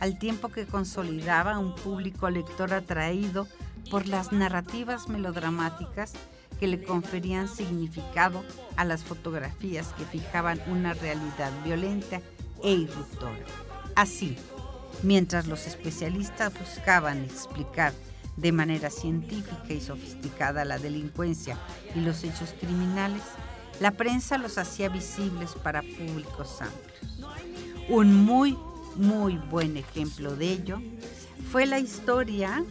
al 0.00 0.18
tiempo 0.18 0.48
que 0.48 0.66
consolidaba 0.66 1.58
un 1.58 1.74
público 1.74 2.30
lector 2.30 2.72
atraído 2.72 3.46
por 3.90 4.06
las 4.08 4.32
narrativas 4.32 5.08
melodramáticas 5.08 6.14
que 6.58 6.66
le 6.66 6.82
conferían 6.82 7.48
significado 7.48 8.42
a 8.76 8.84
las 8.84 9.04
fotografías 9.04 9.88
que 9.92 10.04
fijaban 10.04 10.60
una 10.66 10.94
realidad 10.94 11.52
violenta 11.64 12.20
e 12.62 12.72
irruptora. 12.72 13.44
Así, 13.94 14.36
Mientras 15.02 15.46
los 15.46 15.66
especialistas 15.66 16.52
buscaban 16.58 17.24
explicar 17.24 17.92
de 18.36 18.52
manera 18.52 18.90
científica 18.90 19.72
y 19.72 19.80
sofisticada 19.80 20.64
la 20.64 20.78
delincuencia 20.78 21.56
y 21.94 22.00
los 22.00 22.24
hechos 22.24 22.54
criminales, 22.60 23.22
la 23.80 23.92
prensa 23.92 24.38
los 24.38 24.58
hacía 24.58 24.88
visibles 24.88 25.52
para 25.62 25.82
públicos 25.82 26.60
amplios. 26.60 27.38
Un 27.88 28.14
muy, 28.14 28.58
muy 28.96 29.36
buen 29.36 29.76
ejemplo 29.76 30.36
de 30.36 30.50
ello 30.50 30.82
fue 31.50 31.66
la 31.66 31.78
historia 31.78 32.64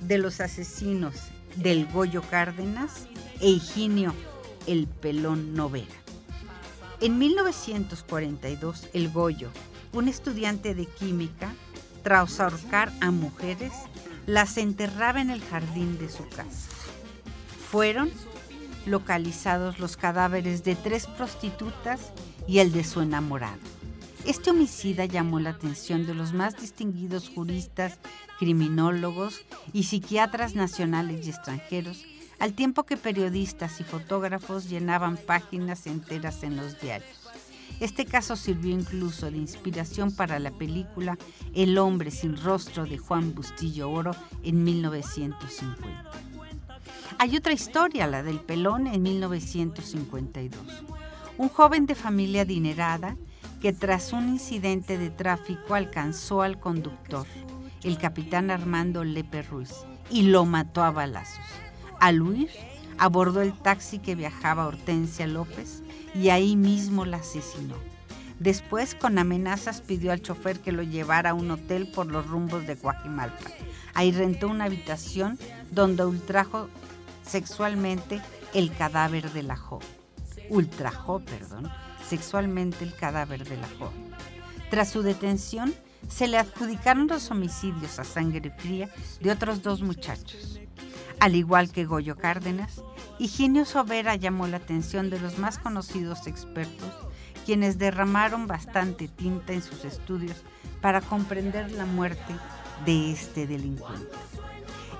de 0.00 0.18
los 0.18 0.40
asesinos 0.40 1.14
del 1.56 1.86
Goyo 1.86 2.22
Cárdenas 2.22 3.06
e 3.40 3.48
Higinio 3.48 4.14
el 4.66 4.86
Pelón 4.86 5.54
Novera. 5.54 5.86
En 7.00 7.18
1942, 7.18 8.88
el 8.92 9.10
Goyo, 9.10 9.50
un 9.92 10.08
estudiante 10.08 10.74
de 10.74 10.86
química, 10.86 11.54
tras 12.02 12.40
ahorcar 12.40 12.92
a 13.00 13.10
mujeres, 13.10 13.72
las 14.26 14.56
enterraba 14.56 15.20
en 15.20 15.30
el 15.30 15.40
jardín 15.42 15.98
de 15.98 16.08
su 16.08 16.28
casa. 16.28 16.68
Fueron 17.70 18.10
localizados 18.86 19.78
los 19.78 19.96
cadáveres 19.96 20.64
de 20.64 20.76
tres 20.76 21.06
prostitutas 21.06 22.00
y 22.46 22.58
el 22.58 22.72
de 22.72 22.84
su 22.84 23.00
enamorado. 23.00 23.58
Este 24.26 24.50
homicida 24.50 25.06
llamó 25.06 25.40
la 25.40 25.50
atención 25.50 26.06
de 26.06 26.14
los 26.14 26.32
más 26.32 26.60
distinguidos 26.60 27.30
juristas, 27.30 27.98
criminólogos 28.38 29.42
y 29.72 29.84
psiquiatras 29.84 30.54
nacionales 30.54 31.26
y 31.26 31.30
extranjeros, 31.30 32.04
al 32.38 32.52
tiempo 32.52 32.84
que 32.84 32.96
periodistas 32.96 33.80
y 33.80 33.84
fotógrafos 33.84 34.68
llenaban 34.68 35.16
páginas 35.16 35.86
enteras 35.86 36.42
en 36.42 36.56
los 36.56 36.80
diarios. 36.80 37.19
Este 37.78 38.04
caso 38.04 38.36
sirvió 38.36 38.72
incluso 38.72 39.30
de 39.30 39.38
inspiración 39.38 40.12
para 40.12 40.38
la 40.38 40.50
película 40.50 41.16
El 41.54 41.78
hombre 41.78 42.10
sin 42.10 42.36
rostro 42.36 42.84
de 42.84 42.98
Juan 42.98 43.34
Bustillo 43.34 43.90
Oro 43.90 44.12
en 44.42 44.64
1950. 44.64 46.10
Hay 47.18 47.36
otra 47.36 47.52
historia, 47.52 48.06
la 48.06 48.22
del 48.22 48.40
pelón 48.40 48.86
en 48.86 49.02
1952. 49.02 50.84
Un 51.38 51.48
joven 51.48 51.86
de 51.86 51.94
familia 51.94 52.42
adinerada 52.42 53.16
que 53.60 53.72
tras 53.72 54.12
un 54.12 54.28
incidente 54.28 54.96
de 54.96 55.10
tráfico 55.10 55.74
alcanzó 55.74 56.42
al 56.42 56.58
conductor, 56.58 57.26
el 57.82 57.98
capitán 57.98 58.50
Armando 58.50 59.04
Lepe 59.04 59.42
Ruiz, 59.42 59.70
y 60.10 60.22
lo 60.22 60.46
mató 60.46 60.82
a 60.82 60.90
balazos. 60.90 61.44
Al 61.98 62.22
huir, 62.22 62.50
abordó 62.98 63.42
el 63.42 63.52
taxi 63.52 63.98
que 63.98 64.14
viajaba 64.14 64.66
Hortensia 64.66 65.26
López 65.26 65.82
y 66.14 66.30
ahí 66.30 66.56
mismo 66.56 67.04
la 67.04 67.18
asesinó. 67.18 67.76
Después, 68.38 68.94
con 68.94 69.18
amenazas, 69.18 69.82
pidió 69.82 70.12
al 70.12 70.22
chofer 70.22 70.60
que 70.60 70.72
lo 70.72 70.82
llevara 70.82 71.30
a 71.30 71.34
un 71.34 71.50
hotel 71.50 71.90
por 71.92 72.06
los 72.06 72.26
rumbos 72.26 72.66
de 72.66 72.74
Guajimalpa. 72.74 73.50
Ahí 73.92 74.12
rentó 74.12 74.48
una 74.48 74.64
habitación 74.64 75.38
donde 75.70 76.06
ultrajó 76.06 76.68
sexualmente 77.22 78.20
el 78.54 78.72
cadáver 78.72 79.30
de 79.32 79.42
la 79.42 79.56
joven. 79.56 79.88
Ultrajó, 80.48 81.20
perdón, 81.20 81.70
sexualmente 82.08 82.82
el 82.82 82.94
cadáver 82.94 83.46
de 83.46 83.58
la 83.58 83.68
joven. 83.78 84.10
Tras 84.70 84.90
su 84.90 85.02
detención, 85.02 85.74
se 86.08 86.26
le 86.26 86.38
adjudicaron 86.38 87.08
los 87.08 87.30
homicidios 87.30 87.98
a 87.98 88.04
sangre 88.04 88.50
fría 88.50 88.88
de 89.20 89.30
otros 89.30 89.62
dos 89.62 89.82
muchachos. 89.82 90.60
Al 91.20 91.36
igual 91.36 91.70
que 91.70 91.84
Goyo 91.84 92.16
Cárdenas, 92.16 92.82
Higinio 93.20 93.66
Sobera 93.66 94.14
llamó 94.14 94.46
la 94.46 94.56
atención 94.56 95.10
de 95.10 95.20
los 95.20 95.36
más 95.36 95.58
conocidos 95.58 96.26
expertos, 96.26 96.88
quienes 97.44 97.76
derramaron 97.76 98.46
bastante 98.46 99.08
tinta 99.08 99.52
en 99.52 99.60
sus 99.60 99.84
estudios 99.84 100.38
para 100.80 101.02
comprender 101.02 101.70
la 101.72 101.84
muerte 101.84 102.34
de 102.86 103.12
este 103.12 103.46
delincuente. 103.46 104.16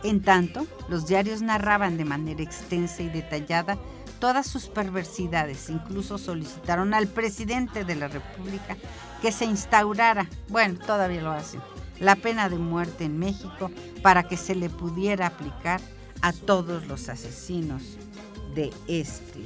En 0.05 0.21
tanto, 0.21 0.67
los 0.91 1.07
diarios 1.07 1.41
narraban 1.41 1.97
de 1.97 2.05
manera 2.05 2.43
extensa 2.43 3.03
y 3.03 3.09
detallada 3.09 3.79
todas 4.19 4.47
sus 4.47 4.67
perversidades, 4.67 5.71
incluso 5.71 6.19
solicitaron 6.19 6.93
al 6.93 7.07
presidente 7.07 7.87
de 7.87 7.97
la 7.97 8.09
República 8.09 8.77
que 9.23 9.33
se 9.33 9.47
instaurara, 9.47 10.29
bueno, 10.49 10.79
todavía 10.79 11.23
lo 11.23 11.31
hacen, 11.31 11.63
la 11.99 12.17
pena 12.17 12.51
de 12.51 12.59
muerte 12.59 13.05
en 13.05 13.19
México 13.19 13.71
para 14.03 14.25
que 14.25 14.37
se 14.37 14.55
le 14.55 14.69
pudiera 14.69 15.27
aplicar 15.27 15.81
a 16.23 16.35
todos 16.35 16.87
los 16.87 17.09
asesinos 17.09 17.83
de 18.55 18.73
este. 18.89 19.45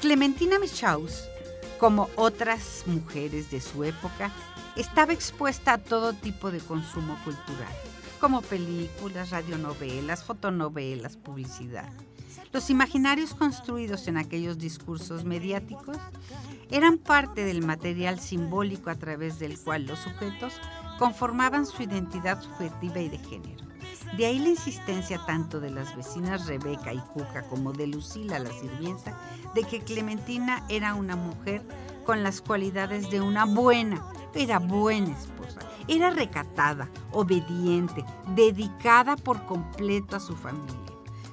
Clementina 0.00 0.58
Michaus, 0.58 1.28
como 1.78 2.08
otras 2.16 2.84
mujeres 2.86 3.50
de 3.50 3.60
su 3.60 3.84
época, 3.84 4.32
estaba 4.76 5.12
expuesta 5.12 5.74
a 5.74 5.78
todo 5.78 6.14
tipo 6.14 6.50
de 6.50 6.58
consumo 6.58 7.18
cultural, 7.22 7.72
como 8.18 8.40
películas, 8.42 9.30
radionovelas, 9.30 10.24
fotonovelas, 10.24 11.16
publicidad. 11.16 11.92
Los 12.52 12.68
imaginarios 12.68 13.32
construidos 13.32 14.08
en 14.08 14.16
aquellos 14.16 14.58
discursos 14.58 15.24
mediáticos 15.24 15.96
eran 16.72 16.98
parte 16.98 17.44
del 17.44 17.64
material 17.64 18.18
simbólico 18.18 18.90
a 18.90 18.96
través 18.96 19.38
del 19.38 19.56
cual 19.56 19.86
los 19.86 20.00
sujetos 20.00 20.54
conformaban 20.98 21.64
su 21.64 21.84
identidad 21.84 22.42
subjetiva 22.42 22.98
y 22.98 23.08
de 23.08 23.18
género. 23.18 23.64
De 24.16 24.26
ahí 24.26 24.40
la 24.40 24.48
insistencia 24.48 25.20
tanto 25.24 25.60
de 25.60 25.70
las 25.70 25.94
vecinas 25.94 26.46
Rebeca 26.46 26.92
y 26.92 26.98
Cuca 26.98 27.42
como 27.48 27.72
de 27.72 27.86
Lucila 27.86 28.40
la 28.40 28.50
sirvienta 28.50 29.16
de 29.54 29.62
que 29.62 29.80
Clementina 29.80 30.64
era 30.68 30.94
una 30.94 31.14
mujer 31.14 31.62
con 32.04 32.24
las 32.24 32.40
cualidades 32.40 33.10
de 33.10 33.20
una 33.20 33.44
buena, 33.44 34.04
era 34.34 34.58
buena 34.58 35.16
esposa, 35.16 35.60
era 35.86 36.10
recatada, 36.10 36.88
obediente, 37.12 38.04
dedicada 38.34 39.14
por 39.14 39.46
completo 39.46 40.16
a 40.16 40.20
su 40.20 40.34
familia. 40.34 40.89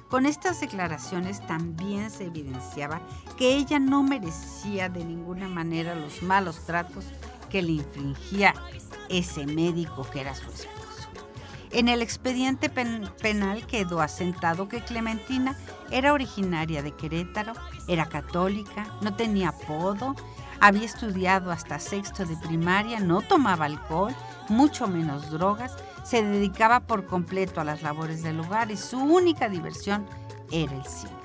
Con 0.08 0.24
estas 0.24 0.60
declaraciones 0.60 1.46
también 1.46 2.10
se 2.10 2.24
evidenciaba 2.24 3.02
que 3.36 3.56
ella 3.56 3.78
no 3.78 4.02
merecía 4.02 4.88
de 4.88 5.04
ninguna 5.04 5.48
manera 5.48 5.94
los 5.94 6.22
malos 6.22 6.64
tratos 6.64 7.04
que 7.50 7.60
le 7.60 7.72
infringía 7.72 8.54
ese 9.10 9.44
médico 9.44 10.08
que 10.10 10.22
era 10.22 10.34
su 10.34 10.48
esposo. 10.50 11.08
En 11.70 11.88
el 11.88 12.00
expediente 12.00 12.70
penal 12.70 13.66
quedó 13.66 14.00
asentado 14.00 14.68
que 14.68 14.80
Clementina 14.80 15.54
era 15.90 16.14
originaria 16.14 16.82
de 16.82 16.92
Querétaro, 16.92 17.52
era 17.86 18.06
católica, 18.06 18.86
no 19.02 19.14
tenía 19.14 19.50
apodo, 19.50 20.16
había 20.60 20.86
estudiado 20.86 21.50
hasta 21.50 21.78
sexto 21.78 22.24
de 22.24 22.36
primaria, 22.38 22.98
no 23.00 23.20
tomaba 23.20 23.66
alcohol, 23.66 24.14
mucho 24.48 24.88
menos 24.88 25.30
drogas, 25.30 25.76
se 26.08 26.22
dedicaba 26.22 26.80
por 26.80 27.04
completo 27.04 27.60
a 27.60 27.64
las 27.64 27.82
labores 27.82 28.22
del 28.22 28.40
hogar 28.40 28.70
y 28.70 28.78
su 28.78 28.98
única 28.98 29.50
diversión 29.50 30.06
era 30.50 30.74
el 30.74 30.86
cine. 30.86 31.17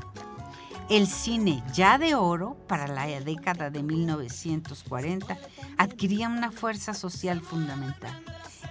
El 0.90 1.08
cine 1.08 1.64
ya 1.74 1.98
de 1.98 2.16
oro 2.16 2.58
para 2.68 2.88
la 2.88 3.06
década 3.22 3.70
de 3.70 3.84
1940 3.84 5.38
adquiría 5.78 6.28
una 6.28 6.52
fuerza 6.52 6.94
social 6.94 7.42
fundamental 7.42 8.24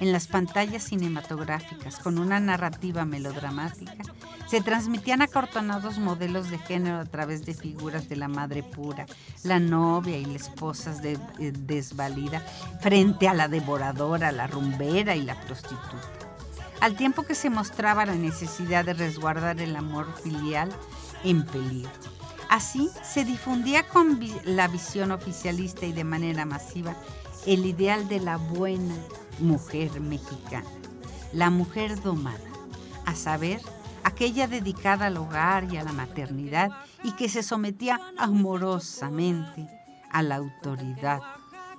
en 0.02 0.10
las 0.10 0.26
pantallas 0.26 0.82
cinematográficas 0.82 2.00
con 2.00 2.18
una 2.18 2.40
narrativa 2.40 3.04
melodramática, 3.04 4.02
se 4.48 4.60
transmitían 4.60 5.22
acortonados 5.22 5.98
modelos 5.98 6.50
de 6.50 6.58
género 6.58 6.98
a 6.98 7.04
través 7.04 7.46
de 7.46 7.54
figuras 7.54 8.08
de 8.08 8.16
la 8.16 8.26
madre 8.26 8.64
pura, 8.64 9.06
la 9.44 9.60
novia 9.60 10.18
y 10.18 10.24
la 10.24 10.34
esposa 10.34 10.92
eh, 11.04 11.16
desvalida, 11.38 12.40
frente 12.80 13.28
a 13.28 13.34
la 13.34 13.46
devoradora, 13.46 14.32
la 14.32 14.48
rumbera 14.48 15.14
y 15.14 15.22
la 15.22 15.40
prostituta. 15.40 15.96
Al 16.80 16.96
tiempo 16.96 17.22
que 17.22 17.36
se 17.36 17.48
mostraba 17.48 18.04
la 18.04 18.16
necesidad 18.16 18.84
de 18.84 18.94
resguardar 18.94 19.60
el 19.60 19.76
amor 19.76 20.12
filial 20.20 20.68
en 21.24 21.44
peligro. 21.46 21.90
Así 22.48 22.90
se 23.02 23.24
difundía 23.24 23.88
con 23.88 24.20
la 24.44 24.68
visión 24.68 25.10
oficialista 25.10 25.86
y 25.86 25.92
de 25.92 26.04
manera 26.04 26.44
masiva 26.44 26.96
el 27.46 27.66
ideal 27.66 28.08
de 28.08 28.20
la 28.20 28.36
buena 28.36 28.94
mujer 29.38 30.00
mexicana, 30.00 30.68
la 31.32 31.50
mujer 31.50 32.00
domada, 32.02 32.38
a 33.06 33.14
saber, 33.14 33.60
aquella 34.04 34.46
dedicada 34.46 35.06
al 35.06 35.16
hogar 35.16 35.72
y 35.72 35.76
a 35.76 35.84
la 35.84 35.92
maternidad 35.92 36.70
y 37.02 37.12
que 37.12 37.28
se 37.28 37.42
sometía 37.42 37.98
amorosamente 38.18 39.66
a 40.10 40.22
la 40.22 40.36
autoridad 40.36 41.20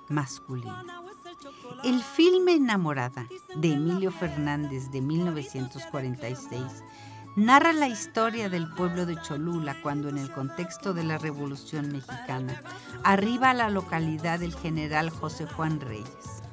masculina. 0.10 0.84
El 1.84 2.02
filme 2.02 2.54
Enamorada 2.54 3.28
de 3.56 3.74
Emilio 3.74 4.12
Fernández 4.12 4.89
de 4.91 5.02
1946 5.02 6.62
narra 7.36 7.74
la 7.74 7.88
historia 7.88 8.50
del 8.50 8.70
pueblo 8.70 9.06
de 9.06 9.20
Cholula 9.22 9.76
cuando 9.82 10.10
en 10.10 10.18
el 10.18 10.32
contexto 10.32 10.94
de 10.94 11.04
la 11.04 11.18
Revolución 11.18 11.92
Mexicana 11.92 12.62
arriba 13.04 13.50
a 13.50 13.54
la 13.54 13.70
localidad 13.70 14.40
del 14.40 14.56
general 14.56 15.10
José 15.10 15.46
Juan 15.48 15.80
Reyes. 15.80 16.44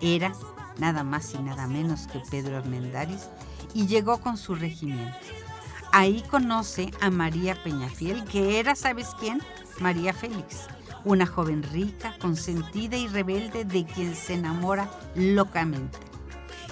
Era 0.00 0.32
nada 0.78 1.04
más 1.04 1.34
y 1.34 1.38
nada 1.38 1.66
menos 1.66 2.06
que 2.06 2.20
Pedro 2.30 2.58
Armendáriz, 2.58 3.28
y 3.74 3.86
llegó 3.86 4.18
con 4.18 4.36
su 4.36 4.54
regimiento. 4.54 5.16
Ahí 5.92 6.22
conoce 6.30 6.90
a 7.00 7.10
María 7.10 7.62
Peñafiel, 7.62 8.24
que 8.24 8.58
era, 8.58 8.74
¿sabes 8.74 9.08
quién? 9.18 9.40
María 9.80 10.12
Félix, 10.12 10.66
una 11.04 11.26
joven 11.26 11.62
rica, 11.62 12.14
consentida 12.20 12.96
y 12.96 13.08
rebelde 13.08 13.64
de 13.64 13.84
quien 13.84 14.14
se 14.14 14.34
enamora 14.34 14.90
locamente. 15.14 15.98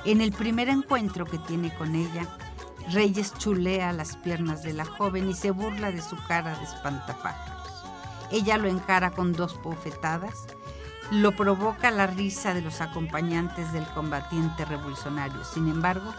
En 0.05 0.21
el 0.21 0.33
primer 0.33 0.69
encuentro 0.69 1.25
que 1.25 1.39
tiene 1.39 1.75
con 1.75 1.95
ella, 1.95 2.29
Reyes 2.93 3.33
chulea 3.39 3.93
las 3.93 4.17
piernas 4.17 4.63
de 4.63 4.73
la 4.73 4.85
joven 4.85 5.31
y 5.31 5.35
se 5.35 5.51
burla 5.51 5.91
de 5.91 6.03
su 6.03 6.17
cara 6.27 6.57
de 6.59 6.65
espantapájaros. 6.65 7.85
Ella 8.31 8.59
lo 8.59 8.69
encara 8.69 9.11
con 9.11 9.33
dos 9.33 9.61
bofetadas 9.63 10.47
lo 11.11 11.33
provoca 11.33 11.91
la 11.91 12.07
risa 12.07 12.55
de 12.55 12.63
los 12.63 12.81
acompañantes 12.81 13.73
del 13.73 13.87
combatiente 13.89 14.65
revolucionario. 14.65 15.45
Sin 15.45 15.69
embargo, 15.69 16.15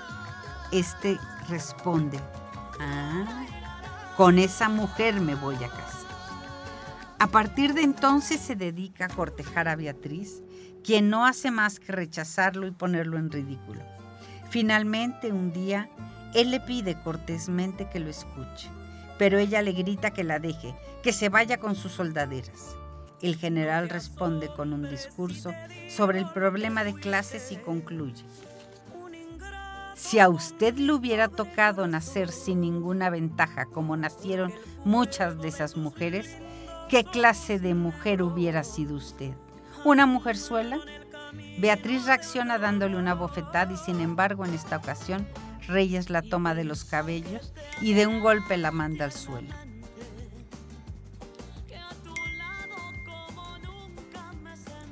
este 0.72 1.20
responde, 1.49 2.20
ah, 2.80 3.45
con 4.16 4.39
esa 4.39 4.70
mujer 4.70 5.20
me 5.22 5.36
voy 5.36 5.55
a 5.55 5.70
casar. 5.70 6.05
A 7.20 7.28
partir 7.28 7.74
de 7.74 7.82
entonces 7.82 8.39
se 8.39 8.55
dedica 8.55 9.05
a 9.05 9.09
cortejar 9.09 9.68
a 9.68 9.76
Beatriz, 9.76 10.43
quien 10.84 11.09
no 11.09 11.26
hace 11.26 11.49
más 11.49 11.80
que 11.80 11.91
rechazarlo 11.91 12.68
y 12.68 12.72
ponerlo 12.72 13.18
en 13.18 13.32
ridículo. 13.32 13.82
Finalmente, 14.49 15.32
un 15.32 15.51
día, 15.51 15.89
él 16.36 16.52
le 16.52 16.60
pide 16.60 17.00
cortésmente 17.02 17.88
que 17.90 18.02
lo 18.02 18.10
escuche, 18.10 18.70
pero 19.18 19.38
ella 19.38 19.62
le 19.62 19.72
grita 19.72 20.12
que 20.12 20.26
la 20.26 20.38
deje, 20.38 20.76
que 21.02 21.14
se 21.14 21.30
vaya 21.30 21.58
con 21.58 21.76
sus 21.76 21.94
soldaderas. 21.94 22.76
El 23.22 23.38
general 23.38 23.88
responde 23.88 24.50
con 24.50 24.74
un 24.74 24.90
discurso 24.90 25.54
sobre 25.90 26.20
el 26.20 26.30
problema 26.30 26.84
de 26.84 26.94
clases 26.94 27.54
y 27.54 27.56
concluye. 27.56 28.26
Si 29.96 30.20
a 30.20 30.28
usted 30.28 30.76
le 30.76 30.92
hubiera 30.92 31.30
tocado 31.30 31.88
nacer 31.88 32.30
sin 32.30 32.60
ninguna 32.60 33.10
ventaja 33.10 33.66
como 33.66 33.96
nacieron 33.96 34.54
muchas 34.84 35.42
de 35.42 35.48
esas 35.48 35.78
mujeres, 35.78 36.36
¿qué 36.90 37.06
clase 37.06 37.60
de 37.60 37.74
mujer 37.74 38.22
hubiera 38.22 38.66
sido 38.66 38.98
usted? 38.98 39.32
¿Una 39.86 40.06
mujerzuela? 40.06 40.80
Beatriz 41.60 42.06
reacciona 42.06 42.58
dándole 42.58 42.98
una 42.98 43.14
bofetada 43.14 43.72
y 43.72 43.78
sin 43.78 44.02
embargo 44.02 44.44
en 44.44 44.54
esta 44.54 44.76
ocasión 44.76 45.26
Reyes 45.68 46.09
la 46.09 46.22
toma 46.22 46.53
de 46.55 46.63
los 46.63 46.86
cabellos 46.86 47.51
y 47.82 47.93
de 47.93 48.07
un 48.07 48.20
golpe 48.20 48.57
la 48.57 48.72
manda 48.72 49.05
al 49.05 49.11
suelo. 49.11 49.53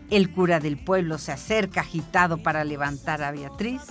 El 0.09 0.31
cura 0.31 0.59
del 0.59 0.77
pueblo 0.77 1.17
se 1.17 1.31
acerca 1.31 1.81
agitado 1.81 2.37
para 2.43 2.63
levantar 2.63 3.23
a 3.23 3.31
Beatriz 3.31 3.81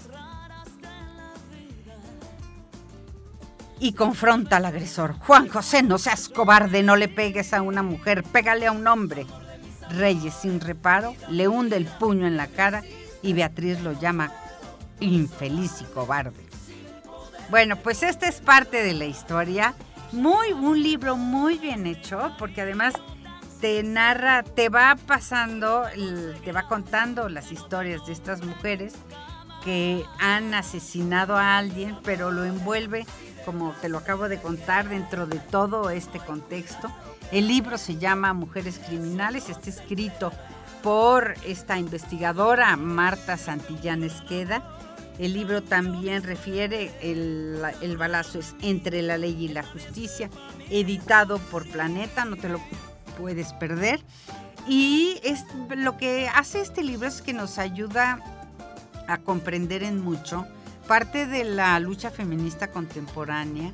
y 3.81 3.95
confronta 3.95 4.59
al 4.59 4.67
agresor. 4.67 5.15
Juan 5.19 5.49
José, 5.49 5.83
no 5.83 5.99
seas 5.99 6.29
cobarde, 6.29 6.85
no 6.85 6.95
le 6.95 7.09
pegues 7.09 7.53
a 7.53 7.63
una 7.63 7.83
mujer, 7.83 8.23
pégale 8.23 8.69
a 8.69 8.73
un 8.73 8.87
hombre. 8.87 9.27
Reyes, 9.91 10.35
sin 10.35 10.61
reparo, 10.61 11.17
le 11.29 11.49
hunde 11.49 11.77
el 11.77 11.87
puño 11.87 12.29
en 12.29 12.37
la 12.37 12.47
cara 12.47 12.85
y 13.21 13.33
Beatriz 13.33 13.81
lo 13.81 13.93
llama 13.99 14.33
infeliz 15.01 15.81
y 15.81 15.85
cobarde. 15.93 16.52
Bueno, 17.51 17.77
pues 17.77 18.03
esta 18.03 18.29
es 18.29 18.41
parte 18.41 18.83
de 18.83 18.95
la 18.95 19.05
historia. 19.05 19.75
Muy, 20.13 20.53
un 20.53 20.83
libro 20.83 21.17
muy 21.17 21.59
bien 21.59 21.87
hecho, 21.87 22.33
porque 22.39 22.63
además 22.63 22.95
te 23.61 23.83
narra, 23.83 24.43
te 24.43 24.69
va 24.69 24.97
pasando, 25.07 25.85
te 26.45 26.53
va 26.53 26.63
contando 26.69 27.29
las 27.29 27.53
historias 27.53 28.05
de 28.07 28.13
estas 28.13 28.43
mujeres 28.43 28.95
que 29.65 30.05
han 30.19 30.53
asesinado 30.55 31.37
a 31.37 31.57
alguien, 31.59 31.97
pero 32.03 32.31
lo 32.31 32.45
envuelve, 32.45 33.07
como 33.45 33.73
te 33.81 33.89
lo 33.89 33.99
acabo 33.99 34.29
de 34.29 34.41
contar, 34.41 34.89
dentro 34.89 35.27
de 35.27 35.39
todo 35.39 35.91
este 35.91 36.19
contexto. 36.19 36.91
El 37.31 37.49
libro 37.49 37.79
se 37.79 37.97
llama 37.97 38.33
Mujeres 38.33 38.81
Criminales, 38.85 39.49
está 39.49 39.71
escrito 39.71 40.33
por 40.83 41.35
esta 41.47 41.79
investigadora 41.79 42.77
Marta 42.77 43.37
Santillán 43.37 44.03
Esqueda. 44.03 44.63
El 45.19 45.35
libro 45.35 45.63
también 45.63 46.23
refiere, 46.23 46.91
el, 47.03 47.61
el 47.81 47.97
balazo 47.97 48.39
es 48.39 48.55
Entre 48.63 49.03
la 49.03 49.19
Ley 49.19 49.45
y 49.45 49.49
la 49.49 49.63
Justicia, 49.63 50.31
editado 50.71 51.39
por 51.39 51.69
Planeta, 51.69 52.25
no 52.25 52.37
te 52.37 52.49
lo 52.49 52.61
puedes 53.19 53.53
perder. 53.53 54.01
Y 54.67 55.21
es, 55.23 55.45
lo 55.77 55.97
que 55.97 56.29
hace 56.29 56.61
este 56.61 56.83
libro 56.83 57.09
es 57.09 57.21
que 57.21 57.33
nos 57.33 57.59
ayuda 57.59 58.21
a 59.09 59.19
comprender 59.19 59.83
en 59.83 60.01
mucho 60.01 60.47
parte 60.87 61.27
de 61.27 61.45
la 61.45 61.79
lucha 61.81 62.11
feminista 62.11 62.71
contemporánea 62.71 63.73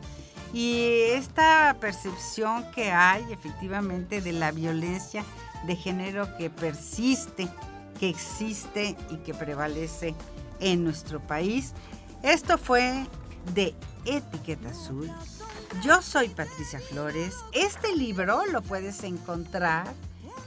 Y 0.53 1.03
esta 1.12 1.76
percepción 1.80 2.70
que 2.72 2.91
hay 2.91 3.24
efectivamente 3.32 4.20
de 4.20 4.32
la 4.32 4.51
violencia 4.51 5.24
de 5.66 5.76
género 5.76 6.36
que 6.36 6.49
persiste, 6.49 7.49
que 8.01 8.09
existe 8.09 8.97
y 9.11 9.16
que 9.18 9.34
prevalece 9.34 10.14
en 10.61 10.84
nuestro 10.84 11.20
país. 11.20 11.72
Esto 12.22 12.59
fue 12.59 13.06
de 13.54 13.74
Etiqueta 14.04 14.70
Azul. 14.70 15.11
Yo 15.82 16.02
soy 16.02 16.28
Patricia 16.28 16.80
Flores. 16.80 17.34
Este 17.52 17.94
libro 17.94 18.44
lo 18.46 18.62
puedes 18.62 19.04
encontrar 19.04 19.86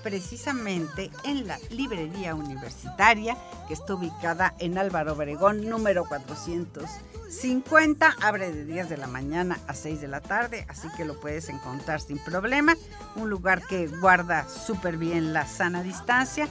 precisamente 0.03 1.11
en 1.23 1.47
la 1.47 1.57
librería 1.69 2.35
universitaria 2.35 3.37
que 3.67 3.73
está 3.73 3.95
ubicada 3.95 4.53
en 4.59 4.77
Álvaro 4.77 5.13
Obregón 5.13 5.69
número 5.69 6.05
450. 6.05 8.15
Abre 8.21 8.51
de 8.51 8.65
10 8.65 8.89
de 8.89 8.97
la 8.97 9.07
mañana 9.07 9.59
a 9.67 9.73
6 9.73 10.01
de 10.01 10.07
la 10.07 10.21
tarde, 10.21 10.65
así 10.67 10.87
que 10.97 11.05
lo 11.05 11.19
puedes 11.19 11.49
encontrar 11.49 12.01
sin 12.01 12.17
problema. 12.17 12.75
Un 13.15 13.29
lugar 13.29 13.61
que 13.67 13.87
guarda 13.87 14.47
súper 14.49 14.97
bien 14.97 15.33
la 15.33 15.45
sana 15.45 15.83
distancia. 15.83 16.47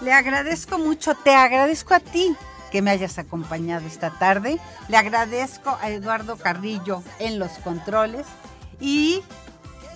Le 0.00 0.12
agradezco 0.12 0.78
mucho, 0.78 1.14
te 1.16 1.34
agradezco 1.34 1.94
a 1.94 2.00
ti 2.00 2.36
que 2.70 2.82
me 2.82 2.90
hayas 2.90 3.18
acompañado 3.18 3.86
esta 3.86 4.10
tarde. 4.18 4.58
Le 4.88 4.96
agradezco 4.96 5.76
a 5.80 5.90
Eduardo 5.90 6.36
Carrillo 6.36 7.02
en 7.18 7.38
los 7.38 7.52
controles 7.64 8.26
y 8.80 9.22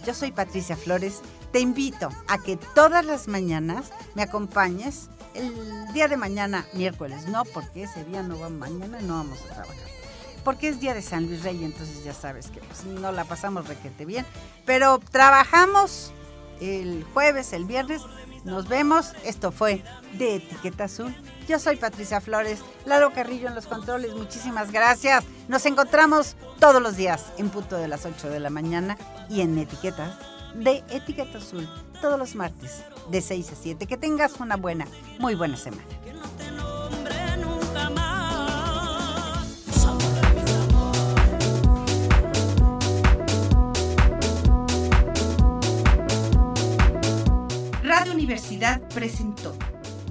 yo 0.05 0.15
soy 0.15 0.33
Patricia 0.33 0.77
Flores. 0.77 1.21
Te 1.53 1.61
invito 1.61 2.09
a 2.29 2.39
que 2.39 2.57
todas 2.57 3.05
las 3.05 3.29
mañanas 3.29 3.91
me 4.15 4.23
acompañes. 4.23 5.09
El 5.35 5.93
día 5.93 6.09
de 6.09 6.17
mañana, 6.17 6.67
miércoles, 6.73 7.27
no, 7.29 7.45
porque 7.45 7.85
ese 7.85 8.05
día 8.05 8.23
no 8.23 8.39
va 8.39 8.49
mañana, 8.49 9.01
no 9.01 9.15
vamos 9.15 9.41
a 9.43 9.55
trabajar. 9.55 9.77
Porque 10.45 10.69
es 10.69 10.81
día 10.81 10.95
de 10.95 11.03
San 11.03 11.27
Luis 11.27 11.43
Rey, 11.43 11.63
entonces 11.65 12.03
ya 12.03 12.15
sabes 12.15 12.49
que 12.49 12.61
pues, 12.61 12.85
no 12.85 13.13
la 13.13 13.25
pasamos 13.25 13.69
requete 13.69 14.05
bien. 14.05 14.27
Pero 14.65 14.99
trabajamos 14.99 16.13
el 16.61 17.05
jueves, 17.13 17.53
el 17.53 17.65
viernes, 17.65 18.03
nos 18.45 18.69
vemos. 18.69 19.13
Esto 19.25 19.53
fue 19.53 19.83
de 20.15 20.37
Etiqueta 20.37 20.85
Azul. 20.85 21.15
Yo 21.51 21.59
soy 21.59 21.75
Patricia 21.75 22.21
Flores, 22.21 22.61
Lalo 22.87 23.13
Carrillo 23.13 23.49
en 23.49 23.57
los 23.57 23.67
controles. 23.67 24.15
Muchísimas 24.15 24.71
gracias. 24.71 25.25
Nos 25.49 25.67
encontramos 25.67 26.37
todos 26.61 26.81
los 26.81 26.97
días 26.97 27.33
en 27.39 27.51
punto 27.51 27.77
de 27.77 27.89
las 27.89 28.07
8 28.07 28.31
de 28.31 28.39
la 28.39 28.51
mañana 28.51 28.97
y 29.29 29.41
en 29.41 29.59
Etiqueta 29.59 30.17
de 30.55 30.85
Etiqueta 30.91 31.39
Azul 31.39 31.69
todos 32.01 32.17
los 32.17 32.37
martes 32.37 32.85
de 33.11 33.21
6 33.21 33.51
a 33.51 33.57
7. 33.57 33.87
Que 33.87 33.97
tengas 33.97 34.39
una 34.39 34.55
buena, 34.55 34.87
muy 35.19 35.35
buena 35.35 35.57
semana. 35.57 35.83
Radio 47.83 48.13
Universidad 48.13 48.81
presentó 48.95 49.53